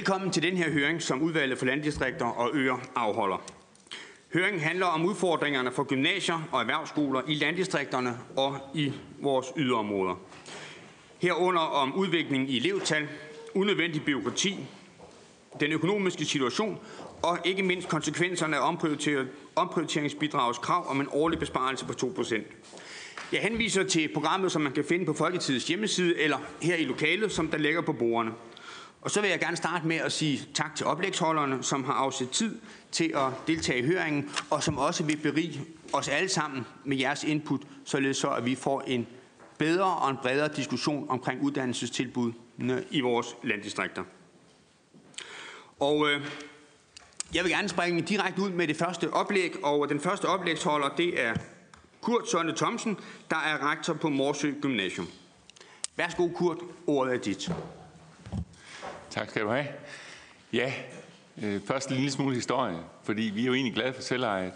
[0.00, 3.42] Velkommen til den her høring, som udvalget for landdistrikter og øer afholder.
[4.34, 10.14] Høringen handler om udfordringerne for gymnasier og erhvervsskoler i landdistrikterne og i vores yderområder.
[11.18, 13.08] Herunder om udviklingen i elevtal,
[13.54, 14.66] unødvendig byråkrati,
[15.60, 16.78] den økonomiske situation
[17.22, 18.68] og ikke mindst konsekvenserne af
[19.56, 22.42] omprioriteringsbidragets krav om en årlig besparelse på 2%.
[23.32, 27.32] Jeg henviser til programmet, som man kan finde på Folketidets hjemmeside eller her i lokalet,
[27.32, 28.32] som der ligger på bordene.
[29.02, 32.30] Og så vil jeg gerne starte med at sige tak til oplægsholderne, som har afsat
[32.30, 32.58] tid
[32.92, 37.24] til at deltage i høringen, og som også vil berige os alle sammen med jeres
[37.24, 39.06] input, således så at vi får en
[39.58, 44.02] bedre og en bredere diskussion omkring uddannelsestilbudene i vores landdistrikter.
[45.80, 46.26] Og øh,
[47.34, 51.20] jeg vil gerne springe direkte ud med det første oplæg, og den første oplægsholder, det
[51.20, 51.34] er
[52.00, 52.96] Kurt Sønne Thomsen,
[53.30, 55.08] der er rektor på Morsø Gymnasium.
[55.96, 56.58] Værsgo, Kurt.
[56.86, 57.50] Ordet er dit.
[59.10, 59.66] Tak skal du have.
[60.52, 60.72] Ja,
[61.42, 64.52] øh, først en lille smule historie, fordi vi er jo egentlig glade for selvejet.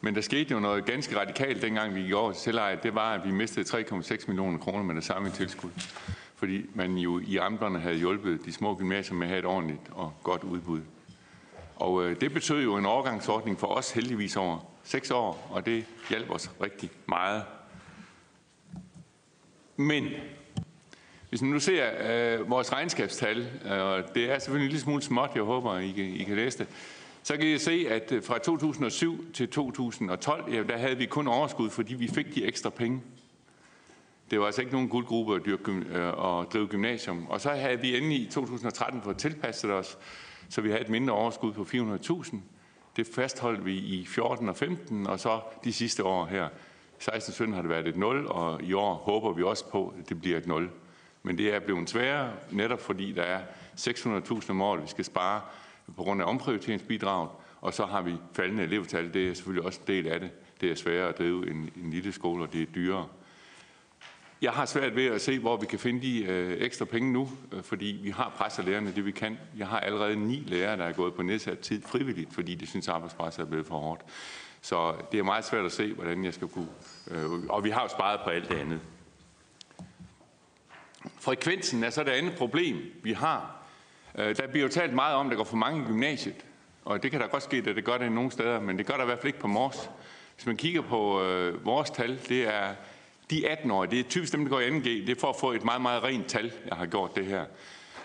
[0.00, 2.82] Men der skete jo noget ganske radikalt, dengang vi gik over til selvejet.
[2.82, 5.70] Det var, at vi mistede 3,6 millioner kroner med det samme tilskud.
[6.36, 9.80] Fordi man jo i amterne havde hjulpet de små gymnasier med at have et ordentligt
[9.90, 10.80] og godt udbud.
[11.76, 15.84] Og øh, det betød jo en overgangsordning for os heldigvis over seks år, og det
[16.10, 17.42] hjalp os rigtig meget.
[19.76, 20.04] Men
[21.28, 25.02] hvis man nu ser øh, vores regnskabstal, øh, og det er selvfølgelig en lille smule
[25.02, 26.66] småt, jeg håber, I kan, I kan læse det,
[27.22, 31.28] så kan I se, at øh, fra 2007 til 2012, ja, der havde vi kun
[31.28, 33.02] overskud, fordi vi fik de ekstra penge.
[34.30, 37.26] Det var altså ikke nogen guldgruppe at, dyrke, øh, at drive gymnasium.
[37.28, 39.98] Og så havde vi endelig i 2013 fået tilpasset os,
[40.48, 42.36] så vi havde et mindre overskud på 400.000.
[42.96, 46.48] Det fastholdt vi i 14 og 15, og så de sidste år her.
[47.02, 50.20] 16-17 har det været et 0, og i år håber vi også på, at det
[50.20, 50.70] bliver et 0.
[51.28, 53.40] Men det er blevet sværere, netop fordi der er
[53.76, 55.40] 600.000 om året, vi skal spare
[55.96, 57.30] på grund af omprioriteringsbidraget,
[57.60, 59.14] og så har vi faldende elevtal.
[59.14, 60.30] Det er selvfølgelig også en del af det.
[60.60, 63.06] Det er sværere at drive en, en lille skole, og det er dyrere.
[64.42, 67.28] Jeg har svært ved at se, hvor vi kan finde de øh, ekstra penge nu,
[67.52, 69.38] øh, fordi vi har presset lærerne det, vi kan.
[69.56, 72.88] Jeg har allerede ni lærere, der er gået på nedsat tid frivilligt, fordi de synes,
[72.88, 74.02] at arbejdspresset er blevet for hårdt.
[74.60, 76.68] Så det er meget svært at se, hvordan jeg skal kunne...
[77.10, 78.80] Øh, og vi har jo sparet på alt det andet.
[81.20, 83.56] Frekvensen er så det andet problem, vi har.
[84.18, 86.44] Øh, der bliver jo talt meget om, at der går for mange i gymnasiet.
[86.84, 88.94] Og det kan da godt ske, at det gør det nogle steder, men det gør
[88.94, 89.90] der i hvert fald ikke på Mors.
[90.34, 92.74] Hvis man kigger på øh, vores tal, det er
[93.30, 95.52] de 18-årige, det er typisk dem, der går i 2G, det er for at få
[95.52, 97.44] et meget, meget rent tal, jeg har gjort det her.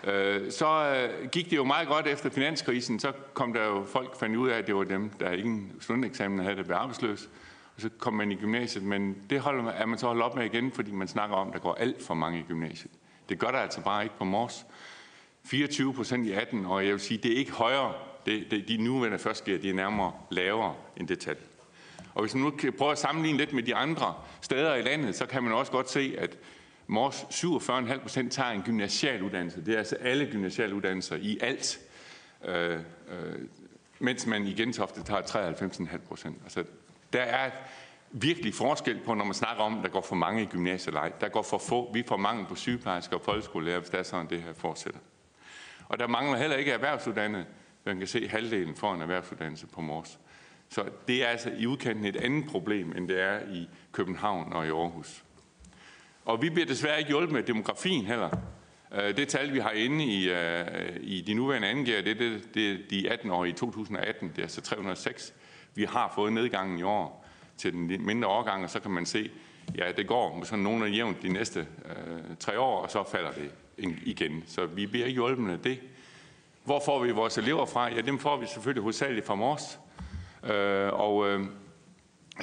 [0.04, 4.20] Øh, så øh, gik det jo meget godt efter finanskrisen, så kom der jo folk
[4.20, 7.30] fandt ud af, at det var dem, der ingen studenteksamen havde, der blev arbejdsløs.
[7.76, 10.46] Og så kom man i gymnasiet, men det holder, er man så holdt op med
[10.46, 12.92] igen, fordi man snakker om, at der går alt for mange i gymnasiet.
[13.30, 14.66] Det gør der altså bare ikke på Mors.
[15.46, 17.94] 24 procent i 18, og jeg vil sige, det er ikke højere.
[18.26, 21.36] Det, det, de nuværende førstgear, de er nærmere lavere end det tal.
[22.14, 25.16] Og hvis man nu kan prøve at sammenligne lidt med de andre steder i landet,
[25.16, 26.38] så kan man også godt se, at
[26.88, 29.66] Mors 47,5 procent tager en gymnasial uddannelse.
[29.66, 31.80] Det er altså alle gymnasiale uddannelser i alt.
[32.46, 32.80] Øh, øh,
[34.00, 36.38] mens man i Gentofte tager 93,5 procent.
[36.44, 36.64] Altså,
[37.14, 37.52] der er
[38.14, 41.30] virkelig forskel på, når man snakker om, at der går for mange i gymnasiet Der
[41.30, 41.94] går for få.
[41.94, 45.00] Vi får mange på sygeplejersker og folkeskolelærer, hvis det er sådan, det her fortsætter.
[45.90, 47.46] Og der mangler heller ikke erhvervsuddannede.
[47.86, 50.20] Man kan se halvdelen for en erhvervsuddannelse på Mors.
[50.70, 54.66] Så det er altså i udkanten et andet problem, end det er i København og
[54.66, 55.24] i Aarhus.
[56.26, 58.30] Og vi bliver desværre ikke hjulpet med demografien heller.
[58.94, 60.66] Øh, det tal, vi har inde i, øh,
[61.02, 64.42] i de nuværende angiver, det er det, det, de 18 år i 2018, det er
[64.42, 65.34] altså 306.
[65.76, 67.23] Vi har fået nedgangen i år
[67.58, 69.32] til den mindre årgang, og så kan man se,
[69.78, 73.52] ja, det går sådan nogenlunde jævnt de næste øh, tre år, og så falder det
[74.06, 74.44] igen.
[74.48, 75.80] Så vi bliver ikke hjulpet af det.
[76.64, 77.94] Hvor får vi vores elever fra?
[77.94, 79.80] Ja, dem får vi selvfølgelig hovedsageligt fra Mors.
[80.44, 81.46] Øh, og øh,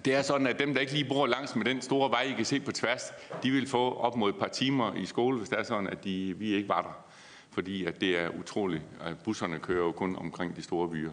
[0.05, 2.33] det er sådan, at dem, der ikke lige bor langs med den store vej, I
[2.33, 3.13] kan se på tværs,
[3.43, 6.05] de vil få op mod et par timer i skole, hvis det er sådan, at
[6.05, 7.05] de, vi ikke var der.
[7.51, 11.11] Fordi at det er utroligt, at busserne kører jo kun omkring de store byer.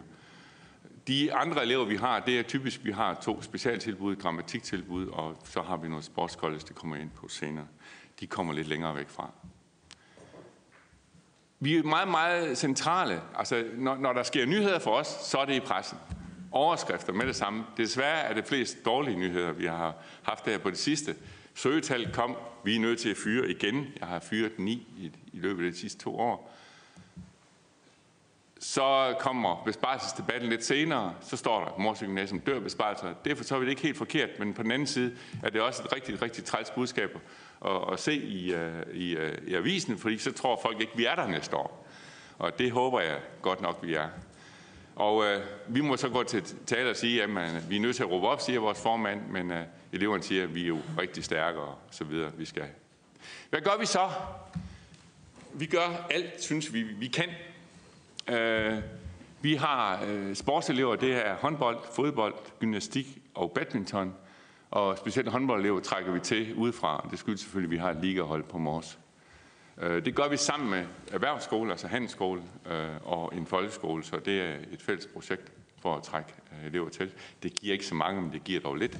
[1.08, 5.62] De andre elever, vi har, det er typisk, vi har to specialtilbud, grammatiktilbud, og så
[5.62, 7.66] har vi noget sportskollege, det kommer ind på senere.
[8.20, 9.30] De kommer lidt længere væk fra.
[11.60, 13.22] Vi er meget, meget centrale.
[13.36, 15.98] Altså, når, når der sker nyheder for os, så er det i pressen.
[16.52, 17.64] Overskrifter med det samme.
[17.76, 21.16] Desværre er det flest dårlige nyheder, vi har haft der på det sidste.
[21.54, 23.86] Søgetal kom, vi er nødt til at fyre igen.
[24.00, 26.57] Jeg har fyret ni i, i løbet af de sidste to år.
[28.60, 33.14] Så kommer besparelsesdebatten lidt senere, så står der, Mors Gymnasium dør besparelser.
[33.24, 35.60] Det er for så vidt ikke helt forkert, men på den anden side er det
[35.60, 37.18] også et rigtig, rigtig træls budskab
[37.66, 41.04] at, at se i, øh, i, øh, i avisen, fordi så tror folk ikke, vi
[41.04, 41.86] er der næste år.
[42.38, 44.08] Og det håber jeg godt nok, vi er.
[44.96, 47.96] Og øh, vi må så gå til tale og sige, at man, vi er nødt
[47.96, 50.78] til at råbe op, siger vores formand, men øh, eleverne siger, at vi er jo
[50.98, 52.66] rigtig stærke og så videre, vi skal.
[53.50, 54.10] Hvad gør vi så?
[55.54, 57.28] Vi gør alt, synes vi, vi kan.
[58.30, 58.78] Øh,
[59.40, 64.14] vi har øh, sportselever, det er håndbold, fodbold, gymnastik og badminton.
[64.70, 67.08] Og specielt håndboldelever trækker vi til udefra.
[67.10, 68.98] Det skyldes selvfølgelig, at vi har et ligahold på Mors.
[69.80, 74.40] Øh, det gør vi sammen med erhvervsskole, altså handelsskole øh, og en folkeskole, så det
[74.40, 75.52] er et fælles projekt
[75.82, 77.12] for at trække øh, elever til.
[77.42, 78.98] Det giver ikke så mange, men det giver dog lidt.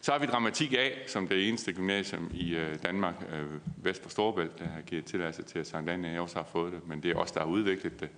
[0.00, 3.46] Så har vi Dramatik A, som det eneste gymnasium i øh, Danmark, øh,
[3.84, 6.88] vest for Storebælt, der har givet tilladelse til at Sankt Anne også har fået det,
[6.88, 8.08] men det er os, der har udviklet det.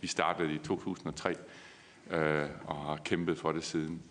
[0.00, 1.34] Vi startede i 2003
[2.10, 4.02] øh, og har kæmpet for det siden.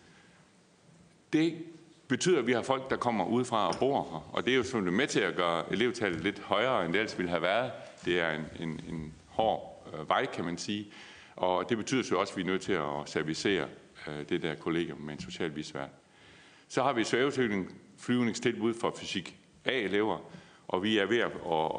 [1.33, 1.63] Det
[2.07, 4.29] betyder, at vi har folk, der kommer udefra og bor her.
[4.33, 7.17] Og det er jo sådan med til at gøre elevtallet lidt højere, end det ellers
[7.17, 7.71] ville have været.
[8.05, 10.87] Det er en, en, en hård øh, vej, kan man sige.
[11.35, 13.67] Og det betyder så også, at vi er nødt til at servicere
[14.07, 15.89] øh, det der kollegium med en social visværd.
[16.67, 20.17] Så har vi svævesøgning, flyvningstilbud for fysik A-elever,
[20.67, 21.31] og vi er ved at,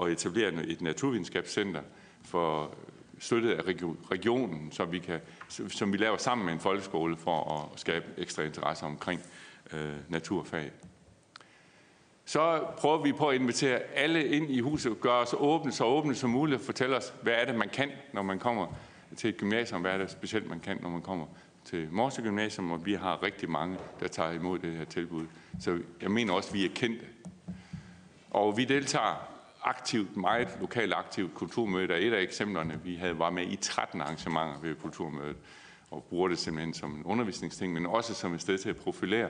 [0.02, 1.82] at etablere et naturvidenskabscenter
[2.24, 2.74] for
[3.18, 3.62] støttet af
[4.10, 8.42] regionen, som vi, kan, som vi laver sammen med en folkeskole for at skabe ekstra
[8.42, 9.20] interesse omkring
[9.72, 10.70] øh, naturfag.
[12.24, 16.14] Så prøver vi på at invitere alle ind i huset, gøre os åbne, så åbne
[16.14, 18.66] som muligt, og fortælle os, hvad er det, man kan, når man kommer
[19.16, 21.26] til et gymnasium, hvad er det specielt, man kan, når man kommer
[21.64, 25.26] til Morse Gymnasium, og vi har rigtig mange, der tager imod det her tilbud.
[25.60, 27.04] Så jeg mener også, at vi er kendte.
[28.30, 29.35] Og vi deltager
[29.66, 31.88] aktivt, meget lokalt aktivt kulturmøde.
[31.88, 35.36] Der er et af eksemplerne, vi havde var med i 13 arrangementer ved kulturmødet
[35.90, 39.28] og bruger det simpelthen som en undervisningsting, men også som et sted til at profilere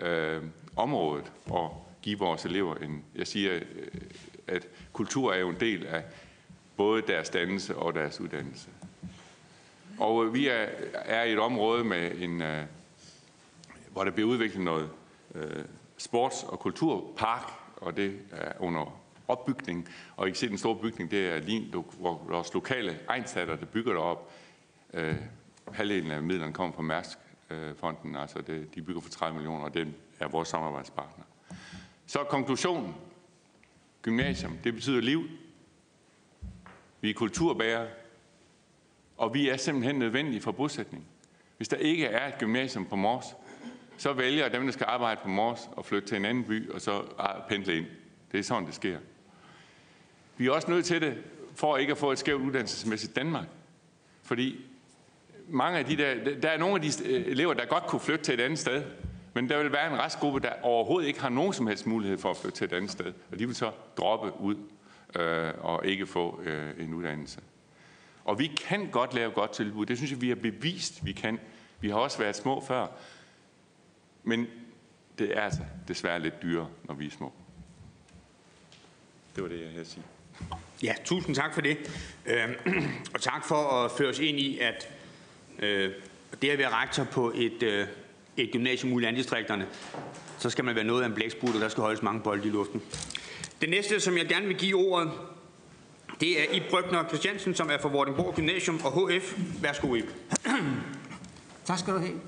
[0.00, 0.42] øh,
[0.76, 3.04] området og give vores elever en...
[3.14, 3.62] Jeg siger, øh,
[4.46, 6.04] at kultur er jo en del af
[6.76, 8.68] både deres dannelse og deres uddannelse.
[9.98, 12.64] Og øh, vi er, er i et område med en, øh,
[13.92, 14.90] hvor der bliver udviklet noget
[15.34, 15.64] øh,
[15.98, 18.99] sports- og kulturpark, og det er under
[19.30, 19.88] opbygning.
[20.16, 23.66] Og I kan se, den store bygning, det er lige, hvor vores lokale egensatter, der
[23.66, 24.32] bygger derop.
[24.94, 25.14] Øh,
[25.72, 29.88] halvdelen af midlerne kommer fra Mærsk-fonden, altså det, de bygger for 30 millioner, og det
[30.20, 31.24] er vores samarbejdspartner.
[32.06, 32.94] Så konklusionen.
[34.02, 35.22] Gymnasium, det betyder liv.
[37.00, 37.88] Vi er kulturbærere,
[39.16, 41.06] og vi er simpelthen nødvendige for bosætning.
[41.56, 43.24] Hvis der ikke er et gymnasium på Mors,
[43.96, 46.80] så vælger dem, der skal arbejde på Mors, at flytte til en anden by, og
[46.80, 47.86] så ah, pendle ind.
[48.32, 48.98] Det er sådan, det sker.
[50.40, 51.18] Vi er også nødt til det,
[51.54, 53.46] for ikke at få et skævt uddannelsesmæssigt Danmark.
[54.22, 54.64] Fordi
[55.48, 58.24] mange af de der, der er nogle af de øh, elever, der godt kunne flytte
[58.24, 58.84] til et andet sted,
[59.34, 62.30] men der vil være en restgruppe, der overhovedet ikke har nogen som helst mulighed for
[62.30, 63.12] at flytte til et andet sted.
[63.32, 64.56] Og de vil så droppe ud
[65.16, 67.40] øh, og ikke få øh, en uddannelse.
[68.24, 69.86] Og vi kan godt lave godt tilbud.
[69.86, 71.38] Det synes jeg, vi har bevist, vi kan.
[71.80, 72.86] Vi har også været små før.
[74.24, 74.46] Men
[75.18, 77.32] det er altså desværre lidt dyrere, når vi er små.
[79.34, 80.04] Det var det, jeg havde at sige.
[80.82, 81.78] Ja, tusind tak for det.
[82.26, 82.48] Øh,
[83.14, 84.88] og tak for at føre os ind i, at
[85.58, 85.92] øh,
[86.42, 87.86] det at være rektor på et, øh,
[88.36, 89.66] et gymnasium ude i landdistrikterne,
[90.38, 92.50] så skal man være noget af en blæksprut, og der skal holdes mange bolde i
[92.50, 92.82] luften.
[93.60, 95.10] Det næste, som jeg gerne vil give ordet,
[96.20, 99.34] det er Ib Brygner Christiansen, som er fra Vordingborg Gymnasium og HF.
[99.62, 100.08] Værsgo, Ib.
[101.64, 102.20] tak skal du have.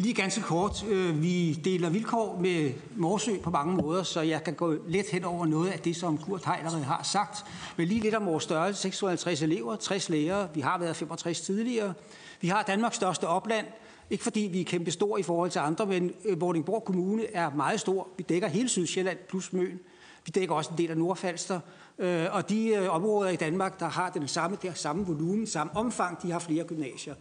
[0.00, 4.54] Lige ganske kort, øh, vi deler vilkår med Morsø på mange måder, så jeg kan
[4.54, 7.44] gå let hen over noget af det, som Kurt Heilerød har sagt.
[7.76, 11.94] Men lige lidt om vores størrelse, 650 elever, 60 lærere, vi har været 65 tidligere.
[12.40, 13.66] Vi har Danmarks største opland,
[14.10, 17.50] ikke fordi vi er kæmpe store i forhold til andre, men øh, Vordingborg Kommune er
[17.54, 18.08] meget stor.
[18.16, 19.80] Vi dækker hele Sydsjælland plus Møn.
[20.24, 21.60] Vi dækker også en del af Nordfalster.
[21.98, 26.22] Øh, og de områder i Danmark, der har den samme, der samme volumen, samme omfang,
[26.22, 27.14] de har flere gymnasier.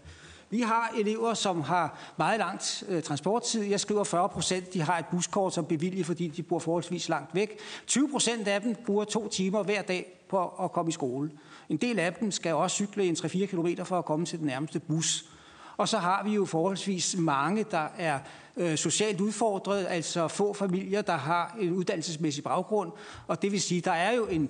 [0.50, 3.63] Vi har elever, som har meget langt øh, transporttid.
[3.63, 7.36] Jeg skriver 40 procent, de har et buskort som bevilget, fordi de bor forholdsvis langt
[7.36, 7.60] væk.
[7.88, 11.32] 20 procent af dem bruger to timer hver dag på at komme i skole.
[11.70, 14.48] En del af dem skal også cykle en 3-4 km for at komme til den
[14.48, 15.25] nærmeste bus.
[15.77, 18.20] Og så har vi jo forholdsvis mange, der er
[18.58, 22.91] øh, socialt udfordret, altså få familier, der har en uddannelsesmæssig baggrund.
[23.27, 24.50] Og det vil sige, der er jo en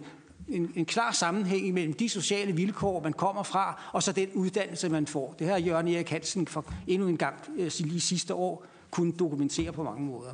[0.50, 4.90] en, en klar sammenhæng mellem de sociale vilkår, man kommer fra, og så den uddannelse,
[4.90, 5.36] man får.
[5.40, 9.72] Det har Jørgen Erik Hansen for endnu en gang øh, lige sidste år kunne dokumentere
[9.72, 10.34] på mange måder.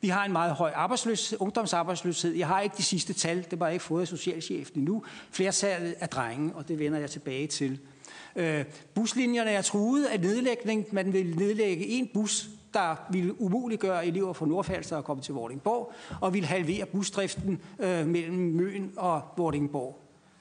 [0.00, 2.32] Vi har en meget høj arbejdsløshed, ungdomsarbejdsløshed.
[2.32, 5.02] Jeg har ikke de sidste tal, det var jeg ikke fået af socialchefen endnu.
[5.30, 7.78] Flertallet er drenge, og det vender jeg tilbage til.
[8.36, 10.86] Øh, buslinjerne er truet af nedlægning.
[10.92, 15.92] Man vil nedlægge en bus der ville umuliggøre elever fra Nordfalster at komme til Vordingborg,
[16.20, 19.98] og ville halvere busdriften øh, mellem Møn og Vordingborg.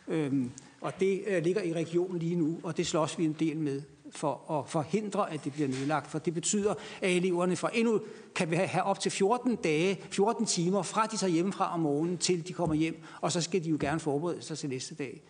[0.08, 3.58] Øhm, og det øh, ligger i regionen lige nu, og det slås vi en del
[3.58, 3.82] med
[4.16, 6.12] for at forhindre, at det bliver nedlagt.
[6.12, 8.02] For det betyder, at eleverne fra endnu
[8.36, 12.48] kan have op til 14 dage, 14 timer fra de tager hjemmefra om morgenen, til
[12.48, 15.22] de kommer hjem, og så skal de jo gerne forberede sig til næste dag.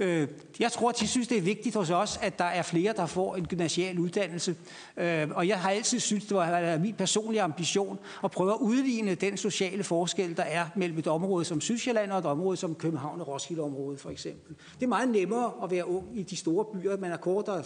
[0.00, 0.28] Øh,
[0.60, 3.06] jeg tror, at de synes, det er vigtigt hos os, at der er flere, der
[3.06, 4.56] får en gymnasial uddannelse.
[4.96, 9.14] Øh, og jeg har altid synes, det var min personlige ambition at prøve at udligne
[9.14, 13.20] den sociale forskel, der er mellem et område som Sydsjælland og et område som København
[13.20, 14.56] og Roskilde-området for eksempel.
[14.74, 16.96] Det er meget nemmere at være ung i de store byer.
[16.96, 17.62] Man har kortere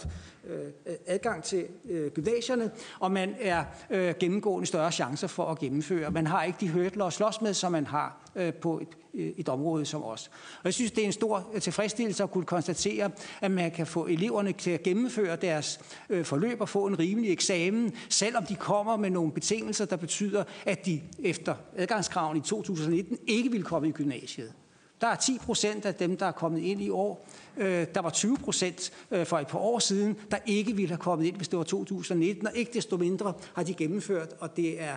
[0.47, 0.59] øh,
[1.07, 6.11] adgang til øh, gymnasierne, og man er øh, gennemgående større chancer for at gennemføre.
[6.11, 9.33] Man har ikke de hørtler at slås med, som man har øh, på et Øh,
[9.37, 10.31] et område som os.
[10.57, 13.87] Og jeg synes, det er en stor øh, tilfredsstillelse at kunne konstatere, at man kan
[13.87, 15.79] få eleverne til at gennemføre deres
[16.09, 20.43] øh, forløb og få en rimelig eksamen, selvom de kommer med nogle betingelser, der betyder,
[20.65, 24.53] at de efter adgangskraven i 2019 ikke vil komme i gymnasiet.
[25.01, 27.27] Der er 10 procent af dem, der er kommet ind i år.
[27.57, 28.93] Der var 20 procent
[29.23, 32.47] for et par år siden, der ikke ville have kommet ind, hvis det var 2019,
[32.47, 34.95] og ikke desto mindre har de gennemført, og det er,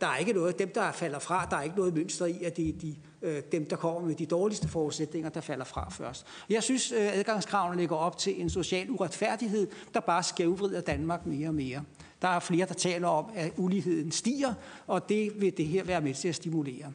[0.00, 2.56] der er ikke noget, dem der falder fra, der er ikke noget mønster i, at
[2.56, 6.26] det er de, øh, dem, der kommer med de dårligste forudsætninger, der falder fra først.
[6.50, 11.48] Jeg synes, øh, adgangskravene ligger op til en social uretfærdighed, der bare skævvrider Danmark mere
[11.48, 11.82] og mere.
[12.22, 14.54] Der er flere, der taler om, at uligheden stiger,
[14.86, 16.92] og det vil det her være med til at stimulere.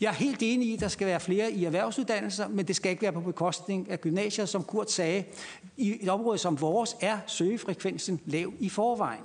[0.00, 2.90] Jeg er helt enig i, at der skal være flere i erhvervsuddannelser, men det skal
[2.90, 5.24] ikke være på bekostning af gymnasier, som Kurt sagde.
[5.76, 9.24] I et område som vores er søgefrekvensen lav i forvejen.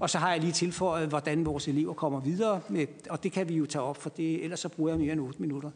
[0.00, 3.48] Og så har jeg lige tilføjet, hvordan vores elever kommer videre, med, og det kan
[3.48, 5.70] vi jo tage op, for det, ellers så bruger jeg mere end 8 minutter.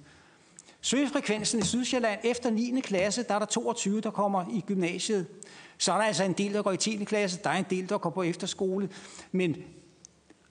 [0.81, 2.81] Søgefrekvensen i Sydsjælland efter 9.
[2.81, 5.26] klasse, der er der 22, der kommer i gymnasiet.
[5.79, 7.05] Så er der altså en del, der går i 10.
[7.05, 8.88] klasse, der er en del, der går på efterskole.
[9.33, 9.57] Men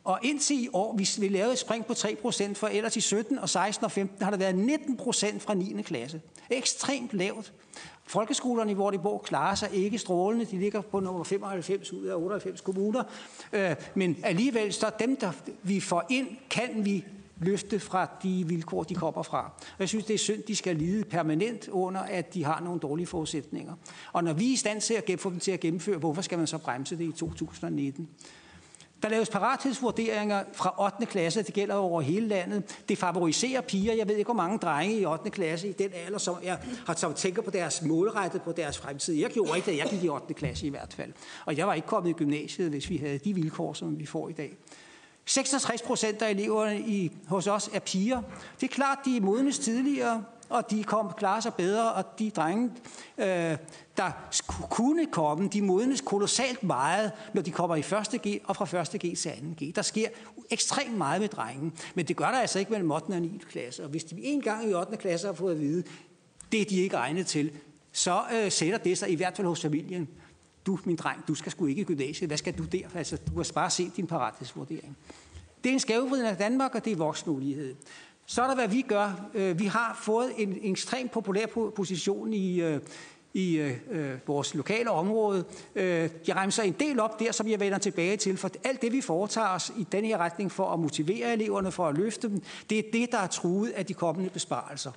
[0.04, 3.40] og indtil i år, vi, vi lavede et spring på 3%, for ellers i 17
[3.40, 5.82] og 16 og 15 har der været 19% fra 9.
[5.82, 6.22] klasse.
[6.50, 7.54] Ekstremt lavt.
[8.12, 10.46] Folkeskolerne i Vordingborg klarer sig ikke strålende.
[10.46, 13.03] De ligger på nummer 95 ud af 98 kommuner.
[13.53, 15.32] Øh, men alligevel, så dem, der
[15.63, 17.06] vi får ind, kan vi
[17.38, 19.51] løfte fra de vilkår, de kommer fra.
[19.60, 22.80] Og jeg synes, det er synd, de skal lide permanent under, at de har nogle
[22.80, 23.74] dårlige forudsætninger.
[24.13, 26.38] Og når vi er i stand til at få dem til at gennemføre, hvorfor skal
[26.38, 28.10] man så bremse det i 2019?
[29.03, 31.05] Der laves parathedsvurderinger fra 8.
[31.05, 32.84] klasse, det gælder over hele landet.
[32.89, 33.93] Det favoriserer piger.
[33.93, 35.29] Jeg ved ikke, hvor mange drenge i 8.
[35.29, 36.58] klasse i den alder, som, er,
[36.96, 39.13] som tænker på deres målrettet på deres fremtid.
[39.13, 40.34] Jeg gjorde ikke det, jeg gik i 8.
[40.34, 41.13] klasse i hvert fald.
[41.46, 44.29] Og jeg var ikke kommet i gymnasiet, hvis vi havde de vilkår, som vi får
[44.29, 44.58] i dag.
[45.25, 48.22] 66 procent af eleverne i, hos os er piger.
[48.62, 52.29] Det er klart, de er modnes tidligere, og de kom, klarer sig bedre, og de
[52.29, 52.72] drenge,
[53.17, 53.58] øh,
[53.98, 54.12] der
[54.70, 58.98] kunne komme, de modnes kolossalt meget, når de kommer i første G og fra første
[58.98, 59.75] G til anden G.
[59.75, 60.08] Der sker
[60.50, 63.05] ekstremt meget med drengen, men det gør der altså ikke mellem 8.
[63.05, 63.41] og 9.
[63.50, 63.84] klasse.
[63.84, 64.98] Og hvis de en gang i 8.
[64.98, 65.84] klasse har fået at vide,
[66.51, 67.51] det er de ikke egnet til,
[67.91, 70.08] så øh, sætter det sig i hvert fald hos familien.
[70.65, 72.29] Du, min dreng, du skal sgu ikke i gymnasiet.
[72.29, 72.88] Hvad skal du der?
[72.96, 74.98] Altså, du har bare set din parathedsvurdering.
[75.63, 77.75] Det er en skævvridning af Danmark, og det er voksenulighed.
[78.32, 79.30] Så er der, hvad vi gør.
[79.34, 81.46] Øh, vi har fået en, en ekstremt populær
[81.76, 82.80] position i, øh,
[83.34, 85.44] i øh, øh, vores lokale område.
[85.76, 88.92] Øh, jeg remser en del op der, som jeg vender tilbage til, for alt det,
[88.92, 92.42] vi foretager os i den her retning for at motivere eleverne, for at løfte dem,
[92.70, 94.92] det er det, der er truet af de kommende besparelser.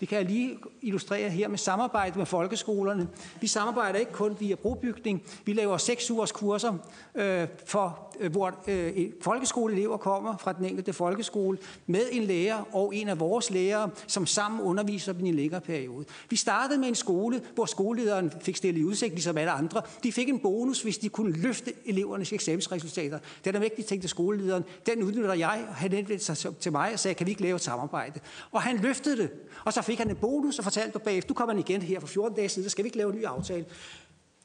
[0.00, 3.08] Det kan jeg lige illustrere her med samarbejde med folkeskolerne.
[3.40, 5.22] Vi samarbejder ikke kun via brobygning.
[5.44, 6.74] Vi laver seks ugers kurser,
[7.14, 12.94] øh, for, Øh, hvor øh, folkeskoleelever kommer fra den enkelte folkeskole med en lærer og
[12.94, 16.04] en af vores lærere, som sammen underviser dem i en længere periode.
[16.30, 19.82] Vi startede med en skole, hvor skolelederen fik stillet i udsigt, ligesom alle andre.
[20.02, 23.18] De fik en bonus, hvis de kunne løfte elevernes eksamensresultater.
[23.44, 24.64] Den er vigtigt, tænkte skolelederen.
[24.86, 25.66] Den udnytter jeg.
[25.70, 28.20] Han henvendte sig til mig og sagde, kan vi ikke lave et samarbejde?
[28.52, 29.30] Og han løftede det.
[29.64, 32.06] Og så fik han en bonus og fortalte mig bagefter, du kommer igen her for
[32.06, 33.64] 14 dage siden, så skal vi ikke lave en ny aftale.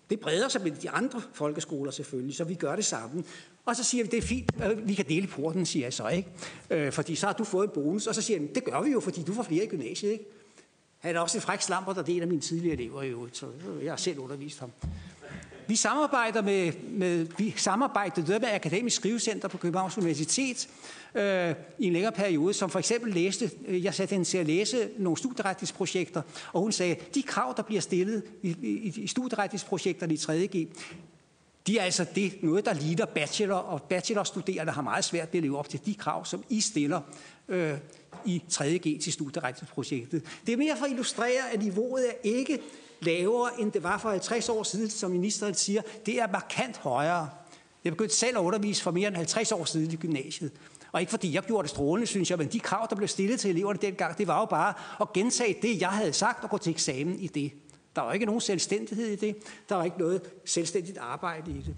[0.10, 3.26] Det breder sig med de andre folkeskoler selvfølgelig, så vi gør det sammen.
[3.66, 6.08] Og så siger vi, det er fint, øh, vi kan dele porten, siger jeg så,
[6.08, 6.30] ikke?
[6.70, 8.92] Øh, fordi så har du fået en bonus, og så siger han, det gør vi
[8.92, 10.26] jo, fordi du får flere i gymnasiet, ikke?
[11.00, 13.46] Han er også en fræk slamper, der er mine tidligere elever i øvrigt, så
[13.84, 14.72] jeg har selv undervist ham.
[15.68, 20.68] Vi samarbejder med, med vi samarbejder med Akademisk Skrivecenter på Københavns Universitet,
[21.16, 24.48] øh, i en længere periode, som for eksempel læste, øh, jeg satte hende til at
[24.48, 26.22] læse nogle studieretningsprojekter,
[26.54, 30.68] og hun sagde, de krav, der bliver stillet i, i, i studieretningsprojekterne i 3.G,
[31.68, 35.44] de er altså det, noget, der ligner bachelor, og bachelorstuderende har meget svært ved at
[35.44, 37.02] leve op til de krav, som I stiller
[37.48, 37.74] øh,
[38.26, 40.24] i 3.G til studieretningsprojektet.
[40.46, 42.60] Det er mere for at illustrere, at niveauet er ikke
[43.02, 45.82] lavere, end det var for 50 år siden, som ministeren siger.
[46.06, 47.30] Det er markant højere.
[47.84, 50.52] Jeg begyndte selv at undervise for mere end 50 år siden i gymnasiet.
[50.92, 53.40] Og ikke fordi jeg gjorde det strålende, synes jeg, men de krav, der blev stillet
[53.40, 56.58] til eleverne dengang, det var jo bare at gentage det, jeg havde sagt, og gå
[56.58, 57.52] til eksamen i det.
[57.96, 59.36] Der var ikke nogen selvstændighed i det.
[59.70, 61.76] Der var ikke noget selvstændigt arbejde i det.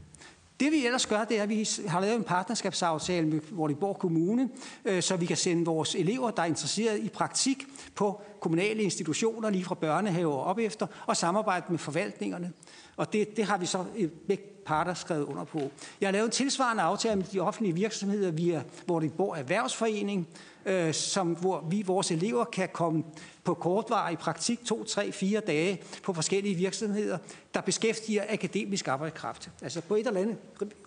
[0.60, 4.50] Det vi ellers gør, det er, at vi har lavet en partnerskabsaftale med Vordingborg Kommune,
[4.86, 9.50] øh, så vi kan sende vores elever, der er interesseret i praktik på kommunale institutioner,
[9.50, 12.52] lige fra børnehave og op efter, og samarbejde med forvaltningerne.
[12.98, 15.60] Og det, det har vi så øh, begge parter skrevet under på.
[16.02, 20.28] Jeg har lavet en tilsvarende aftale med de offentlige virksomheder via Vordingborg Erhvervsforening,
[20.66, 23.04] øh, som, hvor vi, vores elever kan komme
[23.44, 27.18] på kortvarig praktik, to, tre, fire dage på forskellige virksomheder,
[27.54, 29.50] der beskæftiger akademisk arbejdskraft.
[29.62, 30.38] Altså på et eller andet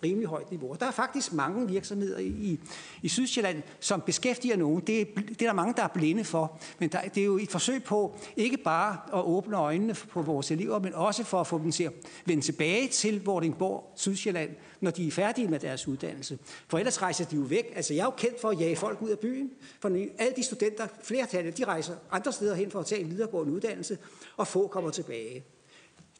[0.03, 0.75] rimelig højt niveau.
[0.79, 2.59] Der er faktisk mange virksomheder i,
[3.01, 4.81] i Sydsjælland, som beskæftiger nogen.
[4.87, 6.59] Det, er, det er der mange, der er blinde for.
[6.79, 10.51] Men der, det er jo et forsøg på ikke bare at åbne øjnene på vores
[10.51, 11.93] elever, men også for at få dem til at
[12.25, 14.49] vende tilbage til Vordingborg, Sydsjælland,
[14.81, 16.39] når de er færdige med deres uddannelse.
[16.67, 17.73] For ellers rejser de jo væk.
[17.75, 19.51] Altså, jeg er jo kendt for at jage folk ud af byen.
[19.79, 19.89] For
[20.19, 23.97] alle de studenter, flertallet, de rejser andre steder hen for at tage en videregående uddannelse,
[24.37, 25.43] og få kommer tilbage.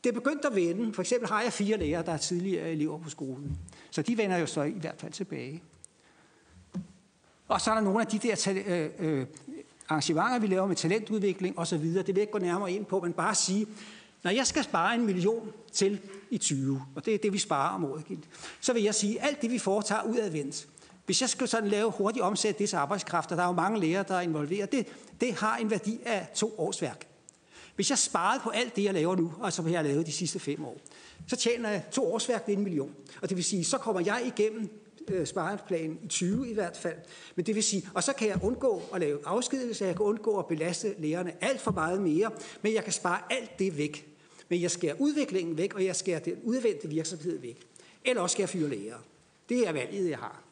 [0.03, 0.93] Det er begyndt at vende.
[0.93, 3.57] For eksempel har jeg fire lærere, der er tidligere elever på skolen.
[3.91, 5.63] Så de vender jo så i hvert fald tilbage.
[7.47, 9.25] Og så er der nogle af de der øh, øh,
[9.89, 11.77] arrangementer, vi laver med talentudvikling osv.
[11.77, 13.67] Det vil jeg ikke gå nærmere ind på, men bare sige,
[14.23, 17.75] når jeg skal spare en million til i 20, og det er det, vi sparer
[17.75, 18.03] om året,
[18.61, 20.67] så vil jeg sige, at alt det, vi foretager udadvendt,
[21.05, 23.79] hvis jeg skal sådan lave hurtigt omsætte det til arbejdskraft, og der er jo mange
[23.79, 24.87] lærere, der er involveret, det,
[25.21, 27.10] det har en værdi af to års værk.
[27.81, 30.11] Hvis jeg sparede på alt det, jeg laver nu, og som jeg har lavet de
[30.11, 30.77] sidste fem år,
[31.27, 32.95] så tjener jeg to årsværk ved en million.
[33.21, 34.69] Og det vil sige, så kommer jeg igennem
[35.07, 36.97] øh, spareplanen i 20 i hvert fald.
[37.35, 40.39] Men det vil sige, og så kan jeg undgå at lave afskedelse, jeg kan undgå
[40.39, 44.07] at belaste lærerne alt for meget mere, men jeg kan spare alt det væk.
[44.49, 47.57] Men jeg skærer udviklingen væk, og jeg skærer den udvendte virksomhed væk.
[48.05, 48.99] Eller også skal jeg fyre lærere.
[49.49, 50.43] Det er valget, jeg har.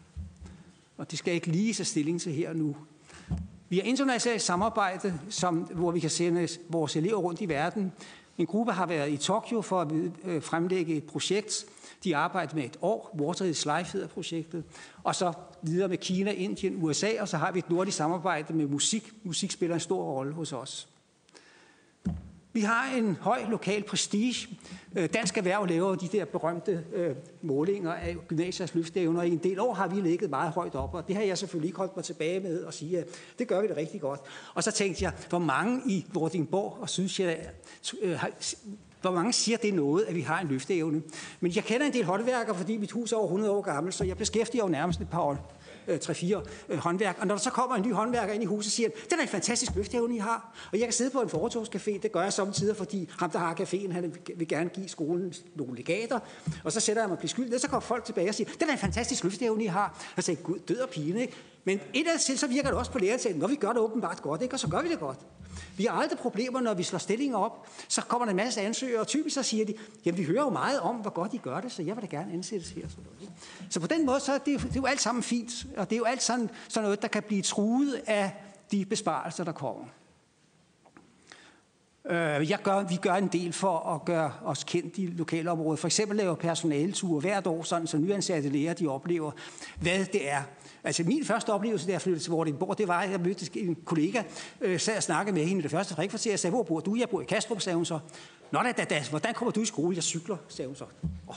[0.98, 2.76] Og det skal jeg ikke lige så stilling til her nu.
[3.70, 7.94] Vi har internationalt samarbejde, som, hvor vi kan sende vores elever rundt i verden.
[8.38, 9.92] En gruppe har været i Tokyo for at
[10.26, 11.66] øh, fremlægge et projekt.
[12.04, 13.16] De arbejder med et år.
[13.22, 14.64] Water is Life hedder projektet.
[15.04, 18.68] Og så videre med Kina, Indien, USA, og så har vi et nordisk samarbejde med
[18.68, 19.12] musik.
[19.24, 20.88] Musik spiller en stor rolle hos os.
[22.54, 24.48] Vi har en høj lokal prestige.
[24.96, 29.24] Øh, Dansk Erhverv laver de der berømte øh, målinger af gymnasiers løftevner.
[29.24, 31.68] I en del år har vi ligget meget højt op, og det har jeg selvfølgelig
[31.68, 33.08] ikke holdt mig tilbage med at sige, at
[33.40, 34.20] det gør vi det rigtig godt.
[34.54, 37.40] Og så tænkte jeg, hvor mange i Vordingborg og Sydsjælland
[38.02, 38.24] øh,
[39.02, 41.02] hvor mange siger det noget, at vi har en løfteevne?
[41.40, 44.04] Men jeg kender en del håndværkere, fordi mit hus er over 100 år gammelt, så
[44.04, 45.59] jeg beskæftiger jo nærmest et par år
[45.98, 47.18] 3-4 øh, håndværk.
[47.20, 49.22] Og når der så kommer en ny håndværker ind i huset, siger han, det er
[49.22, 50.58] en fantastisk løftehævne, I har.
[50.72, 53.56] Og jeg kan sidde på en foretogscafé, det gør jeg samtidig, fordi ham, der har
[53.56, 56.20] caféen, han vil gerne give skolen nogle legater.
[56.64, 58.62] Og så sætter jeg mig på skyld, og så kommer folk tilbage og siger, det
[58.62, 60.06] er en fantastisk løftehævne, I har.
[60.18, 61.34] Og så siger gud, død og pine, ikke?
[61.64, 64.22] Men et af selv, så virker det også på lærertalen, når vi gør det åbenbart
[64.22, 64.56] godt, ikke?
[64.56, 65.20] og så gør vi det godt.
[65.78, 67.68] Vi har aldrig problemer, når vi slår stillinger op.
[67.88, 69.74] Så kommer der en masse ansøgere, og typisk så siger de,
[70.06, 72.08] jamen vi hører jo meget om, hvor godt I gør det, så jeg vil da
[72.18, 72.88] gerne ansættes her.
[73.70, 75.96] Så på den måde, så er det, det er jo alt sammen fint, og det
[75.96, 78.32] er jo alt sådan, sådan noget, der kan blive truet af
[78.72, 79.86] de besparelser, der kommer.
[82.10, 85.80] Øh, jeg gør, vi gør en del for at gøre os kendt i lokalområdet.
[85.80, 89.32] For eksempel laver personaleture hvert år, sådan, så nyansatte læger de oplever,
[89.82, 90.42] hvad det er,
[90.84, 93.78] Altså min første oplevelse, da jeg flyttede til Vordingborg, det var, at jeg mødte en
[93.86, 94.24] kollega,
[94.62, 96.96] øh, sad og snakkede med hende i det første frikvarter, og sagde, hvor bor du?
[96.96, 98.00] Jeg bor i Kastrup, sagde hun så.
[98.52, 99.96] Nå da, da, da, hvordan kommer du i skole?
[99.96, 100.86] Jeg cykler, sagde hun så.
[101.28, 101.36] Oh,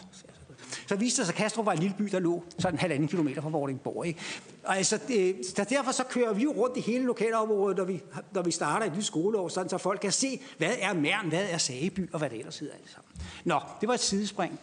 [0.86, 3.08] så viste det sig, at Kastrup var en lille by, der lå sådan en halvanden
[3.08, 4.06] kilometer fra Vordingborg.
[4.06, 4.20] Ikke?
[4.64, 8.02] Og altså, det, så derfor så kører vi jo rundt i hele lokalområdet, når vi,
[8.32, 11.46] når vi starter et nyt skoleår, sådan, så folk kan se, hvad er Mærn, hvad
[11.50, 12.74] er Sageby, og hvad det ellers hedder.
[12.74, 12.96] Altså.
[13.44, 14.60] Nå, det var et sidespring.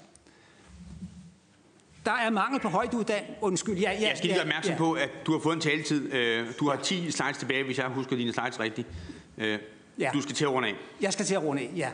[2.10, 3.36] Der er mangel på højt uddannet.
[3.41, 3.78] Undskyld.
[3.78, 4.78] Ja, ja, jeg skal lige være opmærksom ja.
[4.78, 6.13] på, at du har fået en taletid.
[6.13, 8.88] Øh, du har 10 slides tilbage, hvis jeg husker dine slides rigtigt.
[9.38, 9.60] Øh,
[10.00, 10.10] ja.
[10.13, 10.74] Du skal til at runde af.
[11.02, 11.89] Jeg skal til at runde af, ja.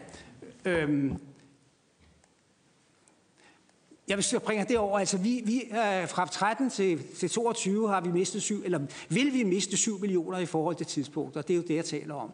[0.66, 1.18] Øhm,
[4.08, 5.00] jeg vil bringe det over.
[5.00, 9.34] Altså, vi, vi øh, fra 13 til, til 22 har vi mistet 7, eller vil
[9.34, 11.42] vi miste 7 millioner i forhold til tidspunkter.
[11.42, 12.32] Det er jo det, jeg taler om.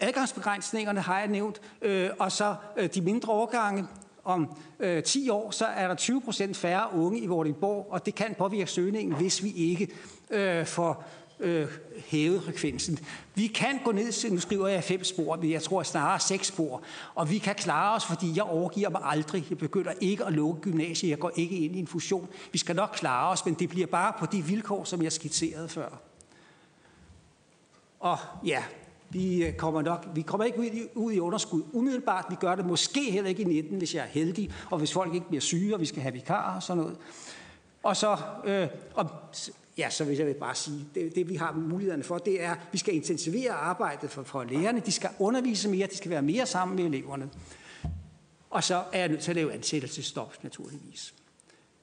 [0.00, 3.86] Adgangsbegrænsningerne har jeg nævnt, øh, og så øh, de mindre årgange,
[4.26, 8.14] om øh, 10 år, så er der 20 procent færre unge i Vordingborg, og det
[8.14, 9.88] kan påvirke søgningen, hvis vi ikke
[10.30, 11.04] øh, får
[11.40, 11.68] øh,
[12.06, 12.98] hævet frekvensen.
[13.34, 16.82] Vi kan gå ned, nu skriver jeg fem spor, men jeg tror snarere seks spor,
[17.14, 19.46] og vi kan klare os, fordi jeg overgiver mig aldrig.
[19.50, 22.28] Jeg begynder ikke at lukke gymnasiet, jeg går ikke ind i en fusion.
[22.52, 25.68] Vi skal nok klare os, men det bliver bare på de vilkår, som jeg skitserede
[25.68, 25.88] før.
[28.00, 28.62] Og ja,
[29.16, 32.26] vi øh, kommer nok, vi kommer ikke ud i, ud i underskud umiddelbart.
[32.30, 35.14] Vi gør det måske heller ikke i 19, hvis jeg er heldig, og hvis folk
[35.14, 36.96] ikke bliver syge, og vi skal have vikarer og sådan noget.
[37.82, 39.10] Og så øh, og,
[39.78, 42.58] Ja, så vil jeg bare sige, det, det vi har mulighederne for, det er, at
[42.72, 44.80] vi skal intensivere arbejdet for, for lærerne.
[44.80, 47.30] De skal undervise mere, de skal være mere sammen med eleverne.
[48.50, 51.14] Og så er jeg nødt til at lave ansættelsestop, naturligvis.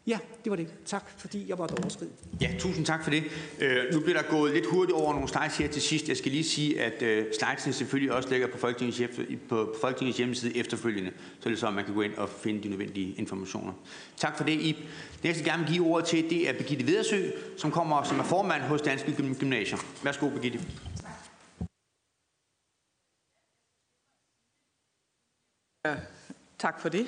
[0.07, 0.67] Ja, det var det.
[0.85, 2.11] Tak, fordi jeg måtte overskride.
[2.41, 3.23] Ja, tusind tak for det.
[3.59, 6.07] Øh, nu bliver der gået lidt hurtigt over nogle slides her til sidst.
[6.07, 10.17] Jeg skal lige sige, at øh, slidesene selvfølgelig også ligger på Folketingets, hjem, på Folketingets
[10.17, 13.73] hjemmeside efterfølgende, så det så, at man kan gå ind og finde de nødvendige informationer.
[14.17, 14.77] Tak for det, Ib.
[15.21, 18.23] Det jeg skal gerne give ordet til, det er Birgitte Vedersø, som kommer som er
[18.23, 19.77] formand hos Danske Gymnasier.
[20.03, 20.59] Værsgo, Birgitte.
[25.85, 26.12] Tak
[26.63, 27.07] Tak for det.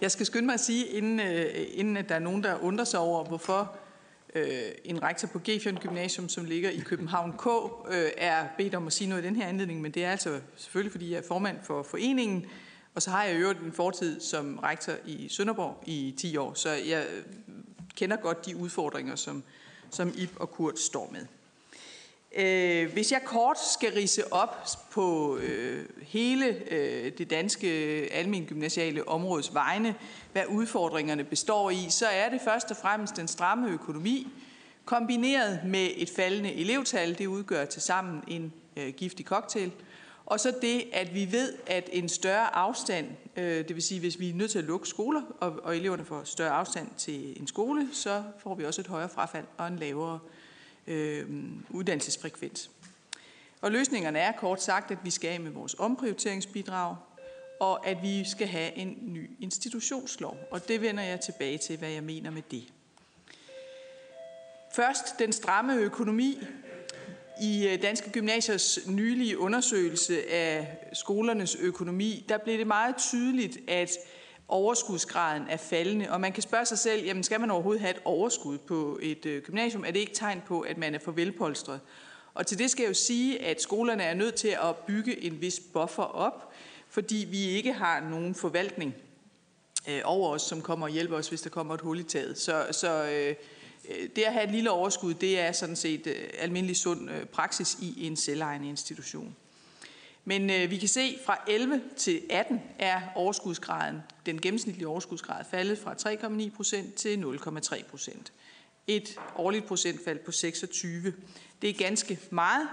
[0.00, 2.84] Jeg skal skynde mig at sige, inden, øh, inden at der er nogen, der undrer
[2.84, 3.76] sig over, hvorfor
[4.34, 4.46] øh,
[4.84, 7.46] en rektor på Gefion Gymnasium, som ligger i København K,
[7.90, 10.40] øh, er bedt om at sige noget i den her anledning, men det er altså
[10.56, 12.46] selvfølgelig, fordi jeg er formand for foreningen,
[12.94, 16.70] og så har jeg øvrigt en fortid som rektor i Sønderborg i 10 år, så
[16.70, 17.06] jeg
[17.96, 19.42] kender godt de udfordringer, som,
[19.90, 21.26] som Ip og Kurt står med.
[22.36, 27.68] Øh, hvis jeg kort skal rise op på øh, hele øh, det danske
[28.12, 29.94] almen gymnasiale områdes vegne,
[30.32, 34.28] hvad udfordringerne består i, så er det først og fremmest den stramme økonomi,
[34.84, 39.72] kombineret med et faldende elevtal, det udgør til sammen en øh, giftig cocktail,
[40.26, 44.20] og så det, at vi ved, at en større afstand, øh, det vil sige, hvis
[44.20, 47.46] vi er nødt til at lukke skoler, og, og eleverne får større afstand til en
[47.46, 50.39] skole, så får vi også et højere frafald og en lavere øh,
[50.86, 51.26] øh,
[51.70, 52.70] uddannelsesfrekvens.
[53.60, 56.96] Og løsningerne er kort sagt, at vi skal af med vores omprioriteringsbidrag,
[57.60, 60.36] og at vi skal have en ny institutionslov.
[60.50, 62.64] Og det vender jeg tilbage til, hvad jeg mener med det.
[64.74, 66.38] Først den stramme økonomi.
[67.42, 73.90] I øh, Danske Gymnasiers nylige undersøgelse af skolernes økonomi, der blev det meget tydeligt, at
[74.52, 76.10] overskudsgraden er faldende.
[76.10, 79.26] Og man kan spørge sig selv, jamen skal man overhovedet have et overskud på et
[79.26, 79.84] øh, gymnasium?
[79.84, 81.80] Er det ikke tegn på, at man er for velpolstret?
[82.34, 85.40] Og til det skal jeg jo sige, at skolerne er nødt til at bygge en
[85.40, 86.52] vis buffer op,
[86.88, 88.94] fordi vi ikke har nogen forvaltning
[89.88, 92.38] øh, over os, som kommer og hjælper os, hvis der kommer et hul i taget.
[92.38, 93.34] Så, så øh,
[94.16, 97.76] det at have et lille overskud, det er sådan set øh, almindelig sund øh, praksis
[97.80, 99.36] i en selvejende institution.
[100.24, 105.78] Men øh, vi kan se, fra 11 til 18 er overskudsgraden, den gennemsnitlige overskudsgrad, faldet
[105.78, 105.94] fra
[106.48, 108.32] 3,9 procent til 0,3 procent.
[108.86, 111.14] Et årligt procentfald på 26.
[111.62, 112.68] Det er ganske meget,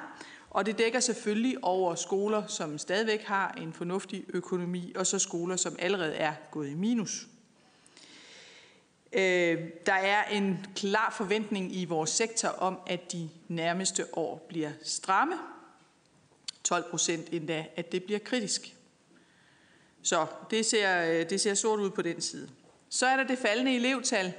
[0.49, 5.55] og det dækker selvfølgelig over skoler, som stadigvæk har en fornuftig økonomi, og så skoler,
[5.55, 7.27] som allerede er gået i minus.
[9.13, 14.71] Øh, der er en klar forventning i vores sektor om, at de nærmeste år bliver
[14.83, 15.35] stramme,
[16.67, 18.75] 12 procent endda, at det bliver kritisk.
[20.01, 22.49] Så det ser, øh, det ser sort ud på den side.
[22.89, 24.33] Så er der det faldende elevtal.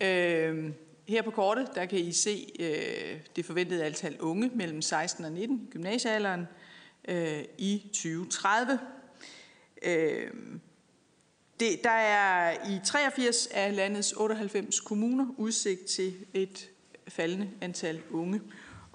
[0.00, 0.70] Øh,
[1.08, 5.32] her på kortet, der kan I se øh, det forventede antal unge mellem 16 og
[5.32, 6.46] 19, gymnasiealderen,
[7.08, 8.78] øh, i 2030.
[9.82, 10.30] Øh,
[11.60, 16.70] det, der er i 83 af landets 98 kommuner udsigt til et
[17.08, 18.40] faldende antal unge.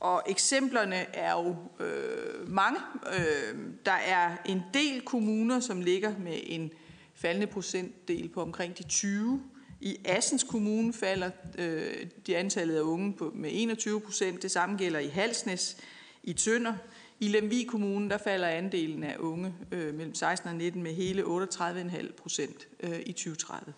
[0.02, 2.80] Og eksemplerne er jo øh, mange.
[3.20, 6.72] Øh, der er en del kommuner, som ligger med en
[7.16, 9.44] faldende procentdel på omkring de 20.
[9.82, 14.42] I Assens Kommune falder øh, de antallet af unge på, med 21 procent.
[14.42, 15.78] Det samme gælder i Halsnæs,
[16.24, 16.74] i Tønder.
[17.20, 21.24] I Lemvig Kommune der falder andelen af unge øh, mellem 16 og 19 med hele
[21.24, 23.74] 38,5 procent øh, i 2030.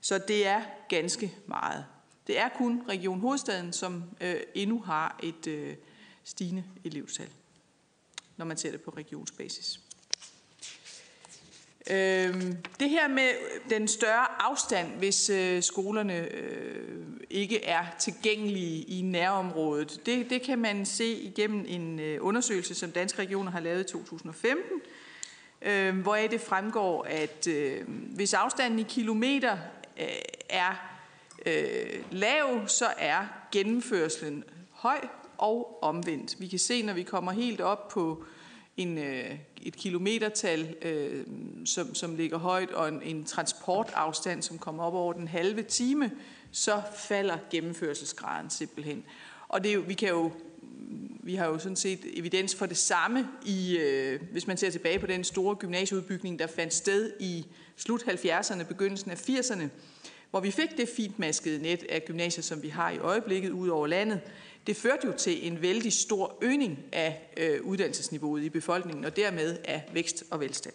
[0.00, 1.84] Så det er ganske meget.
[2.26, 5.74] Det er kun Region Hovedstaden, som øh, endnu har et øh,
[6.24, 7.28] stigende elevtal,
[8.36, 9.80] når man ser det på regionsbasis.
[11.90, 12.42] Øh,
[12.80, 13.28] det her med
[13.70, 20.58] den større afstand, hvis øh, skolerne øh, ikke er tilgængelige i nærområdet, det, det kan
[20.58, 24.64] man se igennem en øh, undersøgelse, som Danske Regioner har lavet i 2015,
[25.62, 29.58] øh, hvor det fremgår, at øh, hvis afstanden i kilometer
[30.00, 30.06] øh,
[30.50, 30.91] er
[31.46, 34.98] øh, lav, så er gennemførselen høj
[35.38, 36.40] og omvendt.
[36.40, 38.24] Vi kan se, når vi kommer helt op på
[38.76, 41.26] en, øh, et kilometertal, øh,
[41.64, 46.10] som, som ligger højt, og en, en transportafstand, som kommer op over den halve time,
[46.52, 49.04] så falder gennemførselsgraden simpelthen.
[49.48, 50.30] Og det er jo, vi kan jo
[51.24, 54.98] vi har jo sådan set evidens for det samme, i, øh, hvis man ser tilbage
[54.98, 59.64] på den store gymnasieudbygning, der fandt sted i slut 70'erne, begyndelsen af 80'erne,
[60.32, 63.86] hvor vi fik det fintmaskede net af gymnasier, som vi har i øjeblikket ud over
[63.86, 64.20] landet,
[64.66, 69.58] det førte jo til en vældig stor øgning af øh, uddannelsesniveauet i befolkningen, og dermed
[69.64, 70.74] af vækst og velstand.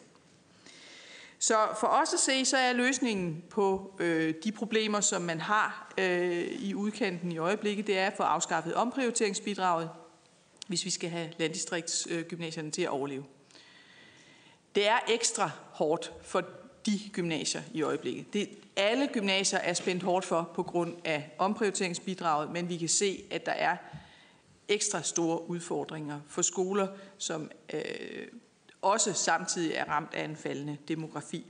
[1.40, 5.94] Så for os at se, så er løsningen på øh, de problemer, som man har
[5.98, 9.90] øh, i udkanten i øjeblikket, det er at få afskaffet omprioriteringsbidraget,
[10.68, 13.24] hvis vi skal have landdistriktsgymnasierne øh, til at overleve.
[14.76, 16.44] Det er ekstra hårdt for
[16.88, 18.34] de gymnasier i øjeblikket.
[18.34, 23.24] Det, alle gymnasier er spændt hårdt for på grund af omprioriteringsbidraget, men vi kan se,
[23.32, 23.78] at der er
[24.68, 28.28] ekstra store udfordringer for skoler, som øh,
[28.82, 31.46] også samtidig er ramt af en faldende demografi.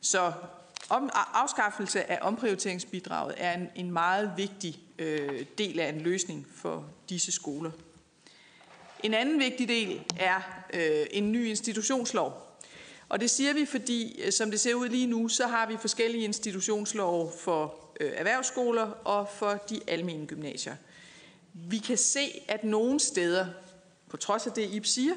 [0.00, 0.32] Så
[0.88, 6.84] om, afskaffelse af omprioriteringsbidraget er en, en meget vigtig øh, del af en løsning for
[7.08, 7.70] disse skoler.
[9.02, 12.45] En anden vigtig del er øh, en ny institutionslov.
[13.08, 15.76] Og det siger vi, fordi øh, som det ser ud lige nu, så har vi
[15.76, 20.76] forskellige institutionslove for øh, erhvervsskoler og for de almene gymnasier.
[21.52, 23.46] Vi kan se, at nogle steder,
[24.08, 25.14] på trods af det, I siger,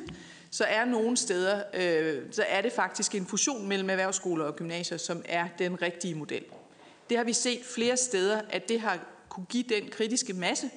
[0.52, 4.98] så er nogle steder, øh, så er det faktisk en fusion mellem erhvervsskoler og gymnasier,
[4.98, 6.46] som er den rigtige model.
[7.10, 9.00] Det har vi set flere steder, at det har
[9.30, 10.70] kunne give den kritiske masse,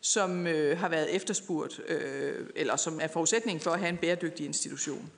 [0.00, 4.46] som øh, har været efterspurgt, øh, eller som er forudsætning for at have en bæredygtig
[4.46, 5.10] institution.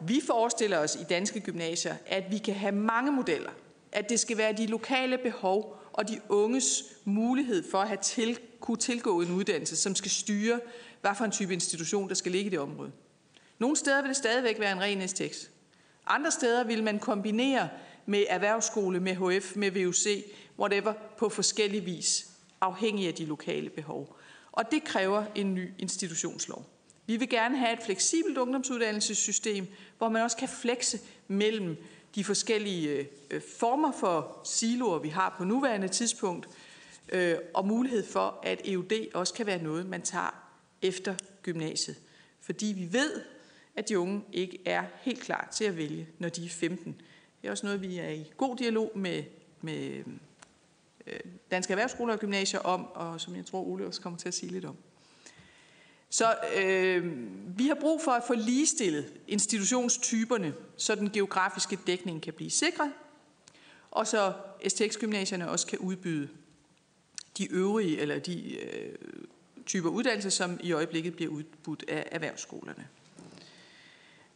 [0.00, 3.50] Vi forestiller os i danske gymnasier, at vi kan have mange modeller.
[3.92, 8.38] At det skal være de lokale behov og de unges mulighed for at have til,
[8.60, 10.60] kunne tilgå en uddannelse, som skal styre,
[11.00, 12.92] hvad for en type institution, der skal ligge i det område.
[13.58, 15.46] Nogle steder vil det stadigvæk være en ren STX.
[16.06, 17.68] Andre steder vil man kombinere
[18.06, 20.24] med erhvervsskole, med HF, med VUC,
[20.58, 22.26] whatever, på forskellig vis,
[22.60, 24.16] afhængig af de lokale behov.
[24.52, 26.73] Og det kræver en ny institutionslov.
[27.06, 29.66] Vi vil gerne have et fleksibelt ungdomsuddannelsessystem,
[29.98, 31.76] hvor man også kan flekse mellem
[32.14, 36.48] de forskellige øh, former for siloer, vi har på nuværende tidspunkt,
[37.08, 40.44] øh, og mulighed for, at EUD også kan være noget, man tager
[40.82, 41.96] efter gymnasiet.
[42.40, 43.20] Fordi vi ved,
[43.76, 47.00] at de unge ikke er helt klar til at vælge, når de er 15.
[47.42, 49.22] Det er også noget, vi er i god dialog med,
[49.60, 50.04] med
[51.06, 54.34] øh, Danske Erhvervsskoler og Gymnasier om, og som jeg tror, Ole også kommer til at
[54.34, 54.76] sige lidt om.
[56.10, 57.04] Så øh,
[57.58, 62.92] vi har brug for at få ligestillet institutionstyperne, så den geografiske dækning kan blive sikret,
[63.90, 64.32] og så
[64.68, 66.28] STX-gymnasierne også kan udbyde
[67.38, 68.94] de øvrige, eller de øh,
[69.66, 72.86] typer uddannelser, som i øjeblikket bliver udbudt af erhvervsskolerne.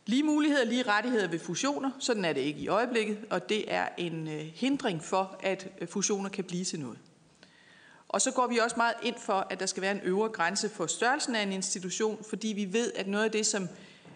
[0.06, 3.88] Lige muligheder, lige rettigheder ved fusioner, sådan er det ikke i øjeblikket, og det er
[3.98, 6.98] en øh, hindring for, at øh, fusioner kan blive til noget.
[8.08, 10.68] Og så går vi også meget ind for, at der skal være en øvre grænse
[10.68, 13.68] for størrelsen af en institution, fordi vi ved, at noget af det, som,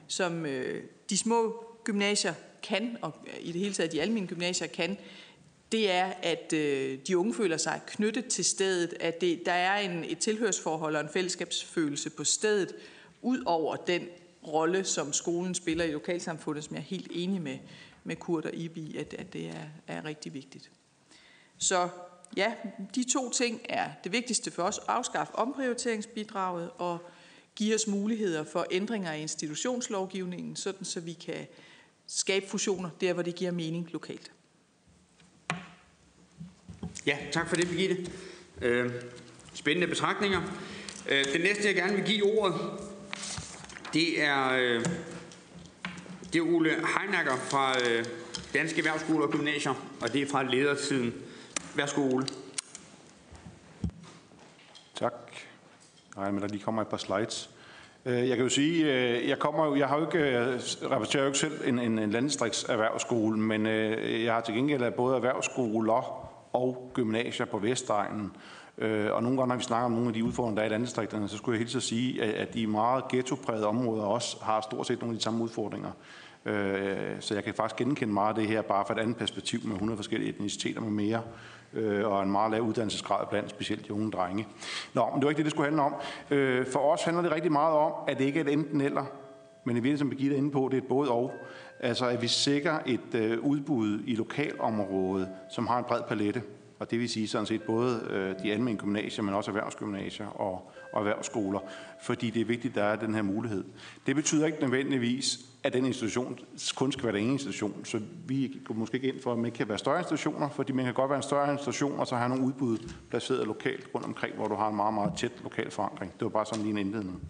[0.08, 4.98] som øh, de små gymnasier kan, og i det hele taget de almindelige gymnasier kan,
[5.72, 9.78] det er, at øh, de unge føler sig knyttet til stedet, at det, der er
[9.78, 12.74] en, et tilhørsforhold og en fællesskabsfølelse på stedet,
[13.22, 14.08] ud over den
[14.46, 17.58] rolle, som skolen spiller i lokalsamfundet, som jeg er helt enig med,
[18.04, 20.70] med Kurt og Ibi, at, at det er, er rigtig vigtigt.
[21.58, 21.88] Så
[22.36, 22.52] ja,
[22.94, 24.78] de to ting er det vigtigste for os.
[24.78, 26.98] Afskaffe omprioriteringsbidraget og
[27.56, 31.46] give os muligheder for ændringer i institutionslovgivningen, sådan så vi kan
[32.06, 34.32] skabe fusioner der, hvor det giver mening lokalt.
[37.06, 38.12] Ja, tak for det, Birgitte.
[38.62, 38.90] Øh,
[39.54, 40.40] spændende betragtninger.
[41.08, 42.60] Øh, det næste, jeg gerne vil give ordet,
[43.92, 44.84] det er, øh,
[46.32, 48.04] det er Ole Heinacker fra øh,
[48.54, 51.14] Danske Erhvervsskoler og Gymnasier, og det er fra ledersiden.
[51.76, 52.26] Værsgo, Ole.
[54.94, 55.14] Tak.
[56.16, 57.50] Nej, men der lige kommer et par slides.
[58.06, 61.22] Øh, jeg kan jo sige, øh, jeg kommer jo, jeg har jo ikke, jeg repræsenterer
[61.22, 66.28] jo ikke selv en, en, en landdistriktserhvervsskole, men øh, jeg har til gengæld både erhvervsskoler
[66.52, 68.36] og gymnasier på Vestegnen.
[69.12, 71.28] Og nogle gange, når vi snakker om nogle af de udfordringer, der er i landdistrikterne,
[71.28, 75.00] så skulle jeg helt så sige, at de meget ghettoprægede områder også har stort set
[75.00, 75.90] nogle af de samme udfordringer.
[77.20, 79.72] Så jeg kan faktisk genkende meget af det her, bare fra et andet perspektiv med
[79.72, 81.22] 100 forskellige etniciteter med mere
[81.74, 84.46] øh, og en meget lav uddannelsesgrad blandt specielt de unge drenge.
[84.94, 85.94] Nå, men det var ikke det, det skulle handle om.
[86.30, 89.04] Øh, for os handler det rigtig meget om, at det ikke er et enten eller,
[89.64, 91.32] men i virkeligheden, som Birgitte er inde på, det er et både og.
[91.80, 96.42] Altså, at vi sikrer et øh, udbud i lokalområdet, som har en bred palette.
[96.78, 100.70] Og det vil sige sådan set både øh, de almindelige gymnasier, men også erhvervsgymnasier og,
[100.92, 101.60] og erhvervsskoler.
[102.02, 103.64] Fordi det er vigtigt, at der er den her mulighed.
[104.06, 106.38] Det betyder ikke nødvendigvis, at den institution
[106.76, 107.84] kun skal være den ene institution.
[107.84, 110.72] Så vi går måske ikke ind for, at man ikke kan være større institutioner, fordi
[110.72, 112.78] man kan godt være en større institution, og så have nogle udbud
[113.10, 116.12] placeret lokalt rundt omkring, hvor du har en meget, meget tæt lokal forankring.
[116.12, 117.22] Det var bare sådan lige en indledning.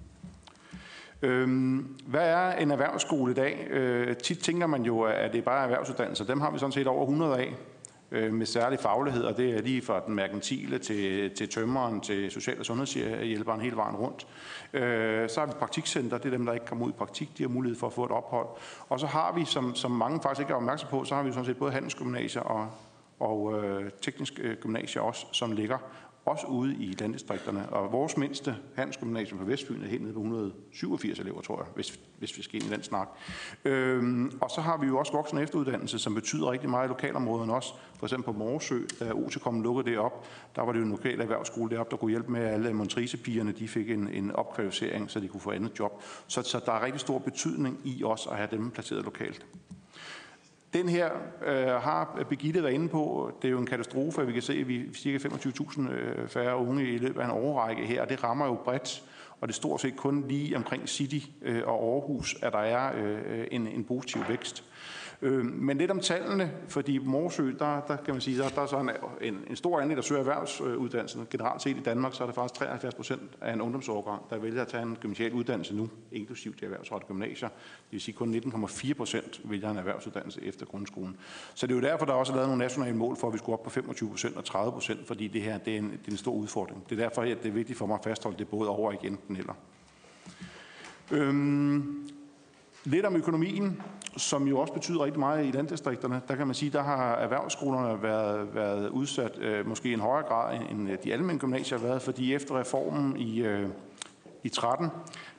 [1.23, 3.67] Øhm, hvad er en erhvervsskole i dag?
[3.71, 6.25] Øh, tit tænker man jo, at det er bare erhvervsuddannelser.
[6.25, 7.55] Dem har vi sådan set over 100 af
[8.13, 12.31] øh, med særlig faglighed, og det er lige fra den merkantile til, til tømmeren, til
[12.31, 14.27] social- og sundhedshjælperen hele vejen rundt.
[14.73, 17.43] Øh, så har vi praktikcenter, det er dem, der ikke kommer ud i praktik, de
[17.43, 18.47] har mulighed for at få et ophold.
[18.89, 21.33] Og så har vi, som, som mange faktisk ikke er opmærksom på, så har vi
[21.33, 22.69] sådan set både handelsgymnasier og,
[23.21, 25.79] og øh, teknisk øh, gymnasier også, som ligger
[26.25, 27.69] også ude i landdistrikterne.
[27.69, 32.01] Og vores mindste handelsgymnasium på Vestfyn er helt nede på 187 elever, tror jeg, hvis,
[32.19, 33.09] hvis vi skal ind i den snak.
[33.65, 37.55] Øhm, og så har vi jo også voksen efteruddannelse, som betyder rigtig meget i lokalområderne
[37.55, 37.75] også.
[37.99, 41.21] For eksempel på Morsø, da OTCOM lukkede det op, der var det jo en lokal
[41.21, 45.21] erhvervsskole deroppe, der kunne hjælpe med, at alle Montrisepigerne de fik en, en opkvalificering, så
[45.21, 46.03] de kunne få andet job.
[46.27, 49.47] Så, så der er rigtig stor betydning i også at have dem placeret lokalt.
[50.73, 51.11] Den her
[51.47, 53.33] øh, har Begitte været inde på.
[53.43, 56.29] Det er jo en katastrofe, at vi kan se, at vi er cirka 25.000 øh,
[56.29, 59.03] færre unge i løbet af en overrække her, og det rammer jo bredt.
[59.41, 62.93] Og det er stort set kun lige omkring City øh, og Aarhus, at der er
[62.97, 64.65] øh, en, en positiv vækst.
[65.23, 68.67] Øh, men lidt om tallene, fordi Morsø, der, der kan man sige, der, der er
[68.67, 71.27] så en, en, en stor andel, der søger erhvervsuddannelsen.
[71.31, 74.63] Generelt set i Danmark, så er det faktisk 73 procent af en ungdomsårgang, der vælger
[74.63, 77.49] at tage en gymnasial uddannelse nu, inklusiv de erhvervsrettede gymnasier.
[77.49, 77.57] Det
[77.91, 81.17] vil sige, kun 19,4 procent vælger en erhvervsuddannelse efter grundskolen.
[81.55, 83.39] Så det er jo derfor, der også er lavet nogle nationale mål for, at vi
[83.39, 86.09] skulle op på 25 procent og 30 procent, fordi det her det er, en, det
[86.09, 86.85] er en stor udfordring.
[86.89, 89.19] Det er derfor, at det er vigtigt for mig at fastholde det både over igen
[89.29, 89.55] den eller.
[91.11, 92.09] Øhm,
[92.85, 93.83] lidt om økonomien
[94.17, 96.23] som jo også betyder rigtig meget i landdistrikterne.
[96.29, 100.27] Der kan man sige, der har erhvervsskolerne været, været udsat øh, måske i en højere
[100.27, 103.69] grad, end øh, de almindelige gymnasier har været, fordi efter reformen i, øh,
[104.43, 104.91] i 13,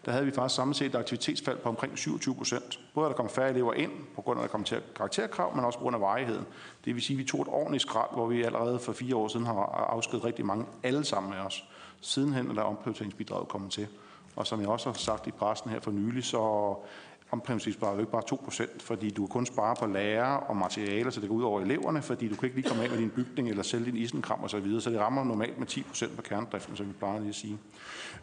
[0.06, 2.80] der havde vi faktisk samlet set et aktivitetsfald på omkring 27 procent.
[2.94, 5.56] Både at der kom færre elever ind, på grund af, at der kom til karakterkrav,
[5.56, 6.46] men også på grund af varigheden.
[6.86, 9.28] Det vil sige, at vi tog et ordentligt skrald, hvor vi allerede for fire år
[9.28, 9.54] siden har
[9.90, 11.64] afskedet rigtig mange, alle sammen med os.
[12.02, 13.88] Sidenhen er der omprioriteringsbidraget kommet til.
[14.36, 16.76] Og som jeg også har sagt i pressen her for nylig, så
[17.34, 21.12] omprioriteringsbidraget bare, jo ikke bare 2%, fordi du kan kun spare på lærer og materialer,
[21.12, 23.10] så det går ud over eleverne, fordi du kan ikke lige komme af med din
[23.10, 26.22] bygning eller sælge din isenkram og så videre, så det rammer normalt med 10% på
[26.22, 27.58] kerndriften, som vi plejer lige at sige.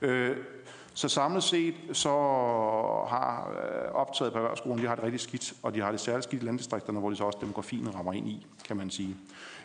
[0.02, 0.36] Øh,
[0.94, 2.10] så samlet set, så
[3.08, 6.24] har øh, optaget på erhvervsskolen, de har det rigtig skidt, og de har det særligt
[6.24, 9.16] skidt i landdistrikterne, hvor de så også demografien rammer ind i, kan man sige.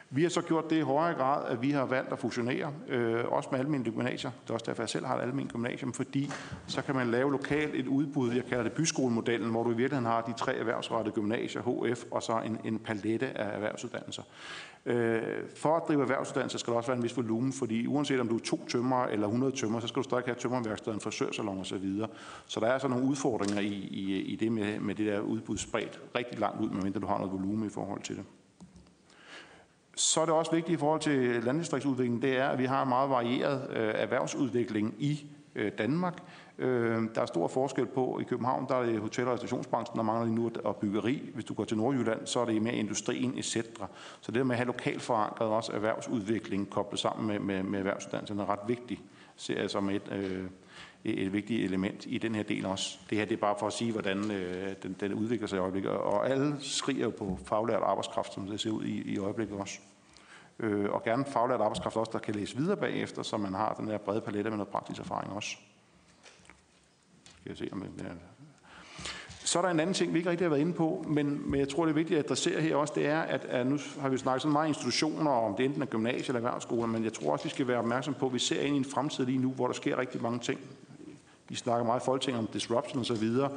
[0.09, 3.25] Vi har så gjort det i højere grad, at vi har valgt at fusionere, øh,
[3.27, 4.31] også med almindelige gymnasier.
[4.43, 6.29] Det er også derfor, jeg selv har et almindeligt gymnasium, fordi
[6.67, 10.05] så kan man lave lokalt et udbud, jeg kalder det byskolemodellen, hvor du i virkeligheden
[10.05, 14.23] har de tre erhvervsrettede gymnasier, HF, og så en, en palette af erhvervsuddannelser.
[14.85, 15.21] Øh,
[15.55, 18.35] for at drive erhvervsuddannelser skal der også være en vis volumen, fordi uanset om du
[18.35, 21.65] er to tømmer eller 100 tømmer, så skal du stadig have tømmerværksted, en frisørsalon osv.
[21.65, 22.07] Så, videre.
[22.47, 25.57] så der er altså nogle udfordringer i, i, i det med, med det der udbud
[25.57, 28.23] spredt rigtig langt ud, medmindre du har noget volumen i forhold til det.
[29.95, 32.89] Så er det også vigtigt i forhold til landdistriktsudviklingen, det er, at vi har en
[32.89, 36.23] meget varieret øh, erhvervsudvikling i øh, Danmark.
[36.57, 40.03] Øh, der er stor forskel på, i København der er det hotel- og restaurationsbranchen, der
[40.03, 41.29] mangler lige nu og byggeri.
[41.33, 43.57] Hvis du går til Nordjylland, så er det mere industrien etc.
[44.21, 47.79] Så det der med at have lokalt forankret også erhvervsudvikling koblet sammen med, med, med
[47.79, 49.01] erhvervsuddannelserne er ret vigtigt,
[49.35, 50.43] ser jeg som et, øh,
[51.05, 52.97] et vigtigt element i den her del også.
[53.09, 55.59] Det her det er bare for at sige, hvordan øh, den, den udvikler sig i
[55.59, 55.91] øjeblikket.
[55.91, 59.79] Og alle skriger jo på faglært arbejdskraft, som det ser ud i, i øjeblikket også.
[60.59, 63.87] Øh, og gerne faglært arbejdskraft også, der kan læse videre bagefter, så man har den
[63.87, 65.57] her brede palette med noget praktisk erfaring også.
[67.39, 68.11] Skal jeg se, om det er
[69.45, 71.59] så er der en anden ting, vi ikke rigtig har været inde på, men, men
[71.59, 74.09] jeg tror, det er vigtigt at adressere her også, det er, at, at nu har
[74.09, 77.31] vi snakket så meget institutioner, om det enten er gymnasie eller erhvervsskoler, men jeg tror
[77.31, 79.51] også, vi skal være opmærksom på, at vi ser ind i en fremtid lige nu,
[79.51, 80.59] hvor der sker rigtig mange ting.
[81.49, 83.51] Vi snakker meget i Folketinget om disruption og så videre.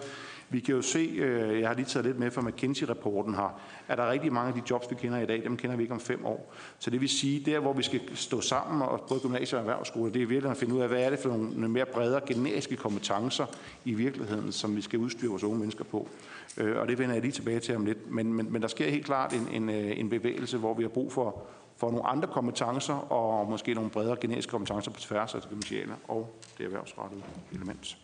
[0.50, 3.98] Vi kan jo se, øh, jeg har lige taget lidt med fra McKinsey-rapporten her, at
[3.98, 5.94] der er rigtig mange af de jobs, vi kender i dag, dem kender vi ikke
[5.94, 6.54] om fem år.
[6.78, 10.12] Så det vil sige, der hvor vi skal stå sammen, og både gymnasier og erhvervsskoler,
[10.12, 12.76] det er virkelig at finde ud af, hvad er det for nogle mere bredere generiske
[12.76, 13.46] kompetencer
[13.84, 16.08] i virkeligheden, som vi skal udstyre vores unge mennesker på.
[16.56, 18.10] Øh, og det vender jeg lige tilbage til om lidt.
[18.10, 20.88] Men, men, men der sker helt klart en, en, øh, en bevægelse, hvor vi har
[20.88, 21.42] brug for,
[21.78, 25.92] for nogle andre kompetencer, og måske nogle bredere generiske kompetencer på tværs af det gymnasiale
[26.08, 27.98] og det erhvervsrettede element.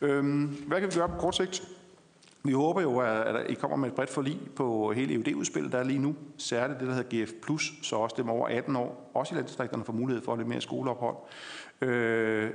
[0.00, 1.62] Øhm, hvad kan vi gøre på kort sigt?
[2.44, 5.84] Vi håber jo, at I kommer med et bredt forlig på hele EUD-udspillet, der er
[5.84, 6.16] lige nu.
[6.38, 7.32] Særligt det, der hedder GF+,
[7.82, 11.16] så også dem over 18 år, også i landdistrikterne, får mulighed for lidt mere skoleophold.
[11.80, 12.50] Øh,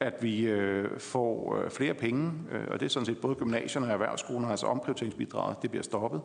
[0.00, 3.86] at vi øh, får øh, flere penge, øh, og det er sådan set både gymnasierne
[3.86, 6.20] og erhvervsskolerne, altså omprioriteringsbidraget, det bliver stoppet.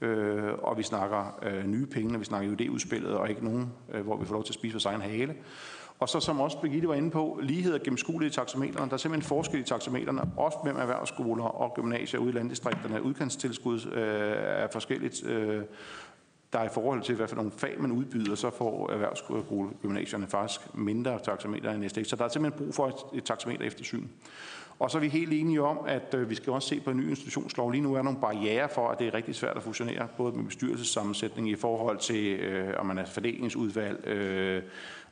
[0.00, 4.04] Øh, og vi snakker øh, nye penge, når vi snakker UD-udspillet, og ikke nogen, øh,
[4.04, 5.34] hvor vi får lov til at spise vores egen hale.
[5.98, 8.86] Og så som også Birgitte var inde på, lighed og gennemskuelighed i taxameterne.
[8.86, 13.02] Der er simpelthen forskel i taxameterne, også mellem erhvervsskoler og gymnasier ude i landdistrikterne.
[13.02, 14.02] Udkantstilskud øh,
[14.36, 15.26] er forskelligt.
[15.26, 15.62] Øh,
[16.52, 20.74] der er i forhold til, hvad for nogle fag man udbyder, så får erhvervsskolegymnasierne faktisk
[20.74, 22.04] mindre taxameter end næste.
[22.04, 24.06] Så der er simpelthen brug for et, et taxameter eftersyn.
[24.78, 26.96] Og så er vi helt enige om, at øh, vi skal også se på en
[26.96, 27.70] ny institutionslov.
[27.70, 30.36] Lige nu er der nogle barriere for, at det er rigtig svært at fusionere, både
[30.36, 34.62] med bestyrelsessammensætning i forhold til, øh, om man er fordelingsudvalg, øh,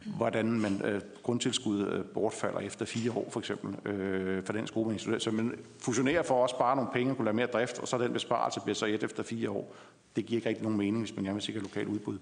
[0.04, 4.88] hvordan man øh, grundtilskud øh, bortfalder efter fire år, for eksempel, øh, for den skole,
[4.88, 5.18] man studerer.
[5.18, 7.98] Så man fusionerer for at spare nogle penge og kunne lave mere drift, og så
[7.98, 9.74] den besparelse bliver så et efter fire år.
[10.16, 12.18] Det giver ikke rigtig nogen mening, hvis man gerne vil sikre lokalt udbud.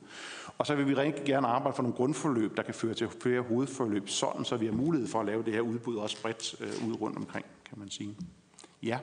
[0.59, 3.41] Og så vil vi rigtig gerne arbejde for nogle grundforløb, der kan føre til flere
[3.41, 6.89] hovedforløb, sådan så vi har mulighed for at lave det her udbud også bredt øh,
[6.89, 8.17] ud rundt omkring, kan man sige.
[8.83, 8.99] Ja.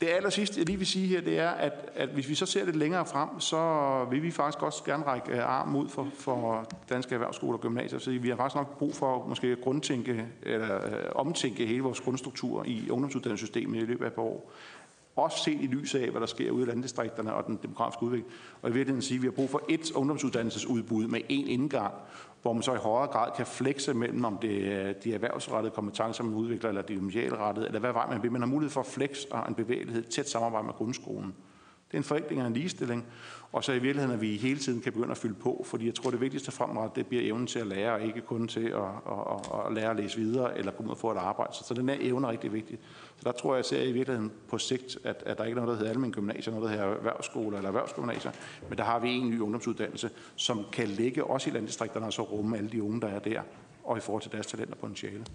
[0.00, 2.46] Det aller sidste, jeg lige vil sige her, det er, at, at hvis vi så
[2.46, 6.08] ser lidt længere frem, så vil vi faktisk også gerne række øh, arm ud for,
[6.14, 7.98] for danske erhvervsskoler og gymnasier.
[7.98, 12.64] Så vi har faktisk nok brug for måske grundtænke, eller øh, omtænke hele vores grundstruktur
[12.66, 14.52] i ungdomsuddannelsessystemet i løbet af et par år.
[15.16, 18.32] Også set i lyset af, hvad der sker ude i landdistrikterne og den demografiske udvikling.
[18.62, 21.94] Og i virkeligheden sige, at vi har brug for et ungdomsuddannelsesudbud med én indgang,
[22.42, 26.24] hvor man så i højere grad kan flekse mellem, om det er de erhvervsrettede kompetencer,
[26.24, 28.32] man udvikler, eller de gymnasialrettede, eller hvad vej man vil.
[28.32, 31.34] Man har mulighed for at flex og en bevægelighed, tæt samarbejde med grundskolen.
[31.88, 33.06] Det er en forenkling og en ligestilling,
[33.52, 35.94] og så i virkeligheden, at vi hele tiden kan begynde at fylde på, fordi jeg
[35.94, 38.82] tror, det vigtigste fremadrettet, det bliver evnen til at lære, og ikke kun til at,
[38.82, 41.54] at, at, at lære at læse videre, eller komme ud og få et arbejde.
[41.54, 42.78] Så, så den her evne er rigtig vigtig.
[43.16, 45.64] Så der tror jeg, jeg ser i virkeligheden på sigt, at, at der ikke er
[45.64, 48.32] noget, der hedder almindelig gymnasier, noget, der hedder erhvervsskoler eller erhvervsgymnasier,
[48.68, 52.22] men der har vi en ny ungdomsuddannelse, som kan ligge også i landdistrikterne og så
[52.22, 53.42] rumme alle de unge, der er der,
[53.84, 55.26] og i forhold til deres talenter og potentiale.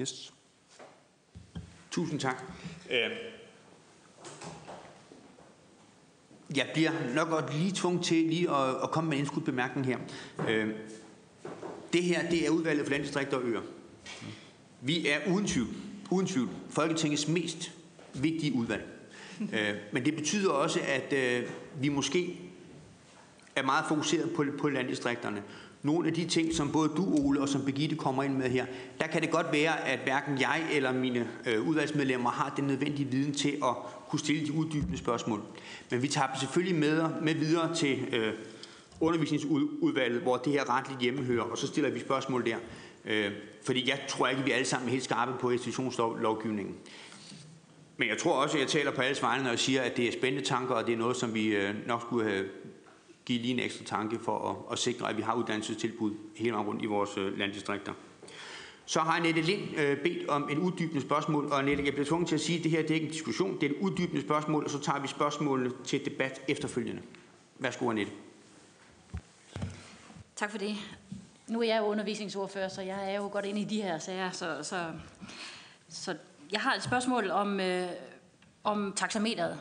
[0.00, 0.34] Yes.
[1.90, 2.42] Tusind tak.
[2.90, 3.10] Øh,
[6.56, 9.86] jeg bliver nok godt lige tvunget til lige at, at komme med en indskudt bemærkning
[9.86, 9.98] her.
[10.48, 10.68] Øh,
[11.92, 13.60] det her, det er udvalget for landdistrikter og øer.
[14.80, 15.68] Vi er uden tvivl,
[16.10, 17.72] uden tvivl Folketingets mest
[18.14, 18.86] vigtige udvalg.
[19.40, 21.48] Øh, men det betyder også, at øh,
[21.80, 22.40] vi måske
[23.56, 25.42] er meget fokuseret på, på landdistrikterne.
[25.82, 28.66] Nogle af de ting, som både du, Ole, og som Begitte kommer ind med her,
[29.00, 33.10] der kan det godt være, at hverken jeg eller mine øh, udvalgsmedlemmer har den nødvendige
[33.10, 33.74] viden til at
[34.10, 35.42] kunne stille de uddybende spørgsmål.
[35.90, 38.34] Men vi tager dem selvfølgelig med, med videre til øh,
[39.00, 42.56] undervisningsudvalget, hvor det her retligt hjemmehører, og så stiller vi spørgsmål der.
[43.04, 43.32] Øh,
[43.64, 46.74] fordi jeg tror ikke, at vi alle sammen er helt skarpe på institutionslovgivningen.
[47.96, 50.08] Men jeg tror også, at jeg taler på alles vegne, når jeg siger, at det
[50.08, 52.44] er spændende tanker, og det er noget, som vi øh, nok skulle have
[53.24, 56.66] give lige en ekstra tanke for at, at sikre, at vi har uddannelsestilbud hele vejen
[56.66, 57.92] rundt i vores øh, landdistrikter.
[58.90, 62.28] Så har Annette Lind øh, bedt om en uddybende spørgsmål, og Annette, jeg bliver tvunget
[62.28, 64.22] til at sige, at det her det er ikke en diskussion, det er et uddybende
[64.22, 67.02] spørgsmål, og så tager vi spørgsmålene til debat efterfølgende.
[67.58, 68.12] Værsgo, Annette.
[70.36, 70.76] Tak for det.
[71.48, 74.30] Nu er jeg jo undervisningsordfører, så jeg er jo godt inde i de her sager,
[74.30, 74.84] så, så,
[75.88, 76.16] så
[76.52, 77.88] jeg har et spørgsmål om, øh,
[78.64, 79.58] om taxameteret.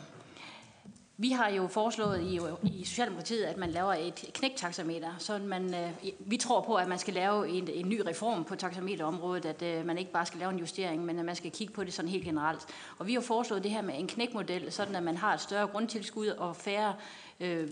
[1.22, 2.40] Vi har jo foreslået i,
[2.80, 7.00] i Socialdemokratiet, at man laver et knæktaxameter, så man, øh, vi tror på, at man
[7.00, 10.52] skal lave en, en ny reform på taxameterområdet, at øh, man ikke bare skal lave
[10.52, 12.66] en justering, men at man skal kigge på det sådan helt generelt.
[12.98, 15.68] Og vi har foreslået det her med en knækmodel, sådan at man har et større
[15.68, 16.96] grundtilskud og færre
[17.40, 17.68] øh,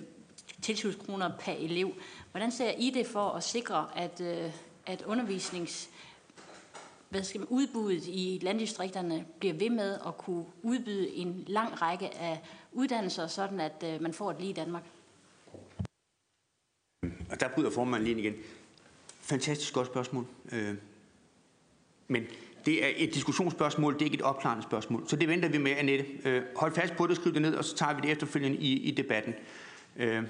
[0.62, 1.94] tilskudskroner per elev.
[2.32, 4.52] Hvordan ser I det for at sikre, at, øh,
[4.86, 5.90] at undervisnings
[7.10, 12.18] hvad skal man, udbuddet i landdistrikterne bliver ved med at kunne udbyde en lang række
[12.18, 12.42] af
[12.72, 14.84] uddannelser, sådan at øh, man får et lige i Danmark?
[17.32, 18.34] Og der bryder formanden lige igen.
[19.22, 20.26] Fantastisk godt spørgsmål.
[20.52, 20.76] Øh,
[22.08, 22.24] men
[22.66, 25.04] det er et diskussionsspørgsmål, det er ikke et opklarende spørgsmål.
[25.08, 26.06] Så det venter vi med, Annette.
[26.26, 28.74] Øh, hold fast på det, skriv det ned, og så tager vi det efterfølgende i,
[28.74, 29.34] i debatten.
[29.96, 30.24] Øh,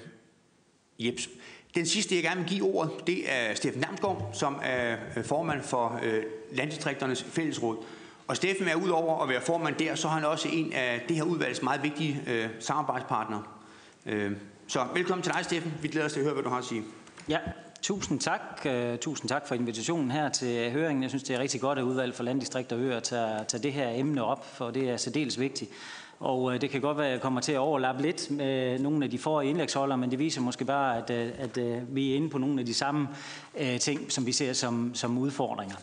[0.98, 1.28] jeps.
[1.74, 5.62] Den sidste, jeg gerne vil give ordet, det er Steffen Damsgaard, som er øh, formand
[5.62, 7.76] for øh, Landdistrikternes Fællesråd.
[8.26, 11.16] Og Steffen er udover at være formand der, så er han også en af det
[11.16, 13.42] her udvalgs meget vigtige øh, samarbejdspartnere.
[14.06, 14.32] Øh,
[14.66, 15.74] så velkommen til dig, Steffen.
[15.82, 16.82] Vi glæder os til at høre, hvad du har at sige.
[17.28, 17.38] Ja,
[17.82, 18.40] tusind tak.
[18.66, 21.02] Øh, tusind tak for invitationen her til høringen.
[21.02, 23.72] Jeg synes, det er rigtig godt, at udvalget for landdistrikter og øer tager, tager det
[23.72, 25.70] her emne op, for det er særdeles vigtigt.
[26.18, 29.04] Og øh, det kan godt være, at jeg kommer til at overlappe lidt med nogle
[29.04, 32.16] af de forrige indlægsholder, men det viser måske bare, at, øh, at øh, vi er
[32.16, 33.08] inde på nogle af de samme
[33.80, 35.76] ting, som vi ser som, som udfordringer.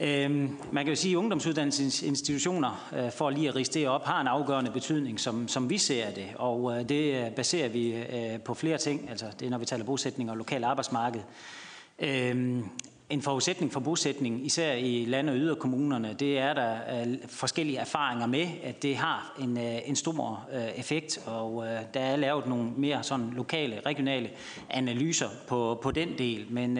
[0.00, 4.20] Øhm, man kan jo sige, at ungdomsuddannelsesinstitutioner, øh, for lige at riste det op, har
[4.20, 6.26] en afgørende betydning, som, som vi ser det.
[6.34, 9.10] Og øh, det baserer vi øh, på flere ting.
[9.10, 11.20] Altså, det er, når vi taler bosætning og lokal arbejdsmarked.
[11.98, 12.64] Øhm,
[13.10, 18.26] en forudsætning for bosætning, især i land- og yderkommunerne, det er der øh, forskellige erfaringer
[18.26, 22.70] med, at det har en, øh, en stor øh, effekt, og der er lavet nogle
[22.76, 24.30] mere sådan lokale, regionale
[24.70, 26.46] analyser på, på den del.
[26.50, 26.78] Men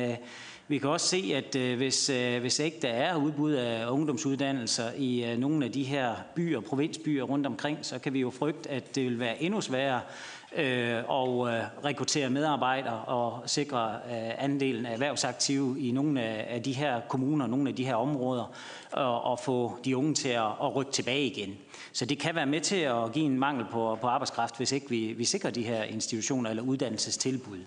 [0.70, 2.06] Vi kan også se, at hvis,
[2.40, 7.46] hvis ikke der er udbud af ungdomsuddannelser i nogle af de her byer, provinsbyer rundt
[7.46, 10.00] omkring, så kan vi jo frygte, at det vil være endnu sværere
[10.56, 16.62] øh, og øh, rekruttere medarbejdere og sikre øh, andelen af erhvervsaktive i nogle af, af
[16.62, 18.52] de her kommuner, nogle af de her områder,
[18.92, 21.56] og, og få de unge til at, at rykke tilbage igen.
[21.92, 24.90] Så det kan være med til at give en mangel på, på arbejdskraft, hvis ikke
[24.90, 27.58] vi, vi sikrer de her institutioner eller uddannelsestilbud.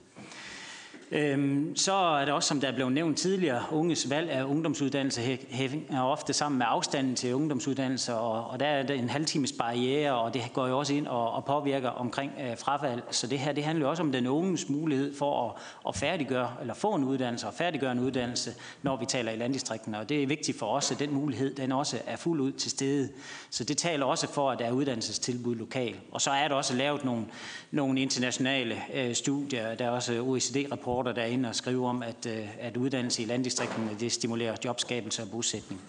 [1.14, 5.22] Øhm, så er det også, som der er blevet nævnt tidligere, unges valg af ungdomsuddannelse
[5.50, 10.34] hænger ofte sammen med afstanden til ungdomsuddannelse, og, og der er en halvtimes barriere, og
[10.34, 13.02] det går jo også ind og, påvirker omkring øh, frafald.
[13.12, 16.74] Så det her, det handler jo også om den unges mulighed for at, færdiggøre, eller
[16.74, 20.00] få en uddannelse og færdiggøre en uddannelse, når vi taler i landdistrikterne.
[20.00, 22.72] Og det er vigtigt for os, at den mulighed, den også er fuld ud til
[22.72, 23.10] stede.
[23.50, 26.00] Så det taler også for, at der er uddannelsestilbud lokalt.
[26.12, 27.26] Og så er der også lavet nogle,
[27.72, 32.04] nogle internationale øh, studier, der er også OECD-rapporter, rapporter, der er inde og skrive om,
[32.04, 35.82] at, øh, at uddannelse i landdistrikterne det stimulerer jobskabelse og bosætning.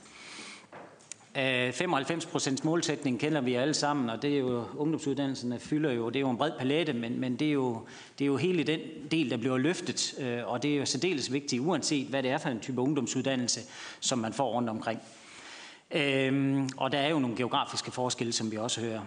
[1.39, 6.09] Øh, 95 procents målsætning kender vi alle sammen, og det er jo, ungdomsuddannelserne fylder jo,
[6.09, 7.87] det er jo en bred palette, men, men det, er jo,
[8.19, 11.33] det er jo hele den del, der bliver løftet, øh, og det er jo særdeles
[11.33, 13.61] vigtigt, uanset hvad det er for en type ungdomsuddannelse,
[14.01, 15.01] som man får rundt omkring.
[15.91, 19.01] Øhm, og der er jo nogle geografiske forskelle, som vi også hører.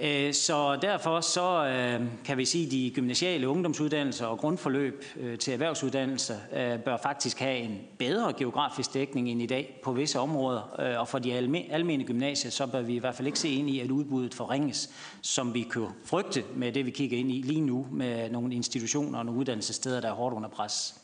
[0.00, 5.38] Øh, så derfor så øh, kan vi sige, at de gymnasiale ungdomsuddannelser og grundforløb øh,
[5.38, 10.18] til erhvervsuddannelser øh, bør faktisk have en bedre geografisk dækning end i dag på visse
[10.18, 10.60] områder.
[10.98, 11.34] Og for de
[11.70, 14.90] almene gymnasier, så bør vi i hvert fald ikke se ind i, at udbuddet forringes,
[15.22, 19.18] som vi kan frygte med det, vi kigger ind i lige nu med nogle institutioner
[19.18, 20.94] og nogle uddannelsessteder, der er hårdt under pres.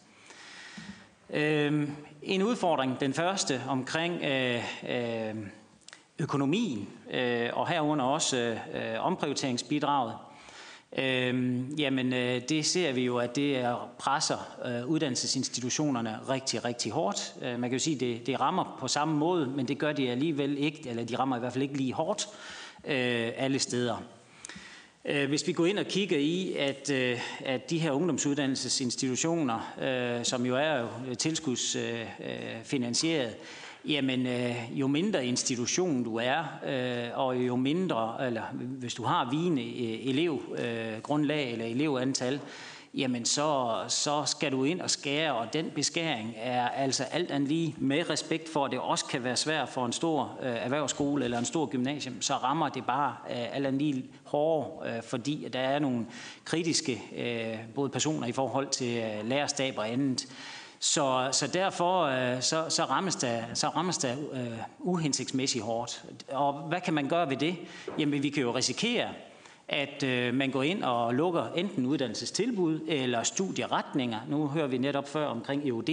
[2.23, 4.23] En udfordring, den første omkring
[6.19, 10.15] økonomien, øh, og herunder også øh, omprioriteringsbidraget,
[10.99, 16.93] øh, jamen øh, det ser vi jo, at det er, presser øh, uddannelsesinstitutionerne rigtig, rigtig
[16.93, 17.35] hårdt.
[17.43, 19.93] Øh, man kan jo sige, at det, det rammer på samme måde, men det gør
[19.93, 22.29] de alligevel ikke, eller de rammer i hvert fald ikke lige hårdt
[22.85, 24.03] øh, alle steder.
[25.05, 30.25] Øh, hvis vi går ind og kigger i, at, øh, at de her ungdomsuddannelsesinstitutioner, øh,
[30.25, 30.87] som jo er
[31.19, 33.37] tilskudsfinansieret,
[33.89, 39.31] Jamen, øh, jo mindre institution du er, øh, og jo mindre, eller hvis du har
[39.31, 42.41] vigende øh, elevgrundlag øh, eller elevantal,
[42.95, 47.49] jamen så, så skal du ind og skære, og den beskæring er altså alt andet
[47.49, 51.25] lige med respekt for, at det også kan være svært for en stor øh, erhvervsskole
[51.25, 55.49] eller en stor gymnasium, så rammer det bare øh, alt andet lige hårdere, øh, fordi
[55.53, 56.07] der er nogle
[56.45, 60.27] kritiske øh, både personer i forhold til øh, lærerstab og andet.
[60.85, 66.05] Så, så derfor øh, så, så rammes der, så rammes der øh, uhensigtsmæssigt hårdt.
[66.29, 67.57] Og hvad kan man gøre ved det?
[67.99, 69.09] Jamen vi kan jo risikere,
[69.73, 74.19] at øh, man går ind og lukker enten uddannelsestilbud eller studieretninger.
[74.29, 75.89] Nu hører vi netop før omkring EUD.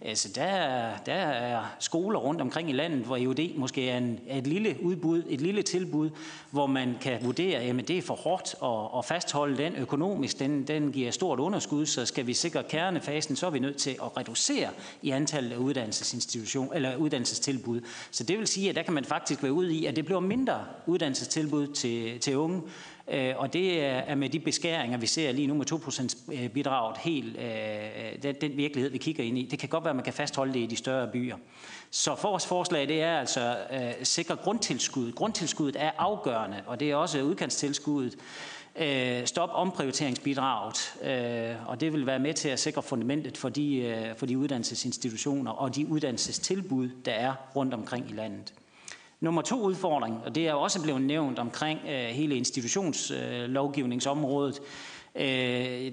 [0.00, 4.38] Altså, der, der er skoler rundt omkring i landet, hvor EUD måske er, en, er
[4.38, 6.10] et lille udbud, et lille tilbud,
[6.50, 10.38] hvor man kan vurdere, at det er for hårdt at, at fastholde den økonomisk.
[10.38, 13.90] Den, den giver stort underskud, så skal vi sikre kernefasen, så er vi nødt til
[13.90, 14.68] at reducere
[15.02, 17.80] i antallet af uddannelsesinstitution, eller uddannelsestilbud.
[18.10, 20.20] Så det vil sige, at der kan man faktisk være ude i, at det bliver
[20.20, 22.62] mindre uddannelsestilbud til, til unge,
[23.10, 27.36] Øh, og det er med de beskæringer, vi ser lige nu med 2% bidraget, helt
[27.36, 29.48] øh, øh, den, den virkelighed, vi kigger ind i.
[29.50, 31.36] Det kan godt være, at man kan fastholde det i de større byer.
[31.90, 35.12] Så vores forslag det er altså at sikre grundtilskud.
[35.12, 38.16] Grundtilskuddet er afgørende, og det er også udkantstilskuddet.
[39.24, 40.94] Stop omprioriteringsbidraget,
[41.66, 45.76] og det vil være med til at sikre fundamentet for de, for de uddannelsesinstitutioner og
[45.76, 48.54] de uddannelsestilbud, der er rundt omkring i landet.
[49.20, 54.60] Nummer to udfordring, og det er også blevet nævnt omkring øh, hele institutionslovgivningsområdet,
[55.14, 55.24] øh,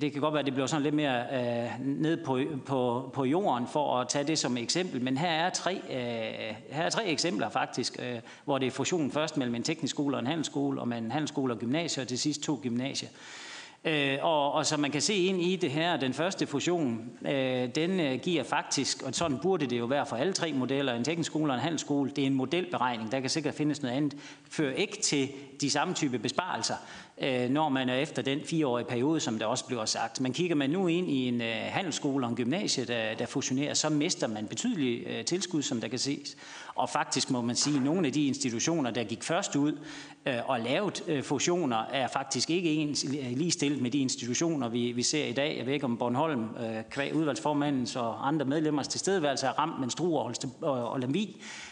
[0.01, 3.25] det kan godt være, at det bliver sådan lidt mere øh, ned på, på, på
[3.25, 7.05] jorden for at tage det som eksempel, men her er tre, øh, her er tre
[7.05, 10.81] eksempler faktisk, øh, hvor det er fusionen først mellem en teknisk skole og en handelsskole,
[10.81, 13.09] og mellem en handelsskole og gymnasier, og til sidst to gymnasier.
[13.09, 13.46] Øh,
[13.85, 17.75] Øh, og, og som man kan se ind i det her, den første fusion, øh,
[17.75, 21.03] den øh, giver faktisk, og sådan burde det jo være for alle tre modeller, en
[21.03, 24.15] teknisk skole og en handelsskole, det er en modelberegning, der kan sikkert findes noget andet,
[24.49, 25.29] fører ikke til
[25.61, 26.75] de samme type besparelser,
[27.21, 30.21] øh, når man er efter den fireårige periode, som der også bliver sagt.
[30.21, 33.73] Man kigger man nu ind i en øh, handelsskole og en gymnasie, der, der fusionerer,
[33.73, 36.37] så mister man betydelige øh, tilskud, som der kan ses.
[36.77, 39.79] Og faktisk må man sige, at nogle af de institutioner, der gik først ud
[40.25, 44.69] øh, og lavede øh, fusioner, er faktisk ikke ens, øh, lige stillet med de institutioner,
[44.69, 45.57] vi, vi ser i dag.
[45.57, 46.47] Jeg ved ikke om Bornholm,
[46.91, 51.01] kvæg udvalgsformandens og andre medlemmers tilstedeværelse er ramt, men Struer og, og,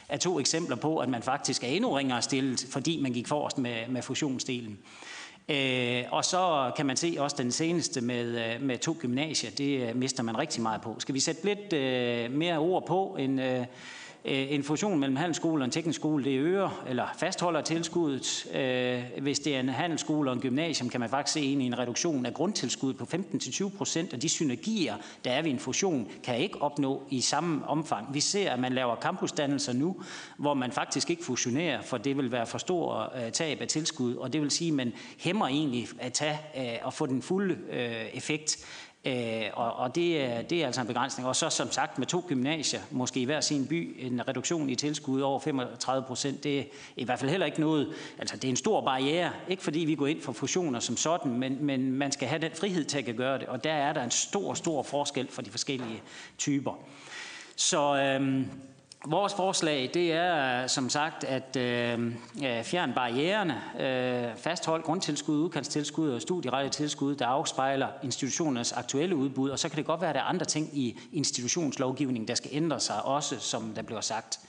[0.09, 3.57] er to eksempler på, at man faktisk er endnu ringere stillet, fordi man gik forrest
[3.57, 4.77] med, med fusionsdelen.
[5.49, 10.23] Øh, og så kan man se også den seneste med, med to gymnasier, det mister
[10.23, 10.95] man rigtig meget på.
[10.99, 13.65] Skal vi sætte lidt øh, mere ord på en, øh,
[14.27, 18.47] Øh, en fusion mellem handelsskole og en teknisk skole, det øger eller fastholder tilskuddet.
[18.55, 21.65] Øh, hvis det er en handelsskole og en gymnasium, kan man faktisk se ind i
[21.65, 26.07] en reduktion af grundtilskuddet på 15-20 procent, og de synergier, der er ved en fusion,
[26.23, 28.13] kan ikke opnå i samme omfang.
[28.13, 29.95] Vi ser, at man laver campusdannelser nu,
[30.37, 34.15] hvor man faktisk ikke fusionerer, for det vil være for stor øh, tab af tilskud,
[34.15, 36.39] og det vil sige, at man hæmmer egentlig at tage
[36.83, 37.57] og få den fulde
[38.13, 38.65] effekt
[39.05, 41.27] Øh, og, og det, øh, det er altså en begrænsning.
[41.27, 44.75] Og så som sagt med to gymnasier, måske i hver sin by, en reduktion i
[44.75, 46.63] tilskud over 35 procent, det er
[46.95, 49.95] i hvert fald heller ikke noget, altså det er en stor barriere, ikke fordi vi
[49.95, 53.15] går ind for fusioner som sådan, men, men man skal have den frihed til at
[53.15, 56.01] gøre det, og der er der en stor, stor forskel for de forskellige
[56.37, 56.73] typer.
[57.55, 58.45] Så øhm,
[59.07, 61.99] Vores forslag det er som sagt at øh,
[62.45, 69.49] øh fjerne barriererne, øh, fastholde grundtilskud, udkantstilskud og studieret tilskud, der afspejler institutionernes aktuelle udbud,
[69.49, 72.49] og så kan det godt være, at der er andre ting i institutionslovgivningen, der skal
[72.53, 74.39] ændre sig også, som der bliver sagt.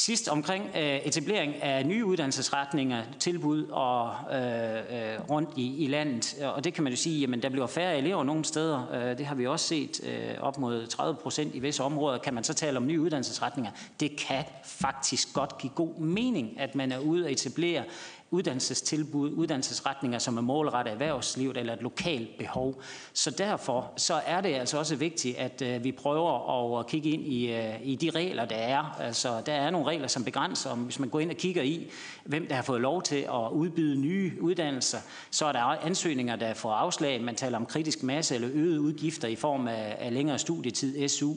[0.00, 4.38] Sidst omkring øh, etablering af nye uddannelsesretninger, tilbud og øh,
[4.76, 6.34] øh, rundt i, i landet.
[6.42, 8.86] Og det kan man jo sige, jamen der bliver færre elever nogle steder.
[8.92, 12.18] Øh, det har vi også set øh, op mod 30 procent i visse områder.
[12.18, 13.70] Kan man så tale om nye uddannelsesretninger?
[14.00, 17.84] Det kan faktisk godt give god mening, at man er ude at etablere
[18.30, 22.82] uddannelsestilbud, uddannelsesretninger, som er målrettet erhvervslivet eller et lokalt behov.
[23.12, 27.10] Så derfor så er det altså også vigtigt, at øh, vi prøver at øh, kigge
[27.10, 28.96] ind i, øh, i de regler, der er.
[29.00, 31.90] Altså, der er nogle regler, som begrænser, om hvis man går ind og kigger i,
[32.24, 34.98] hvem der har fået lov til at udbyde nye uddannelser,
[35.30, 37.22] så er der ansøgninger, der får afslag.
[37.22, 41.34] Man taler om kritisk masse eller øgede udgifter i form af, af længere studietid, SU.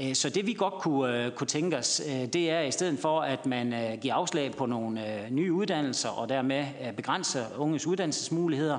[0.00, 3.20] Øh, så det vi godt kunne, øh, kunne tænke os, det er i stedet for,
[3.20, 8.78] at man giver afslag på nogle nye uddannelser og dermed øh, begrænser unges uddannelsesmuligheder,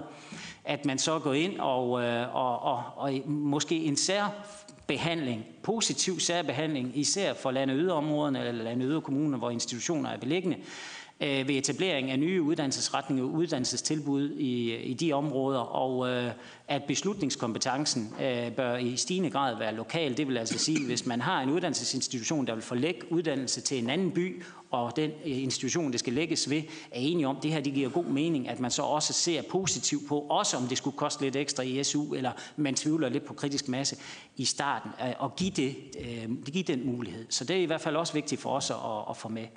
[0.66, 6.98] at man så går ind og, øh, og, og, og måske en særbehandling, positiv særbehandling,
[6.98, 10.58] især for lande yderområderne eller lande yderkommuner, hvor institutioner er beliggende,
[11.22, 16.32] øh, ved etablering af nye uddannelsesretninger og uddannelsestilbud i, i de områder, og øh,
[16.68, 20.18] at beslutningskompetencen øh, bør i stigende grad være lokal.
[20.18, 23.90] Det vil altså sige, hvis man har en uddannelsesinstitution, der vil forlægge uddannelse til en
[23.90, 26.62] anden by, og den øh, institution, det skal lægges ved,
[26.92, 29.42] er enige om, at det her det giver god mening, at man så også ser
[29.42, 33.26] positivt på, også om det skulle koste lidt ekstra i SU, eller man tvivler lidt
[33.26, 33.98] på kritisk masse
[34.36, 37.26] i starten, øh, og give, det, øh, give den mulighed.
[37.30, 38.78] Så det er i hvert fald også vigtigt for os at,
[39.10, 39.48] at få med.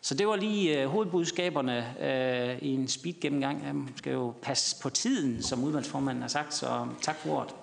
[0.00, 3.64] Så det var lige øh, hovedbudskaberne øh, i en speed gennemgang.
[3.64, 7.54] Jeg skal jo passe på tiden, som udvalgsformanden har sagt, så tak for ordet.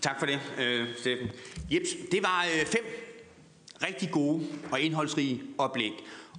[0.00, 1.28] Tak for det, øh, Steffen.
[1.70, 2.84] Jeps, det var øh, fem
[3.82, 5.92] rigtig gode og indholdsrige oplæg.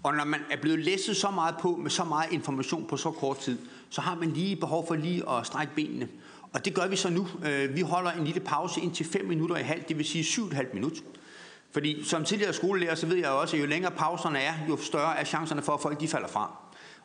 [0.04, 3.12] Og når man er blevet læsset så meget på med så meget information på så
[3.12, 3.58] kort tid,
[3.90, 6.08] så har man lige behov for lige at strække benene.
[6.54, 7.28] Og det gør vi så nu.
[7.46, 10.74] Øh, vi holder en lille pause indtil 5 minutter i halv, det vil sige 7,5
[10.74, 11.02] minutter.
[11.72, 15.20] Fordi som tidligere skolelærer, så ved jeg også, at jo længere pauserne er, jo større
[15.20, 16.58] er chancerne for, at folk de falder fra.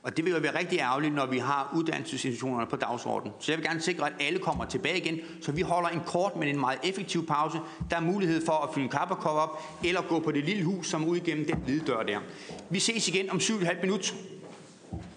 [0.03, 3.35] Og det vil jo være rigtig ærgerligt, når vi har uddannelsesinstitutionerne på dagsordenen.
[3.41, 6.37] Så jeg vil gerne sikre, at alle kommer tilbage igen, så vi holder en kort,
[6.37, 7.59] men en meget effektiv pause.
[7.91, 8.93] Der er mulighed for at fylde en
[9.25, 12.19] op, eller gå på det lille hus, som ud igennem den hvide dør der.
[12.71, 14.15] Vi ses igen om 7,5 minutter.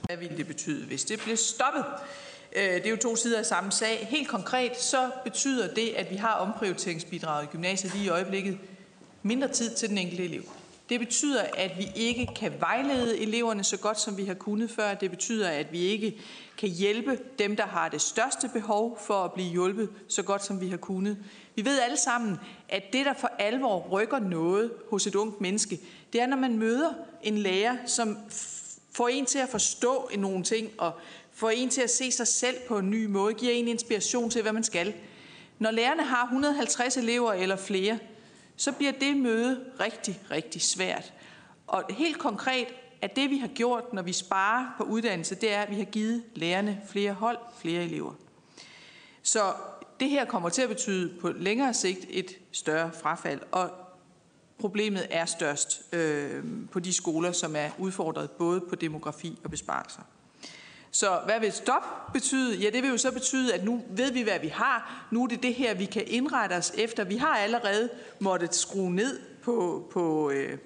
[0.02, 1.86] Hvad ville det betyde, hvis det blev stoppet?
[2.56, 4.08] Øh, det er jo to sider af samme sag.
[4.10, 8.58] Helt konkret så betyder det, at vi har omprioriteringsbidraget i gymnasiet lige i øjeblikket,
[9.30, 10.44] mindre tid til den enkelte elev.
[10.90, 14.94] Det betyder, at vi ikke kan vejlede eleverne så godt, som vi har kunnet før.
[14.94, 16.18] Det betyder, at vi ikke
[16.58, 20.62] kan hjælpe dem, der har det største behov for at blive hjulpet så godt, som
[20.62, 21.18] vi har kunnet.
[21.56, 22.38] Vi ved alle sammen,
[22.70, 25.80] at det, der for alvor rykker noget hos et ungt menneske,
[26.14, 28.18] det er, når man møder en lærer, som
[28.92, 30.92] får en til at forstå nogle ting, og
[31.34, 34.42] får en til at se sig selv på en ny måde, giver en inspiration til,
[34.42, 34.94] hvad man skal.
[35.60, 38.00] Når lærerne har 150 elever eller flere,
[38.60, 41.14] så bliver det møde rigtig, rigtig svært.
[41.68, 42.68] Og helt konkret
[43.02, 45.86] at det, vi har gjort, når vi sparer på uddannelse, det er, at vi har
[45.86, 48.14] givet lærerne flere hold, flere elever.
[49.24, 49.54] Så
[50.00, 53.72] det her kommer til at betyde på længere sigt et større frafald, og
[54.58, 60.02] problemet er størst øh, på de skoler, som er udfordret både på demografi og besparelser.
[60.92, 62.58] Så hvad vil stop betyde?
[62.58, 65.08] Ja, det vil jo så betyde, at nu ved vi, hvad vi har.
[65.12, 67.04] Nu er det det her, vi kan indrette os efter.
[67.04, 70.58] Vi har allerede måttet skrue ned på, på øh,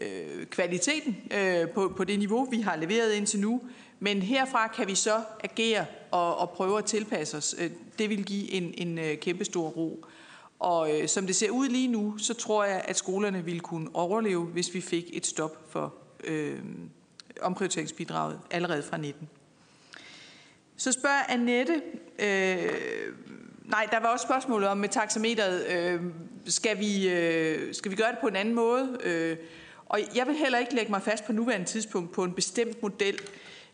[0.00, 3.60] øh, kvaliteten, øh, på, på det niveau, vi har leveret indtil nu.
[4.00, 7.54] Men herfra kan vi så agere og, og prøve at tilpasse os.
[7.58, 10.04] Øh, det vil give en, en øh, kæmpe stor ro.
[10.58, 13.88] Og øh, som det ser ud lige nu, så tror jeg, at skolerne ville kunne
[13.94, 15.94] overleve, hvis vi fik et stop for
[16.24, 16.58] øh,
[17.42, 19.28] omprioriteringsbidraget allerede fra 19.
[20.76, 21.82] Så spørger Annette,
[22.18, 22.58] øh,
[23.64, 26.00] nej, der var også spørgsmålet om med taxameteret, øh,
[26.46, 28.98] skal, vi, øh, skal vi gøre det på en anden måde?
[29.04, 29.36] Øh,
[29.86, 33.18] og jeg vil heller ikke lægge mig fast på nuværende tidspunkt på en bestemt model.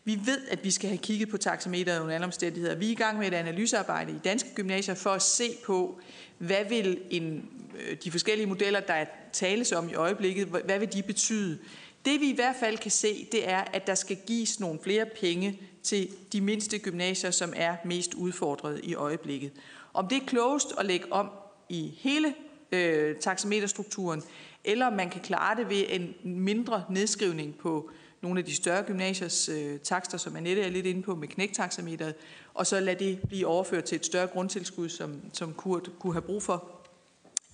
[0.05, 2.75] Vi ved, at vi skal have kigget på taxameteret under alle omstændigheder.
[2.75, 5.99] Vi er i gang med et analysearbejde i danske gymnasier for at se på,
[6.37, 7.49] hvad vil en,
[7.79, 11.59] øh, de forskellige modeller, der tales om i øjeblikket, hvad vil de betyde?
[12.05, 15.05] Det vi i hvert fald kan se, det er, at der skal gives nogle flere
[15.21, 19.51] penge til de mindste gymnasier, som er mest udfordret i øjeblikket.
[19.93, 21.29] Om det er klogest at lægge om
[21.69, 22.33] i hele
[22.71, 24.23] øh, taxameterstrukturen,
[24.63, 27.89] eller om man kan klare det ved en mindre nedskrivning på
[28.21, 32.15] nogle af de større gymnasiers øh, takster, som Annette er lidt inde på med knæktaxameteret,
[32.53, 36.21] og så lade det blive overført til et større grundtilskud, som, som Kurt kunne have
[36.21, 36.69] brug for.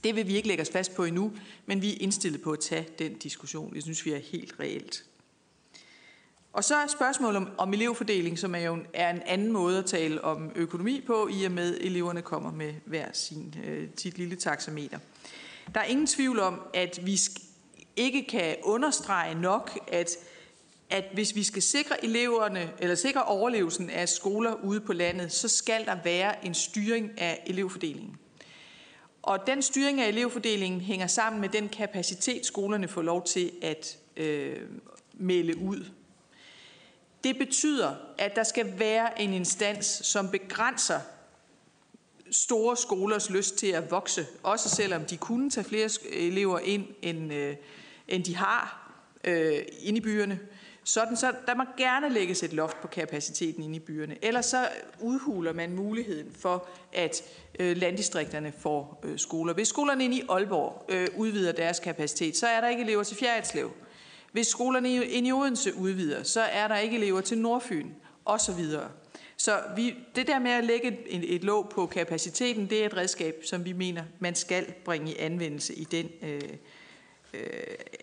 [0.03, 1.31] Det vil vi ikke lægge os fast på endnu,
[1.65, 3.73] men vi er indstillet på at tage den diskussion.
[3.73, 5.08] Det synes vi er helt reelt.
[6.59, 9.85] Og så er spørgsmålet om, om elevfordeling, som er jo er en anden måde at
[9.85, 14.17] tale om økonomi på, i og med at eleverne kommer med hver sin, øh, sit
[14.17, 14.99] lille taxameter.
[15.73, 17.19] Der er ingen tvivl om, at vi
[17.95, 20.17] ikke kan understrege nok, at,
[20.89, 25.47] at hvis vi skal sikre eleverne, eller sikre overlevelsen af skoler ude på landet, så
[25.47, 28.17] skal der være en styring af elevfordelingen.
[29.21, 33.97] Og den styring af elevfordelingen hænger sammen med den kapacitet, skolerne får lov til at
[34.17, 34.57] øh,
[35.13, 35.85] melde ud.
[37.23, 40.99] Det betyder, at der skal være en instans, som begrænser
[42.31, 47.33] store skolers lyst til at vokse, også selvom de kunne tage flere elever ind, end,
[47.33, 47.55] øh,
[48.07, 48.91] end de har
[49.23, 50.39] øh, inde i byerne.
[50.83, 54.17] Sådan så der må gerne lægges et loft på kapaciteten inde i byerne.
[54.21, 54.67] Ellers så
[54.99, 57.23] udhuler man muligheden for, at
[57.59, 59.53] øh, landdistrikterne får øh, skoler.
[59.53, 63.17] Hvis skolerne inde i Aalborg øh, udvider deres kapacitet, så er der ikke elever til
[63.17, 63.71] Fjerritslev.
[64.31, 67.89] Hvis skolerne i Odense udvider, så er der ikke elever til Nordfyn,
[68.25, 68.65] osv.
[69.37, 72.97] Så vi, det der med at lægge et, et låg på kapaciteten, det er et
[72.97, 76.41] redskab, som vi mener, man skal bringe i anvendelse i den øh,
[77.33, 77.39] øh,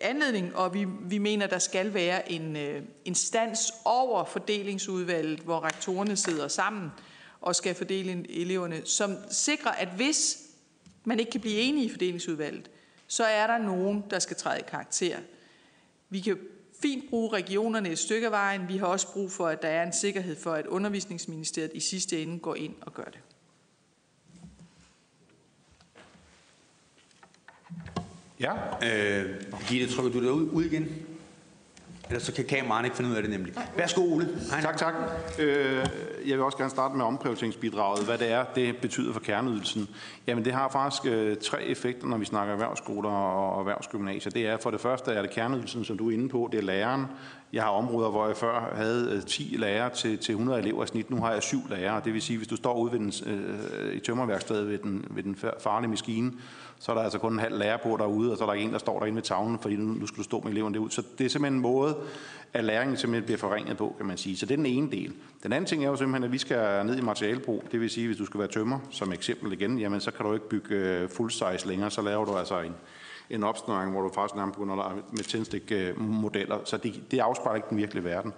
[0.01, 6.16] anledning, og vi, vi mener, der skal være en øh, instans over fordelingsudvalget, hvor rektorerne
[6.16, 6.91] sidder sammen
[7.41, 10.39] og skal fordele eleverne, som sikrer, at hvis
[11.05, 12.70] man ikke kan blive enige i fordelingsudvalget,
[13.07, 15.16] så er der nogen, der skal træde i karakter.
[16.11, 16.38] Vi kan
[16.82, 18.68] fint bruge regionerne et stykke af vejen.
[18.68, 22.22] Vi har også brug for, at der er en sikkerhed for, at undervisningsministeriet i sidste
[22.22, 23.20] ende går ind og gør det.
[28.40, 28.52] Ja.
[28.82, 31.07] Øh, Gitte, trykker du dig ud, ud igen?
[32.09, 33.54] Ellers så kan kameraerne ikke finde ud af det nemlig.
[33.76, 34.28] Værsgo, Ole.
[34.50, 34.61] Hej.
[34.61, 34.94] Tak, tak.
[35.38, 35.86] Øh,
[36.26, 38.04] jeg vil også gerne starte med omprioriteringsbidraget.
[38.04, 39.88] Hvad det er, det betyder for kerneydelsen.
[40.26, 44.32] Jamen, det har faktisk øh, tre effekter, når vi snakker erhvervsskoler og erhvervsgymnasier.
[44.32, 46.48] Det er for det første er det kerneydelsen, som du er inde på.
[46.52, 47.07] Det er læreren.
[47.52, 50.86] Jeg har områder, hvor jeg før havde 10 øh, lærere til, til 100 elever i
[50.86, 51.11] snit.
[51.11, 52.00] Nu har jeg syv lærere.
[52.04, 55.22] Det vil sige, hvis du står ude ved den, øh, i tømmerværkstedet ved den, ved
[55.22, 56.32] den farlige maskine,
[56.79, 58.72] så er der altså kun en halv lærer på derude, og så er der en,
[58.72, 60.91] der står derinde ved tavlen, fordi nu, nu skal du stå med eleverne derud.
[60.91, 61.97] Så det er simpelthen en måde,
[62.53, 64.37] at læringen simpelthen bliver forringet på, kan man sige.
[64.37, 65.12] Så det er den ene del.
[65.43, 67.64] Den anden ting er jo simpelthen, at vi skal ned i materialbrug.
[67.72, 70.35] Det vil sige, hvis du skal være tømmer, som eksempel igen, jamen så kan du
[70.35, 71.91] ikke bygge øh, full size længere.
[71.91, 72.74] Så laver du altså en,
[73.31, 76.59] en opsnøring, hvor du faktisk nærmest begynder med tændstik-modeller.
[76.64, 78.33] Så det, det afspejler ikke den virkelige verden.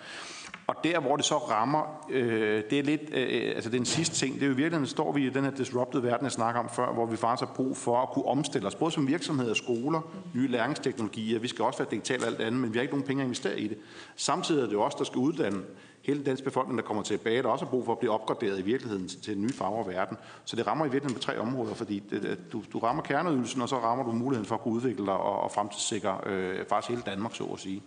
[0.68, 4.34] Og der, hvor det så rammer, øh, det er lidt, øh, altså den sidste ting,
[4.34, 6.68] det er jo i virkeligheden, står vi i den her disrupted verden, jeg snakker om
[6.68, 10.00] før, hvor vi faktisk har brug for at kunne omstille os, både som virksomheder, skoler,
[10.34, 13.06] nye læringsteknologier, vi skal også være digitale og alt andet, men vi har ikke nogen
[13.06, 13.78] penge at investere i det.
[14.16, 15.62] Samtidig er det jo også, der skal uddanne
[16.02, 18.58] hele den danske befolkning, der kommer tilbage, der også har brug for at blive opgraderet
[18.58, 20.16] i virkeligheden til, til en ny farver verden.
[20.44, 23.68] Så det rammer i virkeligheden på tre områder, fordi det, du, du rammer kerneydelsen, og
[23.68, 27.02] så rammer du muligheden for at kunne udvikle dig og, og fremtidssikre øh, faktisk hele
[27.06, 27.82] Danmark, så at sige.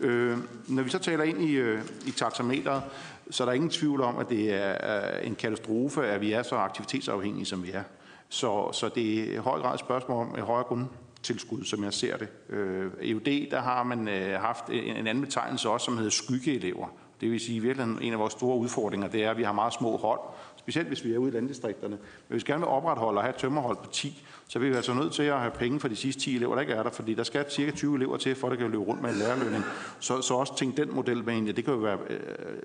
[0.00, 0.38] Øh,
[0.68, 2.82] når vi så taler ind i, øh, i taxameteret,
[3.30, 6.56] så er der ingen tvivl om, at det er en katastrofe, at vi er så
[6.56, 7.82] aktivitetsafhængige, som vi er.
[8.28, 11.92] Så, så det er i høj grad et spørgsmål om et højere grundtilskud, som jeg
[11.92, 12.28] ser det.
[12.48, 16.86] Øh, EUD, der har man øh, haft en, en anden betegnelse også, som hedder skyggeelever.
[17.20, 19.52] Det vil sige, at virkelig en af vores store udfordringer, det er, at vi har
[19.52, 20.20] meget små hold,
[20.56, 21.96] specielt hvis vi er ude i landdistrikterne.
[21.96, 24.94] Men hvis vi gerne vil opretholde og have et tømmerhold på 10, så er altså
[24.94, 27.14] nødt til at have penge for de sidste 10 elever, der ikke er der, fordi
[27.14, 29.64] der skal cirka 20 elever til, for at det kan løbe rundt med en lærerlønning.
[30.00, 32.18] Så, så også tænke den model med ja, det kan jo være øh,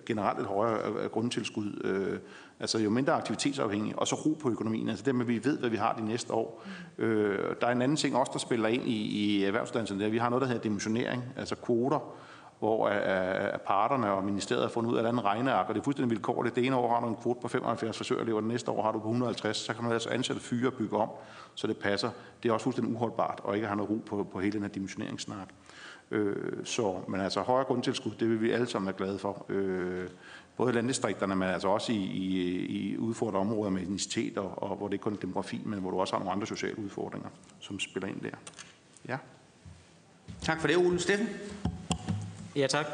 [0.05, 1.81] generelt et højere øh, grundtilskud.
[1.83, 2.19] Øh,
[2.59, 5.59] altså jo mindre aktivitetsafhængig, og så ro på økonomien, altså det med, at vi ved,
[5.59, 6.63] hvad vi har de næste år.
[6.97, 10.07] Øh, der er en anden ting også, der spiller ind i, i erhvervsuddannelsen, det er,
[10.07, 12.15] at vi har noget, der hedder dimensionering, altså kvoter
[12.59, 15.83] hvor uh, parterne og ministeriet har fundet ud af et andet regneark, og det er
[15.83, 16.55] fuldstændig vilkårligt.
[16.55, 18.99] Det ene år har du en kvote på 75 frisørelever, det næste år har du
[18.99, 21.09] på 150, så kan man altså ansætte fyre og bygge om,
[21.55, 22.09] så det passer.
[22.43, 24.69] Det er også fuldstændig uholdbart, og ikke har noget ro på, på hele den her
[24.69, 25.47] dimensioneringssnak.
[26.11, 29.45] Øh, så, men altså højere grundtilskud, det vil vi alle sammen være glade for.
[29.49, 30.07] Øh,
[30.57, 34.75] både i landdistrikterne, men altså også i, i, i udfordrede områder med etnicitet, og, og
[34.75, 37.29] hvor det ikke kun er demografi, men hvor du også har nogle andre sociale udfordringer,
[37.59, 38.29] som spiller ind der.
[39.07, 39.17] Ja.
[40.41, 40.99] Tak for det, Ole.
[40.99, 41.27] Steffen?
[42.55, 42.85] Ja, tak.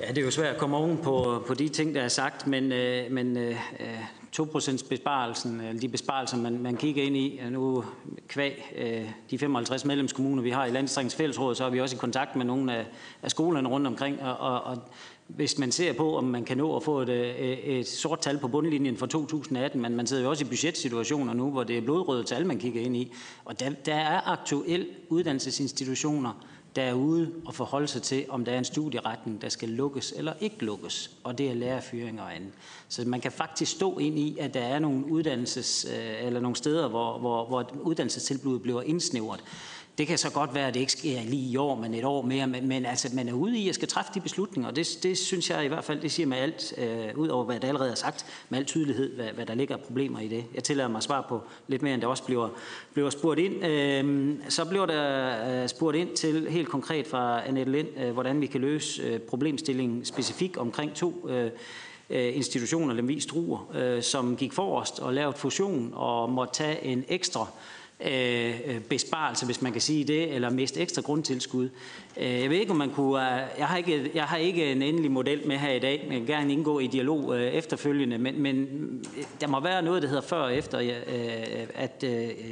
[0.00, 2.46] Ja, det er jo svært at komme oven på, på de ting, der er sagt,
[2.46, 4.00] men, øh, men øh, øh
[4.40, 7.84] 2% besparelsen, eller øh, de besparelser, man, man kigger ind i, nu
[8.28, 11.98] kvæg øh, de 55 medlemskommuner, vi har i Landdistriktens Fællesråd, så er vi også i
[11.98, 12.86] kontakt med nogle af,
[13.22, 14.78] af skolerne rundt omkring, og, og, og
[15.26, 18.38] hvis man ser på, om man kan nå at få et, et, et sort tal
[18.38, 21.82] på bundlinjen for 2018, men man sidder jo også i budgetsituationer nu, hvor det er
[21.82, 23.12] blodrøde tal, man kigger ind i,
[23.44, 26.46] og der, der er aktuelt uddannelsesinstitutioner,
[26.78, 30.14] der er ude og forholde sig til, om der er en studieretning, der skal lukkes
[30.16, 32.50] eller ikke lukkes, og det er lærerfyring og andet.
[32.88, 36.56] Så man kan faktisk stå ind i, at der er nogle uddannelses, øh, eller nogle
[36.56, 39.40] steder, hvor, hvor, hvor uddannelsestilbuddet bliver indsnævret.
[39.98, 42.22] Det kan så godt være, at det ikke sker lige i år, men et år
[42.22, 44.98] mere, men, men altså, man er ude i at skal træffe de beslutninger, og det,
[45.02, 47.68] det synes jeg i hvert fald, det siger med alt, øh, ud over hvad der
[47.68, 50.44] allerede er sagt, med al tydelighed, hvad, hvad der ligger af problemer i det.
[50.54, 52.48] Jeg tillader mig at svare på lidt mere, end der også bliver,
[52.92, 53.64] bliver spurgt ind.
[53.64, 58.40] Øh, så bliver der øh, spurgt ind til helt konkret fra Annette Lind, øh, hvordan
[58.40, 61.50] vi kan løse øh, problemstillingen specifikt omkring to øh,
[62.10, 67.04] øh institutioner, Lemvig Struer, øh, som gik forrest og lavede fusion og måtte tage en
[67.08, 71.68] ekstra Øh, Øh, øh, besparelse, hvis man kan sige det, eller miste ekstra grundtilskud.
[72.16, 73.42] Øh, jeg ved ikke, om man kunne...
[73.42, 76.12] Øh, jeg har ikke, jeg har ikke en endelig model med her i dag, men
[76.12, 78.66] jeg vil gerne indgå i dialog efterfølgende, men, men
[79.40, 80.92] der må være noget, der hedder før og efter,
[81.74, 82.04] at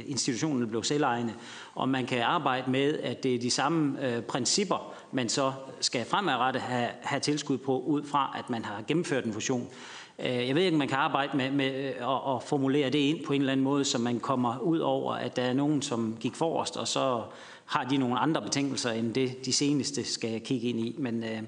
[0.07, 1.33] institutionen blev selvejende,
[1.75, 6.61] og man kan arbejde med, at det er de samme principper, man så skal fremadrettet
[6.61, 9.67] have, have tilskud på, ud fra, at man har gennemført en fusion.
[10.19, 12.99] Øh, jeg ved ikke, om man kan arbejde med, med øh, at, at formulere det
[12.99, 15.81] ind på en eller anden måde, så man kommer ud over, at der er nogen,
[15.81, 17.23] som gik forrest, og så
[17.65, 20.95] har de nogle andre betingelser, end det de seneste skal kigge ind i.
[20.97, 21.41] Men, øh,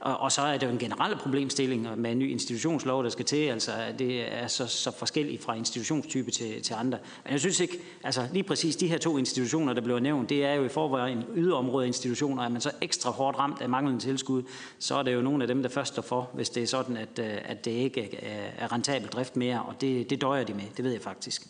[0.00, 3.24] og, og så er det jo en generel problemstilling med en ny institutionslov, der skal
[3.24, 3.36] til.
[3.36, 6.98] Altså, det er så, så forskelligt fra institutionstype til, til andre.
[7.24, 10.44] Men jeg synes ikke, altså lige præcis de her to institutioner, der blev nævnt, det
[10.44, 12.42] er jo i forvejen yderområde institutioner.
[12.42, 14.42] Er man så ekstra hårdt ramt af manglende tilskud,
[14.78, 16.96] så er det jo nogle af dem, der først står for, hvis det er sådan,
[16.96, 18.16] at, øh, at det ikke
[18.58, 19.62] er rentabel drift mere.
[19.62, 21.42] Og det, det døjer de med, det ved jeg faktisk.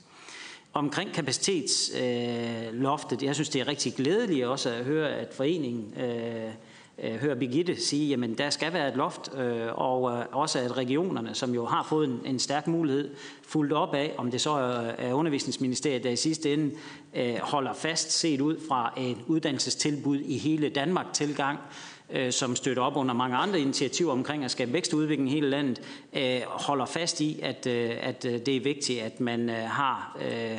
[0.72, 6.50] Omkring kapacitetsloftet, øh, jeg synes, det er rigtig glædeligt også at høre, at foreningen øh,
[7.02, 10.76] Øh, hører Birgitte sige, jamen der skal være et loft, øh, og øh, også at
[10.76, 13.10] regionerne, som jo har fået en, en stærk mulighed,
[13.42, 16.74] fuldt op af, om det så er, er undervisningsministeriet, der i sidste ende
[17.14, 21.58] øh, holder fast set ud fra et uddannelsestilbud i hele Danmark tilgang,
[22.10, 25.32] øh, som støtter op under mange andre initiativer omkring at skabe vækst og udvikling i
[25.32, 25.82] hele landet,
[26.12, 30.18] øh, holder fast i, at, øh, at øh, det er vigtigt, at man øh, har...
[30.24, 30.58] Øh,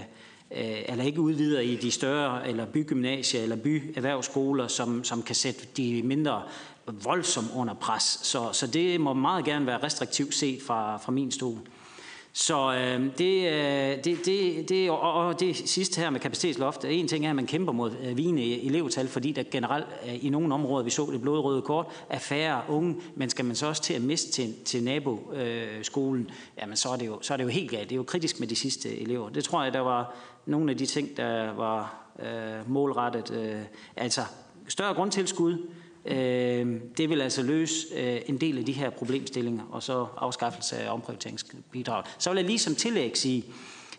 [0.56, 5.68] Øh, eller ikke udvider i de større eller bygymnasier eller byerhvervsskoler, som, som kan sætte
[5.78, 6.41] de mindre
[6.86, 8.04] voldsomt under pres.
[8.04, 11.58] Så, så det må meget gerne være restriktivt set fra, fra min stol.
[12.34, 17.08] Så øh, det, øh, det, det, det, og, og det sidste her med kapacitetsloft, en
[17.08, 20.54] ting er, at man kæmper mod øh, vigende elevtal, fordi der generelt øh, i nogle
[20.54, 23.93] områder, vi så det blodrøde kort, er færre unge, men skal man så også til
[23.93, 27.49] at miste til, til naboskolen, øh, jamen så er, det jo, så er det jo
[27.49, 27.89] helt galt.
[27.89, 29.30] Det er jo kritisk med de sidste elever.
[29.30, 30.16] Det tror jeg, der var
[30.46, 33.32] nogle af de ting, der var øh, målrettet.
[33.32, 33.62] Øh,
[33.96, 34.22] altså
[34.68, 35.68] større grundtilskud,
[36.06, 40.78] øh, det vil altså løse øh, en del af de her problemstillinger, og så afskaffelse
[40.78, 42.06] af omprioriteringsbidraget.
[42.18, 43.44] Så vil jeg lige som tillæg sige,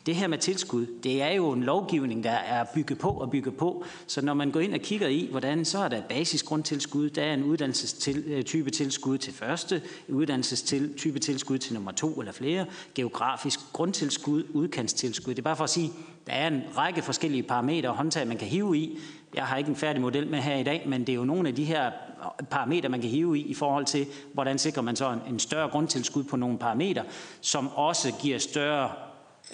[0.07, 3.57] det her med tilskud, det er jo en lovgivning, der er bygget på og bygget
[3.57, 3.85] på.
[4.07, 7.35] Så når man går ind og kigger i, hvordan så er der basisgrundtilskud, der er
[7.35, 14.45] en uddannelsestype øh, tilskud til første, uddannelsestype tilskud til nummer to eller flere, geografisk grundtilskud,
[14.53, 15.35] udkantstilskud.
[15.35, 15.93] Det er bare for at sige,
[16.27, 18.99] der er en række forskellige parametre og håndtag, man kan hive i.
[19.35, 21.49] Jeg har ikke en færdig model med her i dag, men det er jo nogle
[21.49, 24.97] af de her øh, parametre, man kan hive i, i forhold til, hvordan sikrer man
[24.97, 27.03] så en større grundtilskud på nogle parametre,
[27.41, 28.91] som også giver større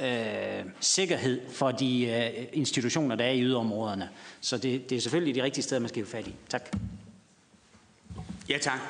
[0.00, 4.08] øh, sikkerhed for de øh, institutioner, der er i yderområderne.
[4.40, 6.34] Så det, det er selvfølgelig de rigtige steder, man skal have fat i.
[6.48, 6.76] Tak.
[8.48, 8.80] Ja, tak.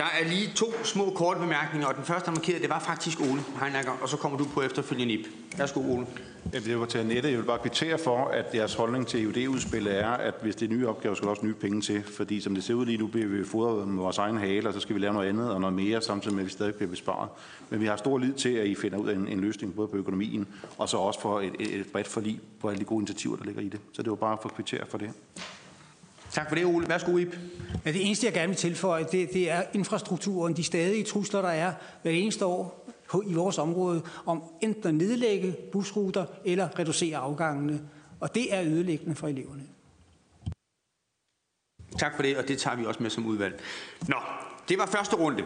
[0.00, 3.20] Der er lige to små korte bemærkninger, og den første, der markerede, det var faktisk
[3.20, 5.26] Ole Heinacker, og så kommer du på efterfølgende Ip.
[5.58, 6.06] Værsgo, Ole.
[6.52, 7.30] Det var til Annette.
[7.30, 10.74] Jeg vil bare kvittere for, at jeres holdning til EUD-udspillet er, at hvis det er
[10.74, 12.02] nye opgaver, skal der også nye penge til.
[12.02, 14.74] Fordi som det ser ud lige nu, bliver vi fodret med vores egen hale, og
[14.74, 16.90] så skal vi lave noget andet og noget mere, samtidig med, at vi stadig bliver
[16.90, 17.28] besparet.
[17.70, 19.88] Men vi har stor lid til, at I finder ud af en, en løsning både
[19.88, 20.46] på økonomien,
[20.78, 23.44] og så også for et, et, et bredt forlig på alle de gode initiativer, der
[23.44, 23.80] ligger i det.
[23.92, 25.10] Så det var bare for at kvittere for det.
[26.32, 26.88] Tak for det, Ole.
[26.88, 27.38] Værsgo, Ip.
[27.84, 31.48] Ja, det eneste, jeg gerne vil tilføje, det, det er infrastrukturen, de stadige trusler, der
[31.48, 31.72] er
[32.02, 32.86] hver eneste år
[33.26, 37.80] i vores område, om enten at nedlægge busruter eller reducere afgangene.
[38.20, 39.62] Og det er ødelæggende for eleverne.
[41.98, 43.60] Tak for det, og det tager vi også med som udvalg.
[44.08, 44.16] Nå,
[44.68, 45.44] det var første runde.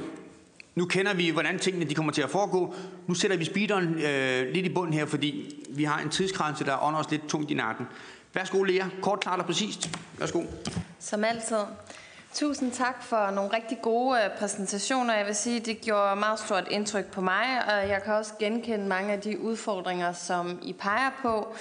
[0.75, 2.75] Nu kender vi, hvordan tingene de kommer til at foregå.
[3.07, 6.85] Nu sætter vi speederen øh, lidt i bund her, fordi vi har en tidsgrænse, der
[6.85, 7.87] ånder os lidt tungt i natten.
[8.35, 8.85] Værsgo, Lea.
[9.03, 9.91] Kort, klart og præcist.
[10.19, 10.43] Værsgo.
[11.01, 11.57] Som altid.
[12.33, 15.15] Tusind tak for nogle rigtig gode øh, præsentationer.
[15.15, 18.87] Jeg vil sige, det gjorde meget stort indtryk på mig, og jeg kan også genkende
[18.87, 21.55] mange af de udfordringer, som I peger på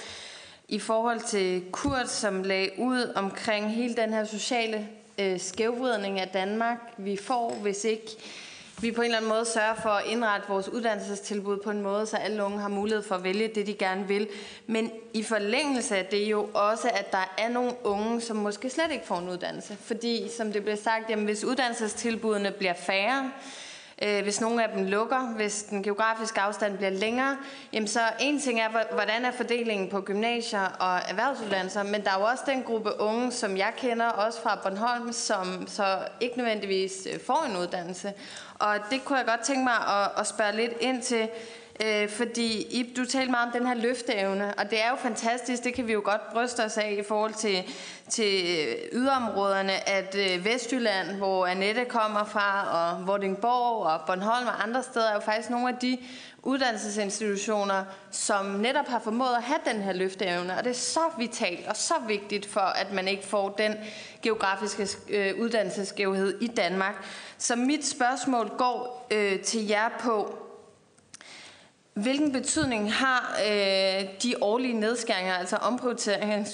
[0.68, 6.28] i forhold til Kurt, som lagde ud omkring hele den her sociale øh, skævvridning af
[6.28, 8.06] Danmark, vi får, hvis ikke
[8.80, 12.06] vi på en eller anden måde sørger for at indrette vores uddannelsestilbud på en måde,
[12.06, 14.28] så alle unge har mulighed for at vælge det, de gerne vil.
[14.66, 18.92] Men i forlængelse af det jo også, at der er nogle unge, som måske slet
[18.92, 19.76] ikke får en uddannelse.
[19.80, 23.30] Fordi, som det bliver sagt, jamen, hvis uddannelsestilbudene bliver færre,
[24.02, 27.36] Øh, hvis nogle af dem lukker, hvis den geografiske afstand bliver længere,
[27.72, 32.18] jamen så en ting er, hvordan er fordelingen på gymnasier og erhvervsuddannelser, men der er
[32.18, 37.08] jo også den gruppe unge, som jeg kender, også fra Bornholm, som så ikke nødvendigvis
[37.12, 38.12] øh, får en uddannelse.
[38.58, 41.28] Og det kunne jeg godt tænke mig at, at spørge lidt ind til,
[41.82, 45.64] Øh, fordi Ip, du talte meget om den her løfteevne, og det er jo fantastisk,
[45.64, 47.62] det kan vi jo godt bryste os af i forhold til,
[48.08, 48.44] til
[48.92, 55.08] yderområderne, at øh, Vestjylland, hvor Annette kommer fra, og Vordingborg og Bornholm og andre steder,
[55.08, 55.98] er jo faktisk nogle af de
[56.42, 60.56] uddannelsesinstitutioner, som netop har formået at have den her løfteevne.
[60.58, 63.74] Og det er så vitalt og så vigtigt for, at man ikke får den
[64.22, 67.06] geografiske øh, uddannelsesskævhed i Danmark.
[67.38, 70.43] Så mit spørgsmål går øh, til jer på,
[71.94, 76.50] hvilken betydning har øh, de årlige nedskæringer, altså omprioriterings,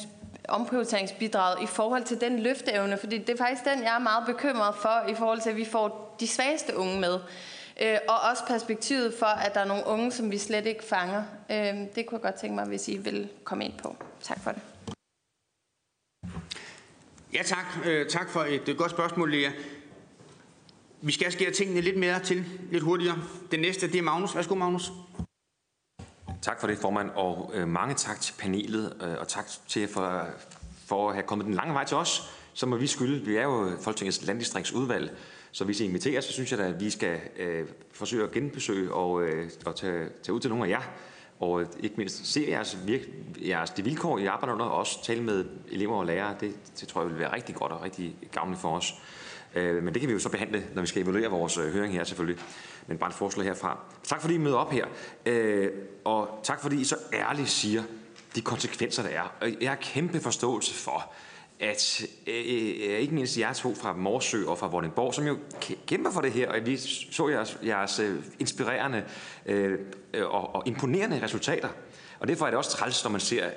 [0.48, 2.98] omprioriteringsbidraget, i forhold til den løfteevne?
[2.98, 5.64] Fordi det er faktisk den, jeg er meget bekymret for, i forhold til, at vi
[5.64, 7.18] får de svageste unge med.
[7.82, 11.22] Øh, og også perspektivet for, at der er nogle unge, som vi slet ikke fanger.
[11.50, 11.56] Øh,
[11.94, 13.96] det kunne jeg godt tænke mig, hvis I vil komme ind på.
[14.22, 14.62] Tak for det.
[17.32, 17.64] Ja, tak.
[17.86, 19.50] Øh, tak for et øh, godt spørgsmål, Lea.
[21.02, 23.18] Vi skal skære tingene lidt mere til, lidt hurtigere.
[23.50, 24.36] Den næste, det er Magnus.
[24.36, 24.92] Værsgo, Magnus.
[26.42, 30.26] Tak for det, formand, og øh, mange tak til panelet, øh, og tak til for,
[30.86, 33.24] for at have kommet den lange vej til os, Så må vi skylde.
[33.24, 35.16] Vi er jo Folketingets landdistriktsudvalg,
[35.52, 38.92] så hvis I inviterer, så synes jeg da, at vi skal øh, forsøge at genbesøge
[38.92, 40.80] og, øh, og tage, tage ud til nogle af jer,
[41.40, 43.00] og øh, ikke mindst se jeres, virk,
[43.48, 46.36] jeres de vilkår, I arbejder under, og også tale med elever og lærere.
[46.40, 48.94] Det, det tror jeg vil være rigtig godt og rigtig gavnligt for os.
[49.54, 51.92] Øh, men det kan vi jo så behandle, når vi skal evaluere vores øh, høring
[51.92, 52.42] her selvfølgelig.
[52.90, 53.78] Men bare et forslag herfra.
[54.02, 54.86] Tak fordi I møder op her.
[55.26, 55.70] Øh,
[56.04, 57.82] og tak fordi I så ærligt siger
[58.34, 59.48] de konsekvenser, der er.
[59.60, 61.12] Jeg har kæmpe forståelse for,
[61.60, 65.36] at øh, øh, ikke mindst jer to fra Morsø og fra Vordingborg, som jo
[65.86, 66.76] kæmper for det her, og vi
[67.10, 69.04] så jeres, jeres øh, inspirerende
[69.46, 69.78] øh,
[70.14, 71.68] og, og imponerende resultater.
[72.20, 73.54] Og derfor er det også træls, når man ser, at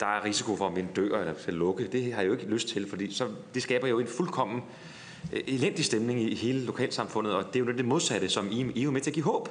[0.00, 1.86] der er risiko for, at min dør eller skal lukke.
[1.86, 4.95] Det har jeg jo ikke lyst til, fordi så, det skaber jo en fuldkommen Øh,
[5.32, 8.80] Øh, elendig stemning i hele lokalsamfundet, og det er jo det modsatte, som I, I
[8.80, 9.48] er jo med til at give håb.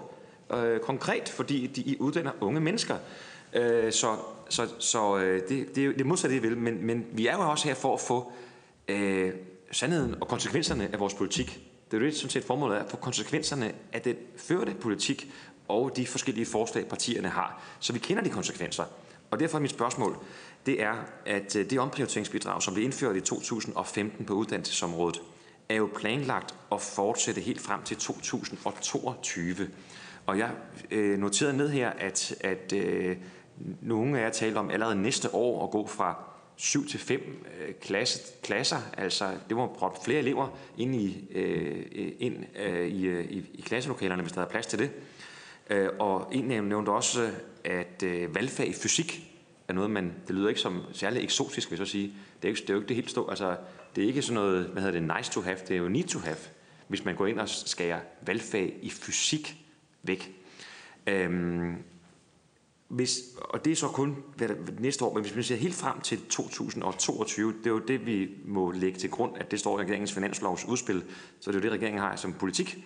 [0.54, 2.96] Øh, konkret, fordi de I uddanner unge mennesker.
[3.54, 4.16] Øh, så
[4.50, 6.58] så, så øh, det, det er det modsatte, I vil.
[6.58, 8.32] Men, men vi er jo også her for at få
[8.88, 9.32] øh,
[9.72, 11.60] sandheden og konsekvenserne af vores politik.
[11.92, 15.32] Det er jo det, sådan set formålet er, at få konsekvenserne af den førte politik
[15.68, 18.84] og de forskellige forslag, partierne har, så vi kender de konsekvenser.
[19.32, 20.18] Og derfor er mit spørgsmål,
[20.66, 20.94] det er,
[21.26, 25.22] at øh, det omprioriteringsbidrag, som blev indført i 2015 på uddannelsesområdet,
[25.70, 29.70] er jo planlagt at fortsætte helt frem til 2022.
[30.26, 30.52] Og jeg
[30.92, 33.18] øh, noterede ned her, at, at øh,
[33.82, 36.24] nogle af jer talte om allerede næste år at gå fra
[36.56, 41.86] 7 til 5 øh, klasse, klasser, altså det var proppe flere elever ind i, øh,
[41.96, 44.92] øh, ind, øh, i, øh, i, i klasselokalerne, hvis der er plads til det.
[45.70, 47.32] Øh, og en nævnte også,
[47.64, 49.36] at øh, valgfag i fysik
[49.68, 52.14] er noget, man, det lyder ikke som særlig eksotisk, hvis jeg sige.
[52.42, 53.58] Det er, ikke, det er jo ikke det helt stort, altså
[53.96, 56.04] det er ikke sådan noget, hvad hedder det, nice to have, det er jo need
[56.04, 56.38] to have,
[56.88, 59.58] hvis man går ind og skærer valgfag i fysik
[60.04, 60.36] væk.
[61.08, 61.76] Øhm,
[62.88, 64.16] hvis, og det er så kun
[64.80, 68.30] næste år, men hvis man ser helt frem til 2022, det er jo det, vi
[68.46, 71.04] må lægge til grund, at det står i regeringens finanslovsudspil,
[71.40, 72.78] så det er jo det, regeringen har som politik.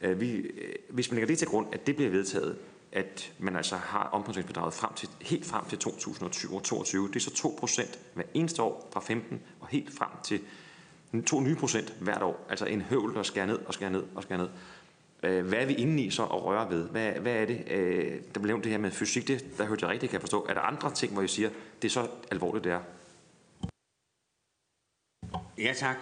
[0.00, 2.58] Øh, vi, øh, hvis man lægger det til grund, at det bliver vedtaget,
[2.96, 7.08] at man altså har omkostningsbidraget frem til, helt frem til 2022.
[7.08, 10.40] Det er så 2 procent hver eneste år fra 15 og helt frem til
[11.26, 12.46] to nye procent hvert år.
[12.50, 14.48] Altså en høvl, der skærer ned og skærer ned og skærer ned.
[15.22, 16.88] Øh, hvad er vi inde i så at røre ved?
[16.88, 17.64] Hvad, hvad er det?
[17.70, 20.46] Øh, der blev nævnt det her med fysik, det, der hørte jeg rigtig, kan forstå.
[20.48, 21.50] Er der andre ting, hvor I siger,
[21.82, 22.80] det er så alvorligt, det er?
[25.58, 25.96] Ja tak.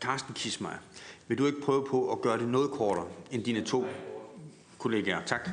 [0.00, 0.78] Carsten Kismeier,
[1.28, 3.84] vil du ikke prøve på at gøre det noget kortere end dine to
[4.78, 5.24] kollegaer?
[5.26, 5.50] Tak.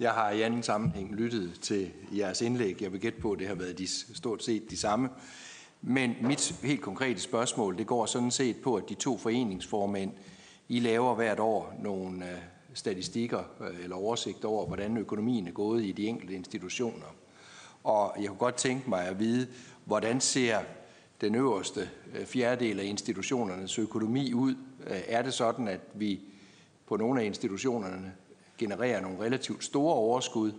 [0.00, 2.82] Jeg har i anden sammenhæng lyttet til jeres indlæg.
[2.82, 5.08] Jeg vil gætte på, at det har været de, stort set de samme.
[5.82, 10.12] Men mit helt konkrete spørgsmål, det går sådan set på, at de to foreningsformænd,
[10.68, 12.38] I laver hvert år nogle øh,
[12.74, 17.14] statistikker øh, eller oversigt over, hvordan økonomien er gået i de enkelte institutioner.
[17.84, 19.46] Og jeg kunne godt tænke mig at vide,
[19.84, 20.58] hvordan ser
[21.20, 24.54] den øverste øh, fjerdedel af institutionernes økonomi ud?
[24.86, 26.20] Øh, er det sådan, at vi
[26.86, 28.12] på nogle af institutionerne
[28.58, 30.52] genererer nogle relativt store overskud,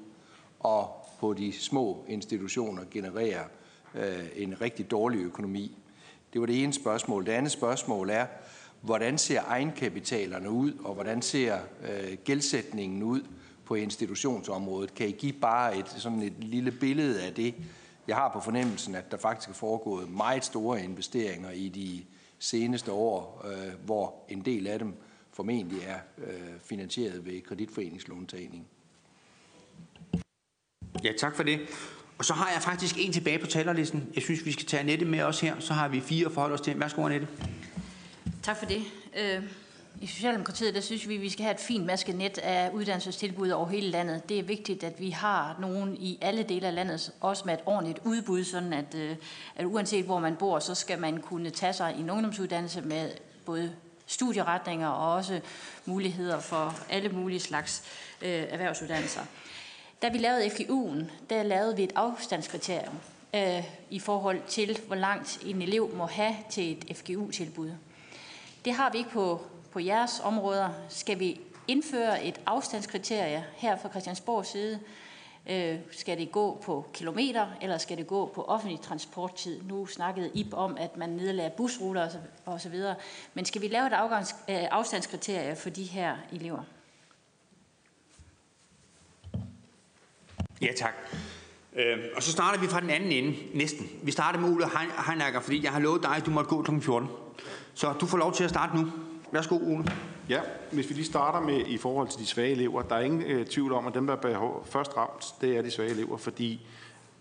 [0.59, 3.43] og på de små institutioner genererer
[3.95, 5.77] øh, en rigtig dårlig økonomi?
[6.33, 7.25] Det var det ene spørgsmål.
[7.25, 8.25] Det andet spørgsmål er,
[8.81, 13.21] hvordan ser egenkapitalerne ud, og hvordan ser øh, gældsætningen ud
[13.65, 14.93] på institutionsområdet?
[14.93, 17.55] Kan I give bare et, sådan et lille billede af det?
[18.07, 22.03] Jeg har på fornemmelsen, at der faktisk er foregået meget store investeringer i de
[22.39, 24.93] seneste år, øh, hvor en del af dem
[25.37, 28.67] formentlig er øh, finansieret ved kreditforeningslåntagning.
[31.03, 31.59] Ja, tak for det.
[32.17, 34.09] Og så har jeg faktisk en tilbage på talerlisten.
[34.15, 35.59] Jeg synes, vi skal tage Annette med os her.
[35.59, 36.79] Så har vi fire forhold os til.
[36.79, 37.27] Værsgo, Annette.
[38.43, 38.83] Tak for det.
[39.17, 39.43] Øh,
[40.01, 43.67] I Socialdemokratiet der synes vi, at vi skal have et fint maskenet af uddannelsestilbud over
[43.67, 44.29] hele landet.
[44.29, 47.59] Det er vigtigt, at vi har nogen i alle dele af landet, også med et
[47.65, 49.15] ordentligt udbud, sådan at, øh,
[49.55, 53.11] at uanset hvor man bor, så skal man kunne tage sig en ungdomsuddannelse med
[53.45, 53.75] både
[54.07, 55.41] studieretninger og også
[55.85, 57.83] muligheder for alle mulige slags
[58.21, 59.21] øh, erhvervsuddannelser.
[60.01, 62.95] Da vi lavede FGU'en, der lavede vi et afstandskriterium
[63.35, 67.71] øh, i forhold til, hvor langt en elev må have til et FGU-tilbud.
[68.65, 69.41] Det har vi ikke på,
[69.71, 70.69] på jeres områder.
[70.89, 74.79] Skal vi indføre et afstandskriterie her fra Christiansborgs side?
[75.49, 79.61] Øh, skal det gå på kilometer, eller skal det gå på offentlig transporttid?
[79.63, 82.09] Nu snakkede IB om, at man nedlader busruter
[82.45, 82.95] og så videre.
[83.33, 86.63] Men skal vi lave et afgangs, øh, afstandskriterie for de her elever?
[90.61, 90.93] Ja, tak.
[91.75, 93.89] Øh, og så starter vi fra den anden ende, næsten.
[94.03, 94.65] Vi starter med Ole
[95.07, 96.81] Heinacker, fordi jeg har lovet dig, at du måtte gå kl.
[96.81, 97.09] 14.
[97.73, 98.91] Så du får lov til at starte nu.
[99.31, 99.85] Værsgo, Ole.
[100.29, 102.81] Ja, hvis vi lige starter med i forhold til de svage elever.
[102.81, 105.71] Der er ingen øh, tvivl om, at dem, der er først ramt, det er de
[105.71, 106.67] svage elever, fordi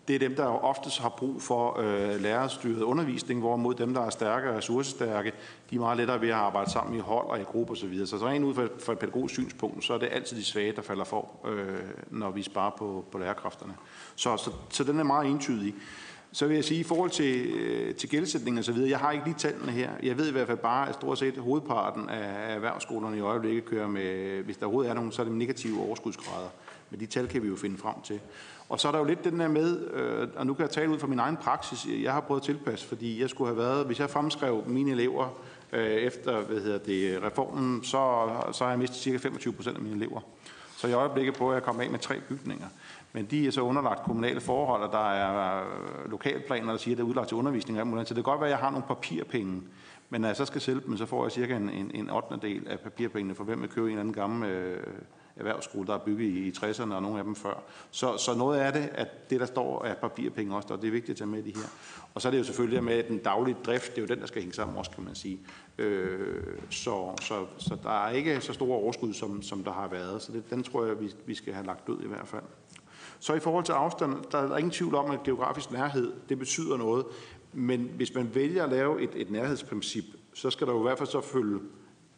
[0.08, 4.10] det er dem, der oftest har brug for øh, lærerstyret undervisning, hvorimod dem, der er
[4.10, 5.32] stærke og ressourcestærke,
[5.70, 7.80] de er meget lettere ved at arbejde sammen i hold og i grupper osv.
[7.80, 8.06] Så, videre.
[8.06, 10.82] så rent ud fra, fra et pædagogisk synspunkt, så er det altid de svage, der
[10.82, 11.80] falder for, øh,
[12.10, 13.74] når vi sparer på, på lærerkræfterne.
[14.16, 15.74] Så, så, så den er meget entydig.
[16.32, 19.12] Så vil jeg sige, i forhold til, øh, til gældsætning og så videre, jeg har
[19.12, 19.90] ikke lige tallene her.
[20.02, 23.88] Jeg ved i hvert fald bare, at stort set hovedparten af erhvervsskolerne i øjeblikket kører
[23.88, 26.48] med, hvis der overhovedet er nogen, så er det negative overskudsgrader.
[26.90, 28.20] Men de tal kan vi jo finde frem til.
[28.68, 30.90] Og så er der jo lidt den der med, øh, og nu kan jeg tale
[30.90, 33.86] ud fra min egen praksis, jeg har prøvet at tilpasse, fordi jeg skulle have været,
[33.86, 35.38] hvis jeg fremskrev mine elever
[35.72, 39.82] øh, efter hvad hedder det, reformen, så, så har jeg mistet cirka 25 procent af
[39.82, 40.20] mine elever.
[40.76, 42.66] Så i øjeblikket prøver jeg at komme af med tre bygninger.
[43.16, 46.98] Men de er så underlagt kommunale forhold, og der er øh, lokalplaner, der siger, at
[46.98, 47.78] det er udlagt til undervisning.
[47.78, 49.62] Så det kan godt være, at jeg har nogle papirpenge,
[50.10, 52.38] men når jeg så skal sælge dem, så får jeg cirka en, en, en 8.
[52.42, 54.82] del af papirpengene, for hvem vil købe en eller anden gammel øh,
[55.36, 57.62] erhvervsskole, der er bygget i, i 60'erne, og nogle af dem før.
[57.90, 60.92] Så, så noget af det, at det, der står, er papirpenge også, og det er
[60.92, 61.68] vigtigt at tage med de her.
[62.14, 64.26] Og så er det jo selvfølgelig med, den daglige drift, det er jo den, der
[64.26, 65.38] skal hænge sammen også, kan man sige.
[65.78, 70.22] Øh, så, så, så der er ikke så store overskud, som, som der har været.
[70.22, 72.42] Så det, den tror jeg, vi, vi skal have lagt ud i hvert fald.
[73.20, 76.76] Så i forhold til afstand, der er ingen tvivl om, at geografisk nærhed, det betyder
[76.76, 77.04] noget.
[77.52, 80.04] Men hvis man vælger at lave et, et nærhedsprincip,
[80.34, 81.58] så skal der jo i hvert fald så følge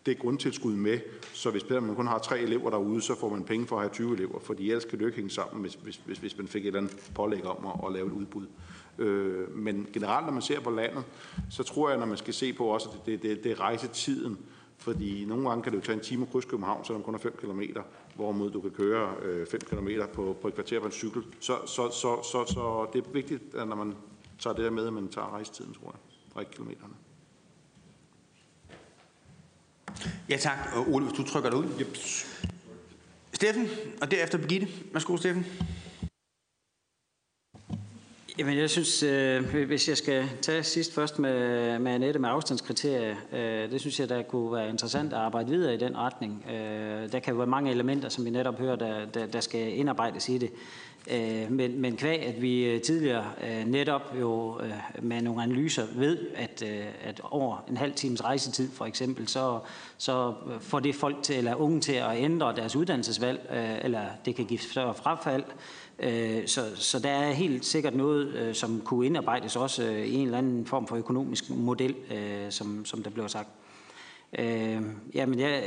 [0.07, 0.99] det grundtilskud med.
[1.33, 3.91] Så hvis man kun har tre elever derude, så får man penge for at have
[3.93, 6.63] 20 elever, fordi ellers kan det ikke hænge sammen, hvis, hvis, hvis, hvis man fik
[6.63, 8.47] et eller andet pålæg om at, at lave et udbud.
[8.99, 11.05] Øh, men generelt, når man ser på landet,
[11.51, 14.39] så tror jeg, når man skal se på også, at det, det, det er rejsetiden.
[14.79, 17.19] Fordi nogle gange kan det jo tage en time at krydse København, selvom kun er
[17.19, 17.61] 5 km,
[18.19, 19.15] hvorimod du kan køre
[19.51, 21.23] 5 øh, km på, på et kvarter på en cykel.
[21.41, 23.95] Så, så, så, så, så det er vigtigt, at når man
[24.39, 26.01] tager det der med, at man tager rejsetiden, tror jeg,
[26.33, 26.95] fra kilometerne.
[30.29, 30.59] Ja tak.
[30.77, 31.65] Og Ole, hvis du trykker dig ud.
[31.81, 31.97] Yep.
[33.33, 33.69] Steffen,
[34.03, 34.69] og derefter Birgitte.
[34.93, 35.47] Værsgo, Steffen.
[38.39, 43.17] Jamen, jeg synes, øh, hvis jeg skal tage sidst først med, med Annette med afstandskriterier,
[43.33, 46.45] øh, det synes jeg, der kunne være interessant at arbejde videre i den retning.
[46.51, 49.79] Øh, der kan jo være mange elementer, som vi netop hører, der, der, der skal
[49.79, 50.51] indarbejdes i det.
[51.11, 55.87] Øh, men, men kvæg, at vi øh, tidligere øh, netop jo øh, med nogle analyser
[55.95, 59.59] ved, at, øh, at over en halv times rejsetid for eksempel, så,
[59.99, 64.37] så får det folk til, eller unge til at ændre deres uddannelsesvalg, øh, eller det
[64.37, 65.45] kan give større frafald.
[65.99, 70.15] Øh, så, så der er helt sikkert noget, øh, som kunne indarbejdes også øh, i
[70.15, 73.49] en eller anden form for økonomisk model, øh, som, som der blev sagt.
[75.15, 75.63] jamen, jeg,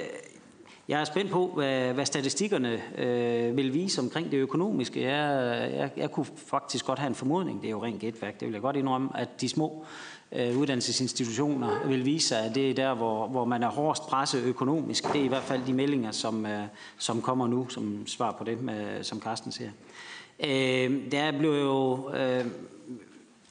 [0.87, 5.01] Jeg er spændt på, hvad, hvad statistikkerne øh, vil vise omkring det økonomiske.
[5.01, 8.45] Jeg, jeg, jeg kunne faktisk godt have en formodning, det er jo rent gætværk, det
[8.45, 9.85] vil jeg godt indrømme, at de små
[10.31, 14.43] øh, uddannelsesinstitutioner vil vise sig, at det er der, hvor, hvor man er hårdest presset
[14.43, 15.13] økonomisk.
[15.13, 16.63] Det er i hvert fald de meldinger, som, øh,
[16.97, 19.71] som kommer nu, som svar på det, med, som Carsten siger.
[20.43, 22.09] Øh, der blev jo...
[22.13, 22.45] Øh,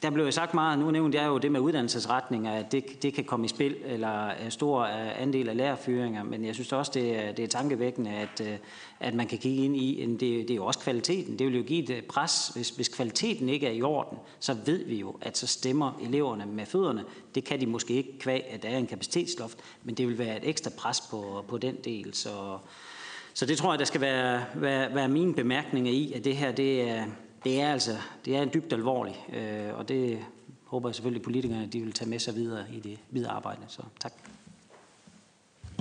[0.03, 3.15] der blev jo sagt meget, nu nævnte jeg jo det med uddannelsesretninger, at det, det
[3.15, 7.19] kan komme i spil, eller stor øh, andel af lærerfyringer, men jeg synes også, det
[7.19, 8.57] er, det er tankevækkende, at, øh,
[9.01, 11.39] at man kan kigge ind i, det, det er jo også kvaliteten.
[11.39, 14.57] Det vil jo give et øh, pres, hvis, hvis kvaliteten ikke er i orden, så
[14.67, 17.05] ved vi jo, at så stemmer eleverne med fødderne.
[17.35, 20.37] Det kan de måske ikke kvæg, at der er en kapacitetsloft, men det vil være
[20.37, 22.59] et ekstra pres på, på den del, så...
[23.35, 26.53] Så det tror jeg, der skal være, være, være mine bemærkninger i, at det her
[26.53, 27.05] det er,
[27.45, 30.19] det er altså det er en dybt alvorlig, øh, og det
[30.65, 33.61] håber jeg selvfølgelig, at politikerne de vil tage med sig videre i det videre arbejde.
[33.69, 34.13] Så tak.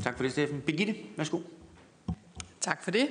[0.03, 0.61] Tak for det, Steffen.
[0.61, 1.39] Birgitte, værsgo.
[2.61, 3.07] Tak for det.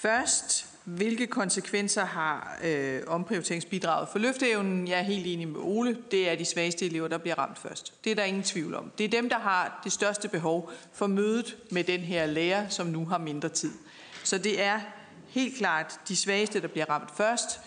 [0.00, 4.88] Først, hvilke konsekvenser har øh, omprioriteringsbidraget for løfteevnen?
[4.88, 5.98] Jeg er helt enig med Ole.
[6.10, 8.04] Det er de svageste elever, der bliver ramt først.
[8.04, 8.92] Det er der ingen tvivl om.
[8.98, 12.86] Det er dem, der har det største behov for mødet med den her lærer, som
[12.86, 13.72] nu har mindre tid.
[14.24, 14.80] Så det er
[15.28, 17.60] helt klart de svageste, der bliver ramt først.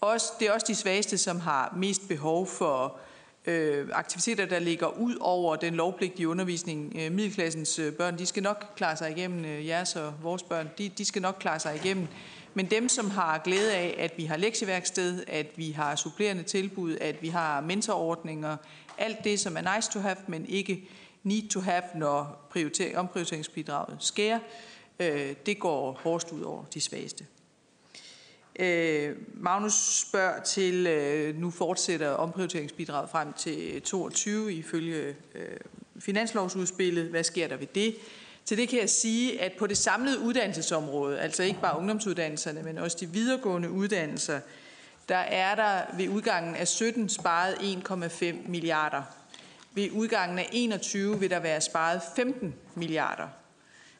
[0.00, 3.00] Også, det er også de svageste, som har mest behov for
[3.50, 6.92] øh, aktiviteter, der ligger ud over den lovpligtige undervisning.
[6.98, 10.70] Øh, middelklassens øh, børn, de skal nok klare sig igennem, øh, jeres og vores børn,
[10.78, 12.06] de, de skal nok klare sig igennem.
[12.54, 16.96] Men dem, som har glæde af, at vi har lektieværksted, at vi har supplerende tilbud,
[17.00, 18.56] at vi har mentorordninger,
[18.98, 20.88] alt det, som er nice to have, men ikke
[21.22, 22.48] need to have, når
[22.96, 24.38] omprioriteringsbidraget skærer,
[25.00, 27.26] øh, det går hårdest ud over de svageste.
[28.58, 29.74] Øh, Magnus
[30.08, 35.56] spørger til, øh, nu fortsætter omprioriteringsbidraget frem til 22 ifølge øh,
[35.98, 37.06] finanslovsudspillet.
[37.06, 37.96] Hvad sker der ved det?
[38.44, 42.78] Til det kan jeg sige, at på det samlede uddannelsesområde, altså ikke bare ungdomsuddannelserne, men
[42.78, 44.40] også de videregående uddannelser,
[45.08, 49.02] der er der ved udgangen af 17 sparet 1,5 milliarder.
[49.74, 53.28] Ved udgangen af 21 vil der være sparet 15 milliarder.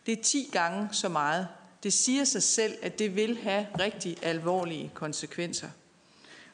[0.06, 1.48] Det er 10 gange så meget.
[1.82, 5.68] Det siger sig selv, at det vil have rigtig alvorlige konsekvenser.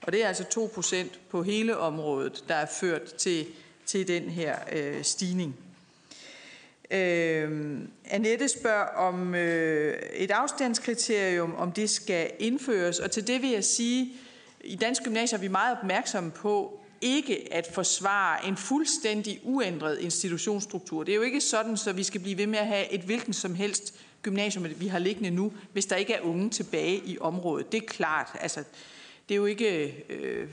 [0.02, 3.46] Og det er altså 2 procent på hele området, der er ført til,
[3.86, 5.56] til den her øh, stigning.
[6.90, 12.98] Øh, Annette spørger om øh, et afstandskriterium, om det skal indføres.
[12.98, 14.12] Og til det vil jeg sige,
[14.64, 21.04] i Dansk Gymnasium er vi meget opmærksomme på, ikke at forsvare en fuldstændig uændret institutionsstruktur.
[21.04, 23.32] Det er jo ikke sådan, så vi skal blive ved med at have et hvilken
[23.32, 23.94] som helst
[24.26, 27.72] gymnasium, vi har liggende nu, hvis der ikke er unge tilbage i området.
[27.72, 28.28] Det er klart.
[28.40, 28.64] Altså,
[29.28, 30.48] det er jo ikke, øh,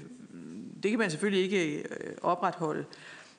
[0.83, 2.85] det kan man selvfølgelig ikke øh, opretholde.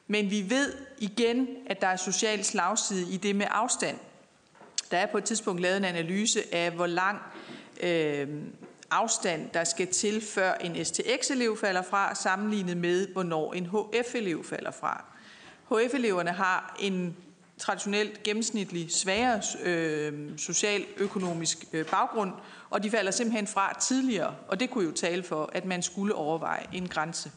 [0.06, 3.96] Men vi ved igen, at der er social slagside i det med afstand.
[4.90, 7.18] Der er på et tidspunkt lavet en analyse af, hvor lang
[7.82, 8.28] øh,
[8.90, 14.70] afstand, der skal til, før en STX-elev falder fra, sammenlignet med, hvornår en HF-elev falder
[14.70, 15.04] fra.
[15.70, 17.16] HF-eleverne har en
[17.58, 22.32] traditionelt gennemsnitlig svagere øh, socialøkonomisk øh, baggrund,
[22.70, 26.14] og de falder simpelthen fra tidligere, og det kunne jo tale for, at man skulle
[26.14, 27.30] overveje en grænse.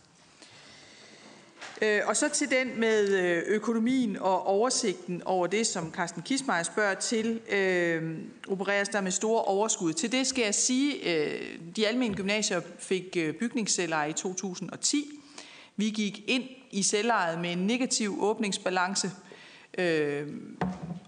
[1.82, 6.64] Øh, og så til den med øh, økonomien og oversigten over det, som Carsten Kismeier
[6.64, 8.18] spørger til, øh,
[8.48, 9.94] opereres der med store overskud.
[9.94, 15.06] Til det skal jeg sige, øh, de almene gymnasier fik øh, bygningsselveje i 2010.
[15.76, 19.12] Vi gik ind i selvejet med en negativ åbningsbalance,
[19.78, 20.28] øh,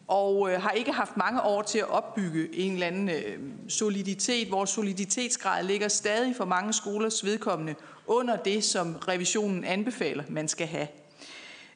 [0.07, 4.51] og øh, har ikke haft mange år til at opbygge en eller anden øh, soliditet.
[4.51, 7.75] Vores soliditetsgrad ligger stadig for mange skolers vedkommende
[8.07, 10.87] under det, som revisionen anbefaler, man skal have.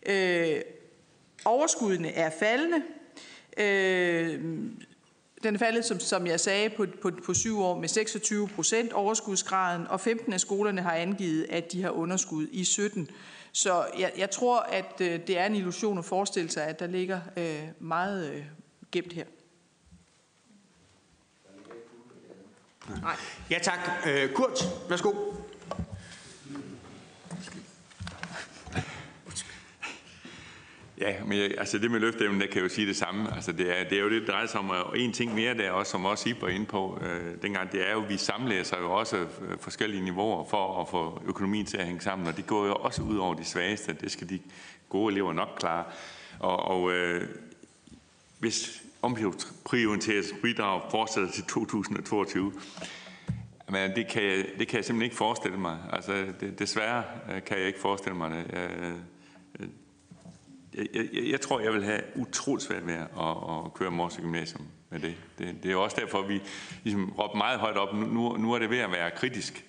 [0.06, 0.62] Øh,
[1.46, 2.84] overskuddene er faldende.
[3.58, 4.40] Øh,
[5.44, 8.94] den er faldet, som, som jeg sagde, på, på, på syv år med 26 procent
[8.94, 13.10] overskudsgraden, og 15 af skolerne har angivet, at de har underskud i 17.
[13.56, 16.88] Så jeg, jeg tror, at øh, det er en illusion at forestille sig, at der
[16.88, 18.46] ligger øh, meget øh,
[18.92, 19.26] gemt her.
[23.02, 23.16] Nej.
[23.50, 23.80] Ja tak.
[24.08, 24.60] Øh, Kurt,
[24.90, 25.12] værsgo.
[31.04, 33.36] Ja, men jeg, altså det med løfteevnen, der kan jeg jo sige det samme.
[33.36, 34.70] Altså det, er, det er jo det, det drejer sig om.
[34.70, 37.90] Og en ting mere, der også, som også I var inde på øh, dengang, det
[37.90, 39.28] er jo, at vi samlæser jo også øh,
[39.60, 42.28] forskellige niveauer for at få økonomien til at hænge sammen.
[42.28, 43.94] Og det går jo også ud over de svageste.
[44.02, 44.40] Det skal de
[44.90, 45.84] gode elever nok klare.
[46.40, 47.28] Og, og øh,
[48.40, 52.54] hvis omprioriteringsbidrag fortsætter til 2022,
[53.70, 55.78] men det kan, jeg, det kan jeg simpelthen ikke forestille mig.
[55.94, 58.46] Altså, det, desværre øh, kan jeg ikke forestille mig det.
[58.54, 58.70] Jeg,
[60.76, 64.68] jeg, jeg, jeg tror, jeg vil have utroligt svært ved at, at køre Mors Gymnasium
[64.90, 65.16] med det.
[65.38, 65.56] det.
[65.64, 66.42] Det er jo også derfor, vi
[66.84, 67.94] ligesom råbte meget højt op.
[67.94, 69.66] Nu, nu er det ved at være kritisk.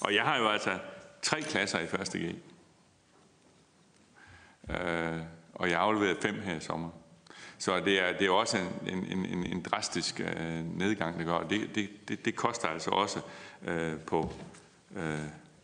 [0.00, 0.78] Og jeg har jo altså
[1.22, 2.22] tre klasser i første G.
[4.70, 5.20] Øh,
[5.54, 6.90] og jeg har afleveret fem her i sommer.
[7.58, 11.42] Så det er, det er også en, en, en, en drastisk øh, nedgang, det gør.
[11.42, 13.20] Det, det, det, det koster altså også
[13.66, 14.32] øh, på
[14.96, 15.18] øh,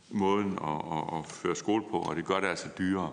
[0.09, 3.13] måden at, at, at føre skole på, og det gør det altså dyrere.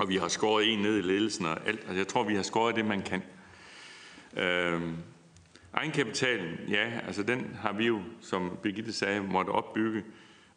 [0.00, 1.80] Og vi har skåret en ned i ledelsen og alt.
[1.80, 3.22] Altså, jeg tror, vi har skåret det, man kan.
[4.36, 4.96] Øhm,
[5.72, 10.04] egenkapitalen, ja, altså den har vi jo, som Birgitte sagde, måtte opbygge.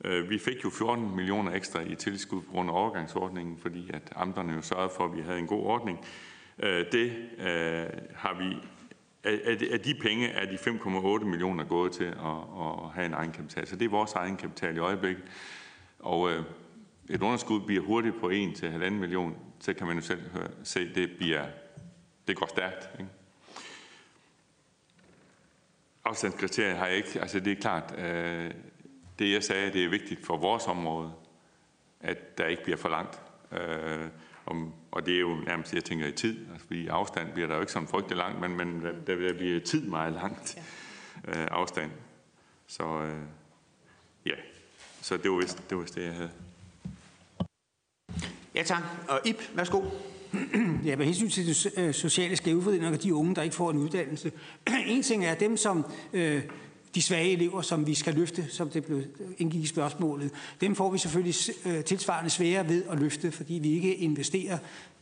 [0.06, 4.14] Øh, vi fik jo 14 millioner ekstra i tilskud på grund af overgangsordningen, fordi at
[4.16, 6.06] amterne jo sørgede for, at vi havde en god ordning.
[6.60, 8.56] Øh, det øh, har vi
[9.72, 13.68] af de penge er de 5,8 millioner gået til at, at have en egenkapital.
[13.68, 15.24] Så det er vores egenkapital i øjeblikket.
[16.00, 16.44] Og øh,
[17.10, 20.50] et underskud bliver hurtigt på 1 til 1,5 million, så kan man jo selv høre,
[20.64, 21.46] se, det bliver,
[22.28, 22.90] det går stærkt.
[23.00, 23.12] Ikke?
[26.06, 28.52] Afstandskriterier har jeg ikke, altså det er klart, øh,
[29.20, 31.14] det jeg sagde, det er vigtigt for vores område,
[32.00, 33.22] at der ikke bliver for langt.
[33.52, 34.08] Øh,
[34.46, 37.56] om, og det er jo nærmest, jeg tænker i tid, altså, fordi afstand bliver der
[37.56, 40.58] jo ikke sådan frygtelig langt, men, men der, der bliver tid meget langt
[41.28, 41.92] øh, afstand.
[42.68, 43.22] Så øh,
[44.26, 44.36] ja,
[45.02, 46.32] så det var vist det, var vist det jeg havde.
[48.56, 48.84] Ja tak.
[49.08, 49.82] Og Ip, værsgo.
[50.86, 53.78] Ja, med hensyn til det øh, sociale skævfordeling og de unge, der ikke får en
[53.78, 54.32] uddannelse.
[54.88, 56.42] en ting er dem, som øh,
[56.96, 59.04] de svage elever, som vi skal løfte, som det blev
[59.38, 60.32] indgik i spørgsmålet.
[60.62, 61.36] Dem får vi selvfølgelig
[61.66, 64.58] øh, tilsvarende svære ved at løfte, fordi vi ikke investerer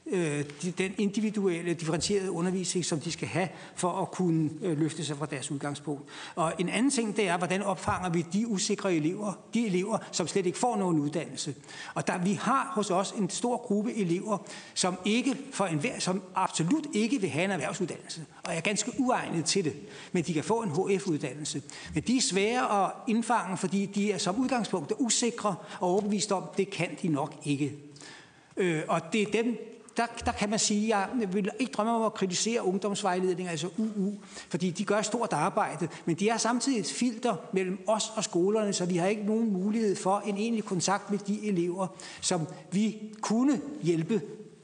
[0.06, 0.46] øh,
[0.78, 5.26] den individuelle, differentierede undervisning, som de skal have for at kunne øh, løfte sig fra
[5.26, 6.04] deres udgangspunkt.
[6.36, 10.28] Og en anden ting, det er, hvordan opfanger vi de usikre elever, de elever, som
[10.28, 11.56] slet ikke får nogen uddannelse.
[11.94, 14.38] Og der, vi har hos os en stor gruppe elever,
[14.74, 19.46] som, ikke for enhver, som absolut ikke vil have en erhvervsuddannelse, og er ganske uegnet
[19.46, 19.76] til det,
[20.12, 21.62] men de kan få en HF-uddannelse.
[21.94, 26.44] Men de er svære at indfange, fordi de er som udgangspunkt usikre og overbevist om,
[26.58, 27.74] det kan de nok ikke.
[28.58, 31.92] Øh, og det er dem, der, der kan man sige, at jeg vil ikke drømme
[31.92, 34.14] om at kritisere ungdomsvejledning, altså UU,
[34.50, 38.74] fordi de gør stort arbejde, men de er samtidig et filter mellem os og skolerne,
[38.74, 41.88] så vi har ikke nogen mulighed for en egentlig kontakt med de elever,
[42.22, 44.22] som vi kunne hjælpe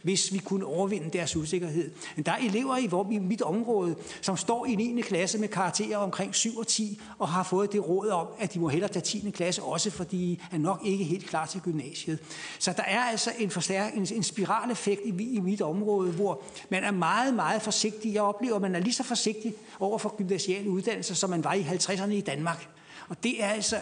[0.08, 1.92] hvis vi kunne overvinde deres usikkerhed.
[2.16, 5.02] Men der er elever i, i mit område, som står i 9.
[5.02, 8.60] klasse med karakterer omkring 7 og 10, og har fået det råd om, at de
[8.60, 9.32] må hellere tage 10.
[9.32, 12.20] klasse, også fordi de er nok ikke helt klar til gymnasiet.
[12.60, 16.84] Så der er altså en, forstærk, en, en spiraleffekt i, i mit område, hvor man
[16.84, 18.14] er meget, meget forsigtig.
[18.14, 21.54] Jeg oplever, at man er lige så forsigtig over for gymnasiale uddannelser, som man var
[21.54, 22.70] i 50'erne i Danmark.
[23.10, 23.82] Og det er altså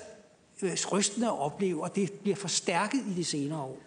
[0.61, 3.77] øh, rystende at opleve, og det bliver forstærket i de senere år.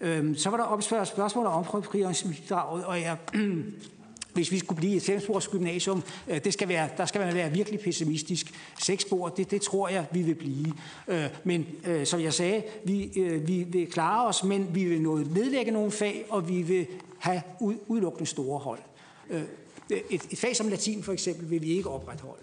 [0.00, 3.16] Øhm, så var der opspørget spørgsmål om omprioriteringsbidraget, og jeg,
[4.34, 7.50] hvis vi skulle blive et femspors gymnasium, øh, det skal være, der skal man være
[7.50, 8.54] virkelig pessimistisk.
[8.78, 10.72] Seks spor, det, det tror jeg, vi vil blive.
[11.08, 13.10] Øh, men øh, som jeg sagde, vi,
[13.46, 16.86] vi vil klare os, men vi vil nedlægge nogle fag, og vi vil
[17.18, 17.42] have
[17.88, 18.80] udelukkende store hold.
[19.90, 22.42] Et, et fag som latin for eksempel vil vi ikke opretholde.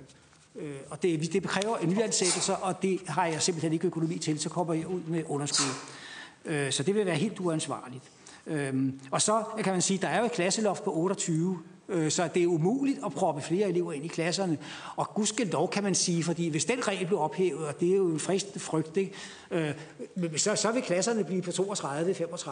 [0.90, 4.50] Og det, det kræver en nyansættelse, og det har jeg simpelthen ikke økonomi til, så
[4.50, 5.66] kommer jeg ud med underskud.
[6.46, 8.04] Øh, så det vil være helt uansvarligt.
[8.48, 11.60] Øhm, og så kan man sige, at der er jo et klasseloft på 28,
[11.90, 14.58] øh, så det er umuligt at proppe flere elever ind i klasserne.
[14.96, 18.08] Og gudskelov kan man sige, fordi hvis den regel bliver ophævet, og det er jo
[18.08, 19.14] en fristende frygt, ikke?
[19.52, 19.74] Øh,
[20.38, 22.52] så, så vil klasserne blive på 32-35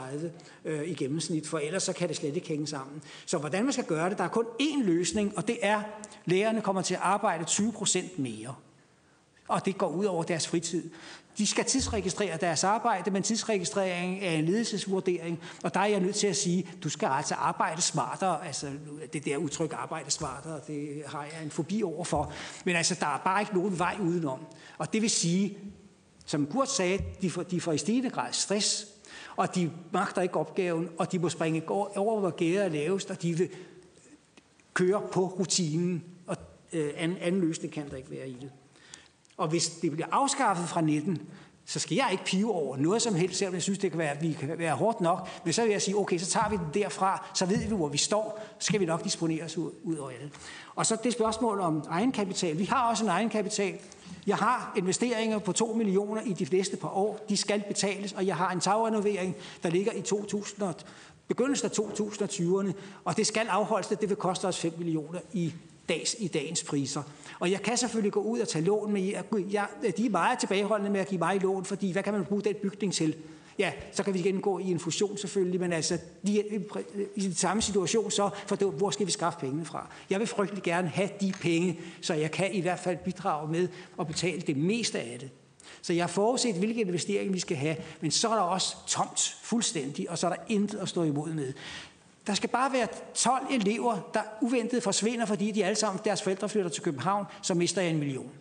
[0.66, 3.02] øh, i gennemsnit, for ellers så kan det slet ikke hænge sammen.
[3.26, 5.86] Så hvordan man skal gøre det, der er kun én løsning, og det er, at
[6.26, 8.56] lærerne kommer til at arbejde 20 procent mere
[9.50, 10.90] og det går ud over deres fritid.
[11.40, 16.16] De skal tidsregistrere deres arbejde, men tidsregistrering er en ledelsesvurdering, og der er jeg nødt
[16.16, 18.72] til at sige, du skal altså arbejde smartere, altså
[19.14, 22.34] det der udtryk arbejde smartere, det har jeg en fobi over for,
[22.66, 24.40] men altså der er bare ikke nogen vej udenom.
[24.78, 25.58] Og det vil sige,
[26.26, 28.88] som Kurt sagde, de får, de får i stigende grad stress,
[29.36, 33.22] og de magter ikke opgaven, og de må springe over, hvor gæret er lavest, og
[33.22, 33.50] de vil
[34.74, 36.38] køre på rutinen, og
[36.74, 38.52] øh, anden, anden løsning kan der ikke være i det.
[39.40, 41.22] Og hvis det bliver afskaffet fra 19,
[41.66, 44.18] så skal jeg ikke pive over noget som helst, selvom jeg synes, det kan være,
[44.22, 45.30] vi kan være hårdt nok.
[45.44, 47.88] Men så vil jeg sige, okay, så tager vi den derfra, så ved vi, hvor
[47.88, 50.32] vi står, så skal vi nok disponere os ud, ud over det.
[50.76, 52.58] Og så det spørgsmål om egenkapital.
[52.58, 53.74] Vi har også en egenkapital.
[54.28, 57.20] Jeg har investeringer på 2 millioner i de fleste par år.
[57.30, 60.74] De skal betales, og jeg har en tagrenovering, der ligger i 2000
[61.28, 62.72] begyndelsen af 2020'erne,
[63.06, 65.54] og det skal afholdes, det vil koste os 5 millioner i
[65.90, 67.04] dags, i dagens priser.
[67.40, 69.68] Og jeg kan selvfølgelig gå ud og tage lån, men jeg, jeg,
[69.98, 72.56] de er meget tilbageholdende med at give mig lån, fordi hvad kan man bruge den
[72.62, 73.16] bygning til?
[73.60, 75.98] ja, så kan vi igen gå i en fusion selvfølgelig, men altså,
[76.28, 76.44] de er
[77.16, 79.88] i den samme situation så, for det, hvor skal vi skaffe pengene fra?
[80.10, 83.68] Jeg vil frygtelig gerne have de penge, så jeg kan i hvert fald bidrage med
[84.00, 85.30] at betale det meste af det.
[85.82, 89.38] Så jeg har forudset, hvilke investeringer vi skal have, men så er der også tomt
[89.44, 91.54] fuldstændig, og så er der intet at stå imod med.
[92.30, 96.50] Der skal bare være 12 elever, der uventet forsvinder, fordi de alle sammen, deres forældre
[96.50, 98.32] flytter til København, så mister jeg en million.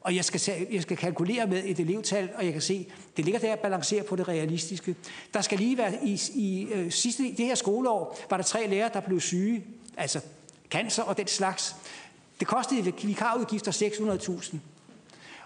[0.00, 3.40] Og jeg skal, jeg skal kalkulere med et elevtal, og jeg kan se, det ligger
[3.40, 4.96] der at balancere på det realistiske.
[5.34, 8.90] Der skal lige være, i, i øh, sidste, det her skoleår, var der tre lærere,
[8.92, 9.64] der blev syge,
[9.96, 10.20] altså
[10.70, 11.76] cancer og den slags.
[12.40, 14.56] Det kostede vikarudgifter 600.000.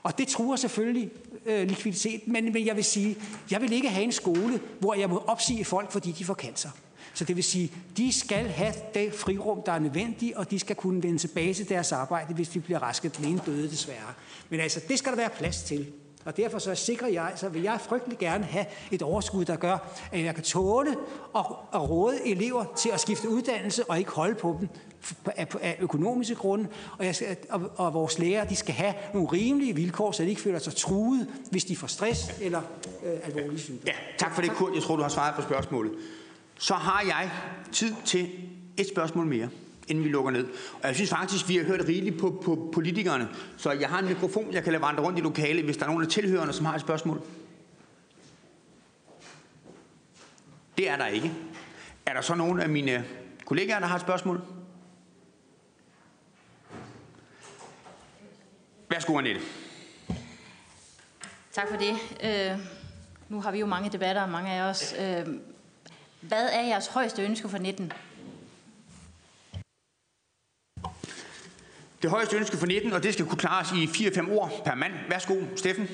[0.03, 1.11] Og det truer selvfølgelig
[1.47, 3.17] øh, likviditet, men, men jeg vil sige,
[3.51, 6.71] jeg vil ikke have en skole, hvor jeg må opsige folk, fordi de får cancer.
[7.15, 10.77] Så det vil sige, de skal have det frirum, der er nødvendigt, og de skal
[10.77, 13.09] kunne vende tilbage til deres arbejde, hvis de bliver raske.
[13.09, 14.15] Den ene døde desværre.
[14.51, 15.93] Men altså, det skal der være plads til.
[16.25, 19.93] Og derfor så sikrer jeg, så vil jeg frygtelig gerne have et overskud, der gør,
[20.13, 20.97] at jeg kan tåle
[21.33, 24.69] og, og råde elever til at skifte uddannelse og ikke holde på dem
[25.37, 26.69] af, af økonomiske grunde.
[26.99, 30.29] Og, jeg skal, og, og vores lærere de skal have nogle rimelige vilkår, så de
[30.29, 32.61] ikke føler sig truet, hvis de får stress eller
[33.05, 33.87] øh, alvorlige sygdomme.
[33.87, 34.75] Ja, tak for det, Kurt.
[34.75, 35.93] Jeg tror, du har svaret på spørgsmålet.
[36.59, 37.31] Så har jeg
[37.73, 38.29] tid til
[38.77, 39.49] et spørgsmål mere
[39.91, 40.45] inden vi lukker ned.
[40.75, 43.29] Og jeg synes faktisk, vi har hørt rigeligt på, på politikerne.
[43.57, 45.89] Så jeg har en mikrofon, jeg kan lade vandre rundt i lokalet, hvis der er
[45.89, 47.23] nogen af tilhørende, som har et spørgsmål.
[50.79, 51.33] Det er der ikke.
[52.07, 53.05] Er der så nogen af mine
[53.45, 54.41] kollegaer, der har et spørgsmål?
[58.91, 59.41] Værsgo, Annette.
[61.53, 61.95] Tak for det.
[62.23, 62.59] Øh,
[63.29, 64.95] nu har vi jo mange debatter, mange af os.
[64.99, 65.27] Øh,
[66.21, 67.93] hvad er jeres højeste ønske for 19?
[72.03, 74.93] Det højeste ønske for 19, og det skal kunne klares i 4-5 ord per mand.
[75.09, 75.89] Værsgo, Steffen.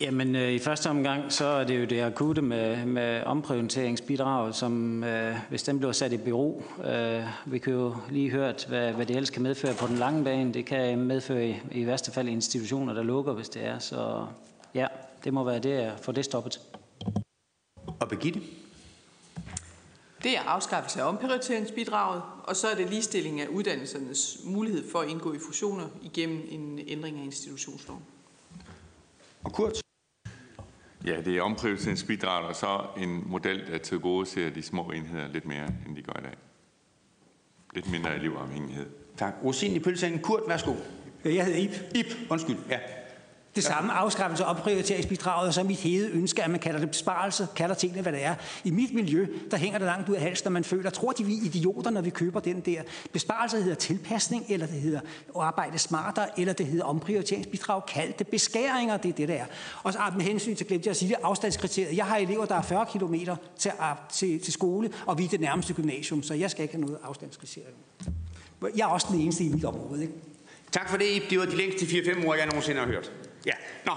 [0.00, 5.04] Jamen, øh, i første omgang, så er det jo det akutte med, med omprioriteringsbidraget, som
[5.04, 6.62] øh, hvis den bliver sat i bero.
[6.84, 10.24] Øh, vi kan jo lige hørt, hvad, hvad det ellers kan medføre på den lange
[10.24, 10.54] bane.
[10.54, 13.78] Det kan medføre i, i værste fald institutioner, der lukker, hvis det er.
[13.78, 14.26] Så
[14.74, 14.86] ja,
[15.24, 16.60] det må være det at få det stoppet.
[18.00, 18.40] Og Birgitte?
[20.22, 25.08] Det er afskaffelse af omprioriteringsbidraget, og så er det ligestilling af uddannelsernes mulighed for at
[25.08, 28.02] indgå i fusioner igennem en ændring af institutionsloven.
[29.44, 29.87] Og Kurt?
[31.06, 35.28] Ja, det er omprioriteringsbidraget og så en model, der til gode ser de små enheder
[35.28, 36.34] lidt mere, end de gør i dag.
[37.74, 38.86] Lidt mindre elevafhængighed.
[39.16, 39.34] Tak.
[39.44, 40.18] Rosin i pølsen.
[40.18, 40.74] Kurt, værsgo.
[41.24, 41.70] Jeg hedder Ip.
[41.94, 42.56] Ip, undskyld.
[42.70, 42.78] Ja.
[43.58, 47.74] Det samme afskaffelse og opprioriteringsbidraget, så mit hede ønske, at man kalder det besparelse, kalder
[47.74, 48.34] tingene, hvad det er.
[48.64, 51.24] I mit miljø, der hænger det langt ud af halsen, når man føler, tror de,
[51.24, 52.82] vi er idioter, når vi køber den der.
[53.12, 55.00] Besparelse hedder tilpasning, eller det hedder
[55.36, 57.86] at arbejde smartere, eller det hedder omprioriteringsbidrag.
[57.86, 59.44] Kald det beskæringer, det er det, der er.
[59.82, 61.96] Og så med hensyn til, glemte jeg at sige det, afstandskriteriet.
[61.96, 63.14] Jeg har elever, der er 40 km
[63.58, 63.72] til,
[64.12, 66.98] til, til skole, og vi er det nærmeste gymnasium, så jeg skal ikke have noget
[67.04, 67.74] afstandskriterium.
[68.76, 70.14] Jeg er også den eneste i mit område, ikke?
[70.72, 71.22] Tak for det.
[71.30, 73.12] Det var de længste 4-5 ord, jeg nogensinde har hørt.
[73.48, 73.54] Ja,
[73.86, 73.92] nå.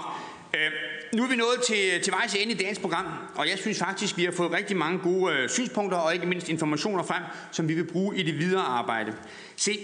[0.54, 0.70] Øh,
[1.14, 4.16] nu er vi nået til, til vejs ende i dagens program, og jeg synes faktisk,
[4.16, 7.22] vi har fået rigtig mange gode øh, synspunkter og ikke mindst informationer frem,
[7.52, 9.12] som vi vil bruge i det videre arbejde.
[9.56, 9.78] Se,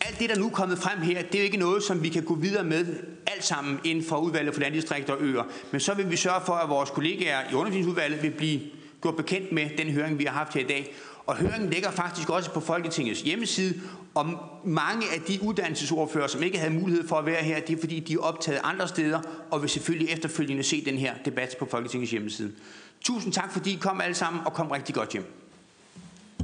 [0.00, 2.08] alt det, der nu er kommet frem her, det er jo ikke noget, som vi
[2.08, 2.86] kan gå videre med
[3.26, 5.42] alt sammen inden for udvalget for landdistrikter og øer.
[5.70, 8.60] Men så vil vi sørge for, at vores kollegaer i undervisningsudvalget vil blive
[9.02, 10.94] gjort bekendt med den høring, vi har haft her i dag.
[11.26, 13.80] Og høringen ligger faktisk også på Folketingets hjemmeside,
[14.14, 14.26] og
[14.64, 18.00] mange af de uddannelsesordfører, som ikke havde mulighed for at være her, det er fordi,
[18.00, 19.20] de er optaget andre steder,
[19.50, 22.52] og vil selvfølgelig efterfølgende se den her debat på Folketingets hjemmeside.
[23.00, 25.41] Tusind tak, fordi I kom alle sammen, og kom rigtig godt hjem.